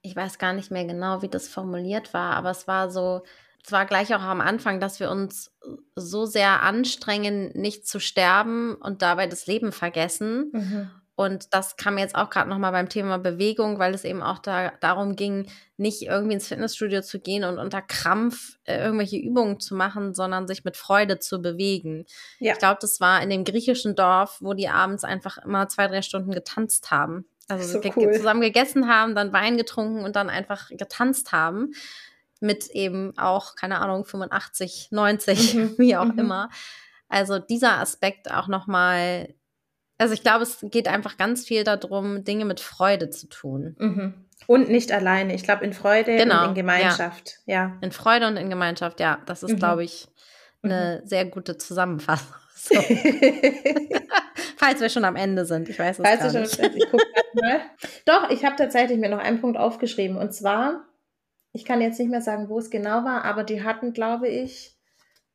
ich 0.00 0.14
weiß 0.14 0.38
gar 0.38 0.52
nicht 0.52 0.70
mehr 0.70 0.84
genau, 0.84 1.22
wie 1.22 1.28
das 1.28 1.48
formuliert 1.48 2.14
war, 2.14 2.34
aber 2.34 2.50
es 2.50 2.66
war 2.68 2.90
so, 2.90 3.22
zwar 3.64 3.86
gleich 3.86 4.14
auch 4.14 4.20
am 4.20 4.40
Anfang, 4.40 4.78
dass 4.78 5.00
wir 5.00 5.10
uns 5.10 5.50
so 5.96 6.26
sehr 6.26 6.62
anstrengen, 6.62 7.50
nicht 7.54 7.88
zu 7.88 7.98
sterben 7.98 8.74
und 8.76 9.02
dabei 9.02 9.26
das 9.26 9.46
Leben 9.46 9.72
vergessen. 9.72 10.50
Mhm. 10.52 10.90
Und 11.16 11.54
das 11.54 11.76
kam 11.76 11.96
jetzt 11.96 12.16
auch 12.16 12.28
gerade 12.28 12.50
nochmal 12.50 12.72
beim 12.72 12.88
Thema 12.88 13.18
Bewegung, 13.18 13.78
weil 13.78 13.94
es 13.94 14.02
eben 14.04 14.20
auch 14.20 14.40
da, 14.40 14.72
darum 14.80 15.14
ging, 15.14 15.46
nicht 15.76 16.02
irgendwie 16.02 16.34
ins 16.34 16.48
Fitnessstudio 16.48 17.02
zu 17.02 17.20
gehen 17.20 17.44
und 17.44 17.58
unter 17.58 17.82
Krampf 17.82 18.58
äh, 18.64 18.78
irgendwelche 18.78 19.18
Übungen 19.18 19.60
zu 19.60 19.76
machen, 19.76 20.12
sondern 20.12 20.48
sich 20.48 20.64
mit 20.64 20.76
Freude 20.76 21.20
zu 21.20 21.40
bewegen. 21.40 22.04
Ja. 22.40 22.52
Ich 22.52 22.58
glaube, 22.58 22.78
das 22.80 23.00
war 23.00 23.22
in 23.22 23.30
dem 23.30 23.44
griechischen 23.44 23.94
Dorf, 23.94 24.38
wo 24.40 24.54
die 24.54 24.68
abends 24.68 25.04
einfach 25.04 25.38
immer 25.38 25.68
zwei, 25.68 25.86
drei 25.86 26.02
Stunden 26.02 26.32
getanzt 26.32 26.90
haben. 26.90 27.26
Also 27.46 27.80
so 27.80 27.90
cool. 27.96 28.12
zusammen 28.12 28.40
gegessen 28.40 28.88
haben, 28.88 29.14
dann 29.14 29.32
Wein 29.32 29.56
getrunken 29.56 30.02
und 30.02 30.16
dann 30.16 30.30
einfach 30.30 30.68
getanzt 30.70 31.30
haben. 31.30 31.74
Mit 32.40 32.66
eben 32.70 33.16
auch, 33.16 33.56
keine 33.56 33.80
Ahnung, 33.80 34.04
85, 34.04 34.88
90, 34.90 35.54
mhm. 35.54 35.74
wie 35.78 35.96
auch 35.96 36.12
mhm. 36.12 36.18
immer. 36.18 36.50
Also 37.08 37.38
dieser 37.38 37.78
Aspekt 37.78 38.30
auch 38.30 38.48
nochmal, 38.48 39.34
also 39.98 40.14
ich 40.14 40.22
glaube, 40.22 40.42
es 40.42 40.58
geht 40.62 40.88
einfach 40.88 41.16
ganz 41.16 41.46
viel 41.46 41.64
darum, 41.64 42.24
Dinge 42.24 42.44
mit 42.44 42.60
Freude 42.60 43.10
zu 43.10 43.28
tun. 43.28 43.76
Mhm. 43.78 44.14
Und 44.46 44.68
nicht 44.68 44.92
alleine. 44.92 45.34
Ich 45.34 45.42
glaube, 45.44 45.64
in 45.64 45.72
Freude 45.72 46.16
genau, 46.16 46.42
und 46.42 46.48
in 46.50 46.54
Gemeinschaft. 46.54 47.38
Ja. 47.46 47.54
ja. 47.54 47.78
In 47.80 47.92
Freude 47.92 48.26
und 48.26 48.36
in 48.36 48.50
Gemeinschaft, 48.50 49.00
ja. 49.00 49.18
Das 49.26 49.42
ist, 49.42 49.52
mhm. 49.52 49.58
glaube 49.58 49.84
ich, 49.84 50.08
eine 50.62 51.02
sehr 51.04 51.24
gute 51.24 51.56
Zusammenfassung. 51.56 52.34
So. 52.56 52.80
Falls 54.56 54.80
wir 54.80 54.88
schon 54.88 55.04
am 55.04 55.16
Ende 55.16 55.44
sind, 55.44 55.68
ich 55.68 55.78
weiß 55.78 55.98
es 55.98 56.06
Falls 56.06 56.32
gar 56.32 56.40
nicht. 56.40 56.56
Schon, 56.56 56.74
ich 56.74 56.86
guck 56.90 57.02
mal. 57.34 57.60
Doch, 58.06 58.30
ich 58.30 58.42
habe 58.42 58.56
tatsächlich 58.56 58.96
mir 58.98 59.10
noch 59.10 59.18
einen 59.18 59.38
Punkt 59.42 59.58
aufgeschrieben. 59.58 60.16
Und 60.16 60.32
zwar, 60.32 60.86
ich 61.54 61.64
kann 61.64 61.80
jetzt 61.80 61.98
nicht 62.00 62.10
mehr 62.10 62.20
sagen, 62.20 62.48
wo 62.48 62.58
es 62.58 62.68
genau 62.68 63.04
war, 63.04 63.24
aber 63.24 63.44
die 63.44 63.62
hatten, 63.62 63.92
glaube 63.92 64.28
ich, 64.28 64.76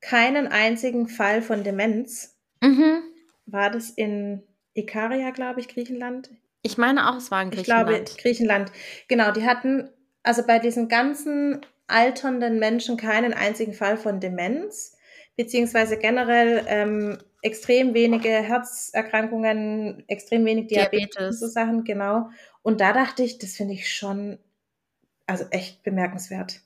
keinen 0.00 0.46
einzigen 0.46 1.08
Fall 1.08 1.42
von 1.42 1.64
Demenz. 1.64 2.38
Mhm. 2.60 3.02
War 3.46 3.70
das 3.70 3.90
in 3.90 4.42
Ikaria, 4.74 5.30
glaube 5.30 5.60
ich, 5.60 5.68
Griechenland? 5.68 6.30
Ich 6.62 6.76
meine 6.76 7.08
auch, 7.08 7.16
es 7.16 7.30
war 7.30 7.42
in 7.42 7.50
Griechenland. 7.50 7.90
Ich 7.90 8.04
glaube, 8.04 8.20
Griechenland. 8.22 8.72
Genau, 9.08 9.32
die 9.32 9.46
hatten 9.46 9.88
also 10.22 10.46
bei 10.46 10.58
diesen 10.58 10.88
ganzen 10.88 11.62
alternden 11.86 12.58
Menschen 12.58 12.98
keinen 12.98 13.32
einzigen 13.32 13.72
Fall 13.72 13.96
von 13.96 14.20
Demenz, 14.20 14.96
beziehungsweise 15.36 15.96
generell 15.96 16.64
ähm, 16.68 17.18
extrem 17.40 17.94
wenige 17.94 18.28
Herzerkrankungen, 18.28 20.04
extrem 20.06 20.44
wenig 20.44 20.66
Diabetes, 20.66 21.16
Diabetes. 21.16 21.40
so 21.40 21.46
Sachen, 21.46 21.84
genau. 21.84 22.28
Und 22.60 22.82
da 22.82 22.92
dachte 22.92 23.22
ich, 23.22 23.38
das 23.38 23.56
finde 23.56 23.72
ich 23.72 23.90
schon, 23.90 24.38
also 25.30 25.44
echt 25.50 25.82
bemerkenswert. 25.82 26.60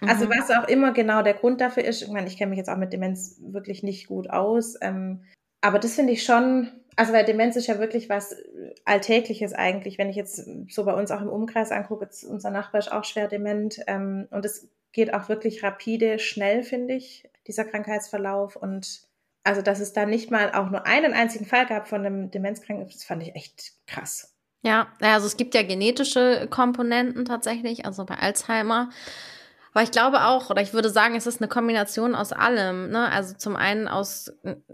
Also 0.00 0.26
mhm. 0.26 0.30
was 0.30 0.50
auch 0.50 0.66
immer 0.66 0.92
genau 0.92 1.22
der 1.22 1.34
Grund 1.34 1.60
dafür 1.60 1.84
ist, 1.84 2.02
ich 2.02 2.08
meine, 2.08 2.26
ich 2.26 2.36
kenne 2.36 2.50
mich 2.50 2.58
jetzt 2.58 2.68
auch 2.68 2.76
mit 2.76 2.92
Demenz 2.92 3.36
wirklich 3.40 3.82
nicht 3.82 4.08
gut 4.08 4.28
aus, 4.28 4.76
ähm, 4.80 5.24
aber 5.60 5.78
das 5.78 5.94
finde 5.94 6.12
ich 6.12 6.24
schon 6.24 6.72
also 6.96 7.12
weil 7.12 7.24
Demenz 7.24 7.56
ist 7.56 7.66
ja 7.66 7.78
wirklich 7.78 8.08
was 8.08 8.36
Alltägliches 8.84 9.54
eigentlich. 9.54 9.98
Wenn 9.98 10.10
ich 10.10 10.16
jetzt 10.16 10.46
so 10.68 10.84
bei 10.84 10.94
uns 10.94 11.10
auch 11.10 11.22
im 11.22 11.28
Umkreis 11.28 11.72
angucke, 11.72 12.04
jetzt 12.04 12.24
unser 12.24 12.50
Nachbar 12.50 12.80
ist 12.80 12.92
auch 12.92 13.04
schwer 13.04 13.28
dement 13.28 13.80
ähm, 13.86 14.28
und 14.30 14.44
es 14.44 14.68
geht 14.92 15.14
auch 15.14 15.28
wirklich 15.28 15.62
rapide, 15.62 16.18
schnell, 16.18 16.62
finde 16.62 16.94
ich, 16.94 17.28
dieser 17.46 17.64
Krankheitsverlauf. 17.64 18.56
Und 18.56 19.08
also, 19.42 19.62
dass 19.62 19.80
es 19.80 19.94
da 19.94 20.04
nicht 20.04 20.30
mal 20.30 20.52
auch 20.52 20.70
nur 20.70 20.86
einen 20.86 21.14
einzigen 21.14 21.46
Fall 21.46 21.66
gab 21.66 21.88
von 21.88 22.04
einem 22.04 22.30
Demenzkranken, 22.30 22.86
das 22.86 23.04
fand 23.04 23.22
ich 23.22 23.34
echt 23.34 23.72
krass. 23.86 24.31
Ja, 24.62 24.88
also 25.00 25.26
es 25.26 25.36
gibt 25.36 25.54
ja 25.54 25.62
genetische 25.62 26.46
Komponenten 26.48 27.24
tatsächlich, 27.24 27.84
also 27.84 28.04
bei 28.04 28.16
Alzheimer. 28.16 28.90
Aber 29.74 29.82
ich 29.82 29.90
glaube 29.90 30.26
auch, 30.26 30.50
oder 30.50 30.60
ich 30.60 30.74
würde 30.74 30.90
sagen, 30.90 31.16
es 31.16 31.26
ist 31.26 31.40
eine 31.40 31.48
Kombination 31.48 32.14
aus 32.14 32.32
allem. 32.32 32.90
Ne? 32.90 33.10
Also 33.10 33.34
zum 33.34 33.56
einen 33.56 33.88
aus, 33.88 34.30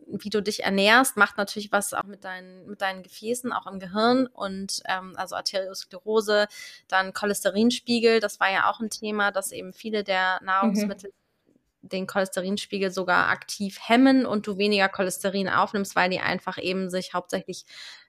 wie 0.09 0.29
du 0.29 0.43
dich 0.43 0.65
ernährst, 0.65 1.17
macht 1.17 1.37
natürlich 1.37 1.71
was 1.71 1.95
auch 1.95 2.03
mit 2.03 2.25
deinen, 2.25 2.67
mit 2.67 2.81
deinen 2.81 3.05
Gefäßen, 3.05 3.53
auch 3.53 3.69
im 3.69 3.79
Gehirn 3.79 4.27
und 4.27 4.83
ähm, 4.87 5.15
also 5.17 5.37
Arteriosklerose, 5.37 6.49
dann 6.89 7.13
Cholesterinspiegel, 7.13 8.19
das 8.19 8.41
war 8.41 8.51
ja 8.51 8.69
auch 8.69 8.81
ein 8.81 8.91
Thema, 8.91 9.31
dass 9.31 9.53
eben 9.53 9.73
viele 9.73 10.03
der 10.03 10.41
Nahrungsmittel 10.43 11.13
mhm. 11.13 11.89
den 11.89 12.07
Cholesterinspiegel 12.09 12.91
sogar 12.91 13.29
aktiv 13.29 13.79
hemmen 13.81 14.27
und 14.27 14.49
du 14.49 14.59
weniger 14.59 14.89
Cholesterin 14.89 15.49
aufnimmst, 15.49 15.95
weil 15.95 16.11
die 16.11 16.19
einfach 16.21 16.59
eben 16.59 16.91
sich 16.91 17.15
hauptsächlich 17.15 17.67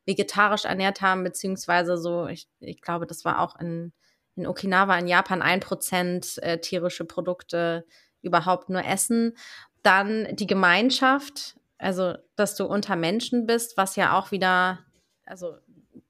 vegetarisch 0.10 0.66
ernährt 0.66 1.02
haben, 1.02 1.24
beziehungsweise 1.24 1.98
so, 1.98 2.28
ich, 2.28 2.50
ich 2.60 2.82
glaube, 2.82 3.08
das 3.08 3.24
war 3.24 3.40
auch 3.40 3.58
in 3.60 3.94
in 4.40 4.48
Okinawa 4.48 4.98
in 4.98 5.08
Japan 5.08 5.42
ein 5.42 5.60
Prozent 5.60 6.38
äh, 6.42 6.60
tierische 6.60 7.06
Produkte 7.06 7.86
überhaupt 8.22 8.70
nur 8.70 8.86
essen. 8.86 9.38
Dann 9.84 10.28
die 10.36 10.48
Gemeinschaft, 10.48 11.58
also 11.78 12.16
dass 12.36 12.56
du 12.56 12.66
unter 12.66 12.96
Menschen 12.96 13.46
bist, 13.46 13.78
was 13.78 13.96
ja 13.96 14.18
auch 14.18 14.32
wieder, 14.32 14.80
also 15.26 15.56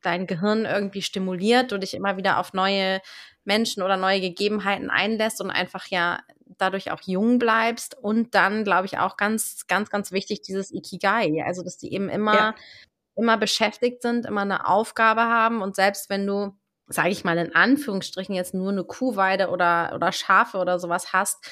dein 0.02 0.28
Gehirn 0.28 0.66
irgendwie 0.66 1.02
stimuliert 1.02 1.74
und 1.74 1.82
dich 1.82 1.94
immer 1.94 2.18
wieder 2.18 2.40
auf 2.40 2.54
neue 2.54 3.02
Menschen 3.44 3.84
oder 3.84 3.98
neue 3.98 4.22
Gegebenheiten 4.22 4.90
einlässt 4.90 5.42
und 5.42 5.50
einfach 5.50 5.88
ja 5.88 6.20
dadurch 6.58 6.92
auch 6.92 7.02
jung 7.04 7.40
bleibst. 7.40 7.96
Und 7.96 8.36
dann, 8.36 8.64
glaube 8.64 8.86
ich, 8.86 8.98
auch 8.98 9.18
ganz, 9.18 9.66
ganz, 9.68 9.90
ganz 9.90 10.12
wichtig, 10.12 10.42
dieses 10.42 10.72
Ikigai. 10.72 11.44
Also, 11.46 11.64
dass 11.64 11.78
die 11.78 11.94
eben 11.94 12.10
immer, 12.10 12.36
ja. 12.36 12.56
Immer 13.20 13.38
beschäftigt 13.38 14.02
sind, 14.02 14.26
immer 14.26 14.42
eine 14.42 14.68
Aufgabe 14.68 15.22
haben. 15.22 15.62
Und 15.62 15.76
selbst 15.76 16.10
wenn 16.10 16.26
du 16.26 16.58
sage 16.90 17.10
ich 17.10 17.24
mal 17.24 17.38
in 17.38 17.56
Anführungsstrichen, 17.56 18.36
jetzt 18.36 18.54
nur 18.54 18.72
eine 18.72 18.84
Kuhweide 18.84 19.50
oder, 19.50 19.92
oder 19.94 20.12
Schafe 20.12 20.58
oder 20.58 20.80
sowas 20.80 21.14
hast, 21.14 21.48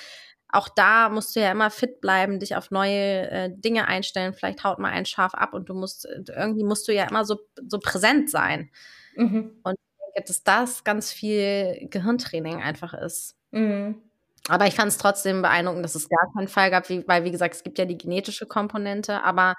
auch 0.49 0.69
da 0.69 1.10
musst 1.10 1.36
du 1.36 1.41
ja 1.41 1.51
immer 1.51 1.69
fit 1.69 2.01
bleiben, 2.01 2.39
dich 2.39 2.56
auf 2.56 2.71
neue 2.71 3.30
äh, 3.30 3.49
Dinge 3.53 3.88
einstellen. 3.88 4.34
Vielleicht 4.34 4.63
haut 4.63 4.80
mal 4.80 4.91
ein 4.91 5.06
Schaf 5.06 5.34
ab 5.34 5.53
und 5.53 5.69
du 5.69 5.73
musst, 5.73 6.06
irgendwie 6.06 6.63
musst 6.63 6.88
du 6.88 6.93
ja 6.93 7.06
immer 7.06 7.25
so, 7.25 7.38
so 7.67 7.80
präsent 7.80 8.30
sein. 8.30 8.71
Mhm. 9.15 9.60
Und 9.63 9.73
ich 9.73 10.13
denke, 10.15 10.27
dass 10.27 10.43
das 10.43 10.84
ganz 10.84 11.12
viel 11.12 11.88
Gehirntraining 11.89 12.62
einfach 12.62 12.93
ist. 12.93 13.36
Mhm. 13.51 14.01
Aber 14.47 14.67
ich 14.67 14.75
fand 14.75 14.88
es 14.88 14.97
trotzdem 14.97 15.41
beeindruckend, 15.41 15.84
dass 15.84 15.95
es 15.95 16.08
gar 16.08 16.32
keinen 16.34 16.47
Fall 16.47 16.71
gab, 16.71 16.88
wie, 16.88 17.06
weil, 17.08 17.25
wie 17.25 17.32
gesagt, 17.32 17.56
es 17.56 17.63
gibt 17.63 17.77
ja 17.77 17.84
die 17.84 17.97
genetische 17.97 18.45
Komponente, 18.45 19.23
aber 19.23 19.56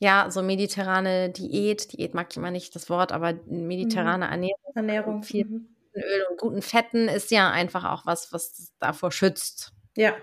ja, 0.00 0.30
so 0.30 0.42
mediterrane 0.42 1.28
Diät, 1.28 1.92
Diät 1.92 2.14
mag 2.14 2.28
ich 2.30 2.36
immer 2.38 2.50
nicht 2.50 2.74
das 2.74 2.88
Wort, 2.88 3.12
aber 3.12 3.34
mediterrane 3.46 4.26
mhm. 4.26 4.32
Ernährung, 4.32 4.72
Ernährung. 4.74 5.22
viel 5.22 5.44
mhm. 5.44 5.68
Öl 5.94 6.26
und 6.30 6.38
guten 6.38 6.62
Fetten 6.62 7.08
ist 7.08 7.30
ja 7.30 7.50
einfach 7.50 7.84
auch 7.84 8.06
was, 8.06 8.32
was 8.32 8.72
davor 8.78 9.12
schützt. 9.12 9.72
Ja, 9.96 10.14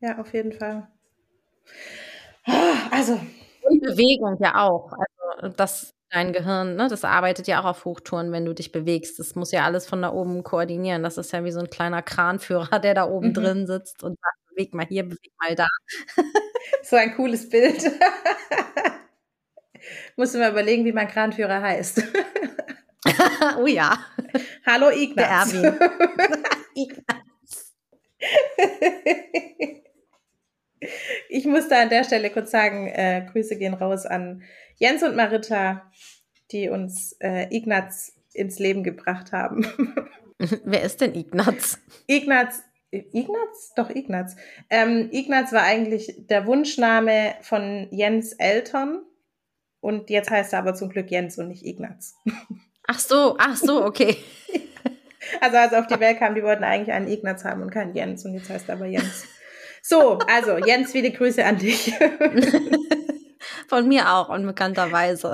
ja, 0.00 0.18
auf 0.18 0.32
jeden 0.32 0.52
Fall. 0.52 0.86
Ah, 2.44 2.88
also. 2.90 3.14
Und 3.62 3.80
Bewegung 3.80 4.36
ja 4.40 4.62
auch. 4.62 4.92
Also 4.92 5.56
das 5.56 5.94
dein 6.10 6.32
Gehirn, 6.32 6.76
ne, 6.76 6.86
das 6.88 7.04
arbeitet 7.04 7.48
ja 7.48 7.60
auch 7.60 7.64
auf 7.64 7.84
Hochtouren, 7.84 8.30
wenn 8.30 8.44
du 8.44 8.54
dich 8.54 8.70
bewegst. 8.70 9.18
Das 9.18 9.34
muss 9.34 9.50
ja 9.50 9.64
alles 9.64 9.86
von 9.86 10.02
da 10.02 10.12
oben 10.12 10.44
koordinieren. 10.44 11.02
Das 11.02 11.18
ist 11.18 11.32
ja 11.32 11.42
wie 11.42 11.50
so 11.50 11.58
ein 11.58 11.70
kleiner 11.70 12.02
Kranführer, 12.02 12.78
der 12.78 12.94
da 12.94 13.08
oben 13.08 13.28
mhm. 13.28 13.34
drin 13.34 13.66
sitzt 13.66 14.04
und 14.04 14.16
sagt, 14.20 14.54
beweg 14.54 14.74
mal 14.74 14.86
hier, 14.86 15.02
beweg 15.02 15.32
mal 15.40 15.56
da. 15.56 15.66
so 16.84 16.94
ein 16.94 17.14
cooles 17.16 17.48
Bild. 17.48 17.90
Musst 20.16 20.34
du 20.34 20.38
mal 20.38 20.50
überlegen, 20.50 20.84
wie 20.84 20.92
mein 20.92 21.08
Kranführer 21.08 21.60
heißt. 21.62 22.02
oh 23.58 23.66
ja. 23.66 23.98
Hallo 24.64 24.90
Ignaz. 24.90 25.52
Der 25.52 25.62
Erwin. 25.62 25.78
Ignaz. 26.74 27.74
ich 31.28 31.44
muss 31.46 31.68
da 31.68 31.82
an 31.82 31.88
der 31.88 32.04
Stelle 32.04 32.30
kurz 32.30 32.50
sagen, 32.50 32.88
äh, 32.88 33.26
Grüße 33.30 33.56
gehen 33.56 33.74
raus 33.74 34.06
an 34.06 34.42
Jens 34.76 35.02
und 35.02 35.16
Marita, 35.16 35.90
die 36.52 36.68
uns 36.68 37.16
äh, 37.20 37.54
Ignaz 37.54 38.14
ins 38.32 38.58
Leben 38.58 38.82
gebracht 38.82 39.32
haben. 39.32 39.66
Wer 40.64 40.82
ist 40.82 41.00
denn 41.00 41.14
Ignaz? 41.14 41.78
Ignaz, 42.06 42.62
Ignaz? 42.90 43.72
Doch, 43.74 43.90
Ignaz. 43.90 44.36
Ähm, 44.68 45.08
Ignaz 45.10 45.52
war 45.52 45.62
eigentlich 45.62 46.14
der 46.18 46.46
Wunschname 46.46 47.34
von 47.40 47.88
Jens 47.90 48.32
Eltern. 48.32 49.02
Und 49.86 50.10
jetzt 50.10 50.30
heißt 50.30 50.52
er 50.52 50.58
aber 50.58 50.74
zum 50.74 50.88
Glück 50.88 51.12
Jens 51.12 51.38
und 51.38 51.46
nicht 51.46 51.64
Ignaz. 51.64 52.16
Ach 52.88 52.98
so, 52.98 53.36
ach 53.38 53.56
so, 53.56 53.84
okay. 53.84 54.16
Also 55.40 55.56
als 55.56 55.72
er 55.72 55.80
auf 55.80 55.88
die 55.88 55.98
Welt 55.98 56.20
kam, 56.20 56.36
die 56.36 56.42
wollten 56.44 56.62
eigentlich 56.62 56.94
einen 56.94 57.08
Ignaz 57.08 57.44
haben 57.44 57.60
und 57.60 57.70
keinen 57.70 57.96
Jens 57.96 58.24
und 58.24 58.34
jetzt 58.34 58.48
heißt 58.48 58.68
er 58.68 58.76
aber 58.76 58.86
Jens. 58.86 59.26
So, 59.82 60.18
also 60.18 60.56
Jens, 60.58 60.92
viele 60.92 61.10
Grüße 61.10 61.44
an 61.44 61.58
dich. 61.58 61.92
Von 63.68 63.88
mir 63.88 64.14
auch, 64.14 64.28
unbekannterweise. 64.28 65.32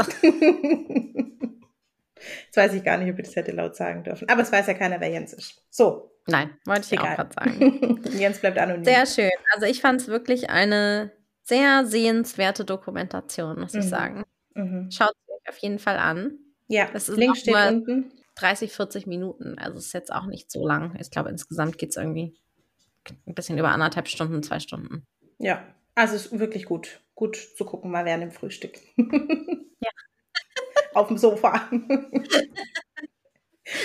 Jetzt 2.47 2.57
weiß 2.57 2.73
ich 2.73 2.83
gar 2.83 2.97
nicht, 2.97 3.13
ob 3.13 3.19
ich 3.19 3.27
das 3.27 3.37
hätte 3.37 3.53
laut 3.53 3.77
sagen 3.77 4.03
dürfen. 4.03 4.31
Aber 4.31 4.41
es 4.41 4.51
weiß 4.51 4.67
ja 4.67 4.73
keiner, 4.73 4.99
wer 4.99 5.11
Jens 5.11 5.35
ist. 5.35 5.63
So. 5.69 6.11
Nein, 6.27 6.57
wollte 6.65 6.87
ich 6.87 6.93
Egal. 6.93 7.13
auch 7.13 7.17
gerade 7.17 7.35
sagen. 7.35 8.03
Jens 8.17 8.39
bleibt 8.39 8.57
anonym. 8.57 8.85
Sehr 8.85 9.05
schön. 9.05 9.31
Also 9.53 9.67
ich 9.67 9.83
fand 9.83 10.01
es 10.01 10.09
wirklich 10.09 10.49
eine 10.49 11.13
sehr 11.43 11.85
sehenswerte 11.85 12.65
Dokumentation, 12.65 13.61
muss 13.61 13.75
mhm. 13.75 13.81
ich 13.81 13.89
sagen. 13.91 14.25
Mhm. 14.55 14.91
Schaut 14.91 15.13
es 15.13 15.35
euch 15.35 15.49
auf 15.49 15.59
jeden 15.59 15.79
Fall 15.79 15.97
an. 15.99 16.39
Ja, 16.69 16.89
das 16.93 17.09
ist 17.09 17.17
Link 17.19 17.37
steht 17.37 17.55
unten. 17.55 18.13
30, 18.37 18.73
40 18.73 19.07
Minuten. 19.07 19.59
Also 19.59 19.79
ist 19.79 19.93
jetzt 19.93 20.13
auch 20.13 20.27
nicht 20.27 20.51
so 20.51 20.67
lang. 20.67 20.97
Ich 21.01 21.11
glaube, 21.11 21.29
insgesamt 21.29 21.79
geht 21.79 21.91
es 21.91 21.97
irgendwie 21.97 22.35
ein 23.27 23.35
bisschen 23.35 23.59
über 23.59 23.71
anderthalb 23.71 24.09
Stunden, 24.09 24.43
zwei 24.43 24.59
Stunden. 24.61 25.05
Ja, 25.39 25.63
also 25.95 26.17
ist 26.17 26.39
wirklich 26.39 26.65
gut. 26.65 27.01
Gut 27.15 27.37
zu 27.37 27.65
gucken, 27.65 27.91
mal 27.91 28.05
während 28.05 28.23
dem 28.23 28.31
Frühstück. 28.31 28.79
ja. 28.97 29.05
Auf 30.95 31.09
dem 31.09 31.19
Sofa. 31.19 31.69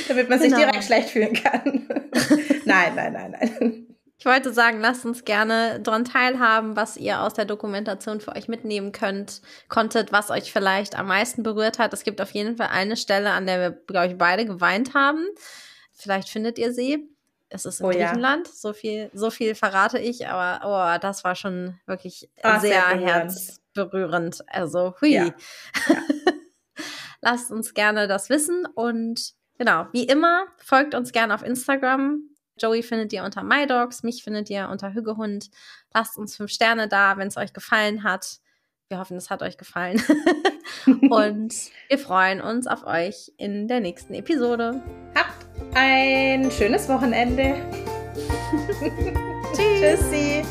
Damit 0.07 0.29
man 0.29 0.39
sich 0.39 0.51
genau. 0.51 0.65
direkt 0.65 0.83
schlecht 0.83 1.09
fühlen 1.09 1.33
kann. 1.33 1.87
nein, 2.65 2.95
nein, 2.95 3.13
nein, 3.13 3.31
nein. 3.31 3.86
Ich 4.27 4.33
wollte 4.33 4.51
sagen, 4.51 4.81
lasst 4.81 5.05
uns 5.05 5.23
gerne 5.23 5.79
daran 5.79 6.03
teilhaben, 6.03 6.75
was 6.75 6.97
ihr 6.97 7.21
aus 7.21 7.33
der 7.33 7.45
Dokumentation 7.45 8.19
für 8.19 8.35
euch 8.35 8.49
mitnehmen 8.49 8.91
könnt, 8.91 9.41
konntet, 9.69 10.11
was 10.11 10.31
euch 10.31 10.51
vielleicht 10.51 10.99
am 10.99 11.07
meisten 11.07 11.43
berührt 11.43 11.79
hat. 11.79 11.93
Es 11.93 12.03
gibt 12.03 12.19
auf 12.19 12.31
jeden 12.31 12.57
Fall 12.57 12.67
eine 12.67 12.97
Stelle, 12.97 13.31
an 13.31 13.45
der 13.45 13.59
wir, 13.61 13.71
glaube 13.71 14.07
ich, 14.07 14.17
beide 14.17 14.45
geweint 14.45 14.93
haben. 14.93 15.25
Vielleicht 15.93 16.27
findet 16.27 16.59
ihr 16.59 16.73
sie. 16.73 17.09
Es 17.47 17.63
ist 17.65 17.79
in 17.79 17.85
oh, 17.85 17.89
Griechenland, 17.89 18.47
ja. 18.47 18.53
so 18.53 18.73
viel, 18.73 19.09
so 19.13 19.29
viel 19.29 19.55
verrate 19.55 19.97
ich, 19.97 20.27
aber 20.27 20.59
oh, 20.65 20.99
das 20.99 21.23
war 21.23 21.35
schon 21.35 21.79
wirklich 21.85 22.29
Ach, 22.43 22.59
sehr, 22.59 22.83
sehr 22.83 22.99
herzberührend. 22.99 24.43
Also, 24.47 24.93
hui. 24.99 25.13
Ja. 25.13 25.23
Ja. 25.23 25.33
Lasst 27.21 27.49
uns 27.49 27.73
gerne 27.73 28.09
das 28.09 28.29
wissen 28.29 28.65
und 28.75 29.35
genau, 29.57 29.87
wie 29.93 30.03
immer, 30.03 30.47
folgt 30.57 30.95
uns 30.95 31.13
gerne 31.13 31.33
auf 31.33 31.43
Instagram. 31.43 32.23
Joey 32.59 32.83
findet 32.83 33.13
ihr 33.13 33.23
unter 33.23 33.43
MyDogs, 33.43 34.03
mich 34.03 34.23
findet 34.23 34.49
ihr 34.49 34.69
unter 34.69 34.93
Hüggehund. 34.93 35.49
Lasst 35.93 36.17
uns 36.17 36.35
fünf 36.35 36.51
Sterne 36.51 36.87
da, 36.87 37.17
wenn 37.17 37.27
es 37.27 37.37
euch 37.37 37.53
gefallen 37.53 38.03
hat. 38.03 38.39
Wir 38.89 38.99
hoffen, 38.99 39.17
es 39.17 39.29
hat 39.29 39.41
euch 39.41 39.57
gefallen. 39.57 40.01
und 41.09 41.53
wir 41.89 41.99
freuen 41.99 42.41
uns 42.41 42.67
auf 42.67 42.85
euch 42.85 43.31
in 43.37 43.67
der 43.67 43.81
nächsten 43.81 44.13
Episode. 44.13 44.81
Habt 45.15 45.45
ein 45.75 46.49
schönes 46.51 46.87
Wochenende. 46.87 47.55
Tschüssi. 49.53 50.43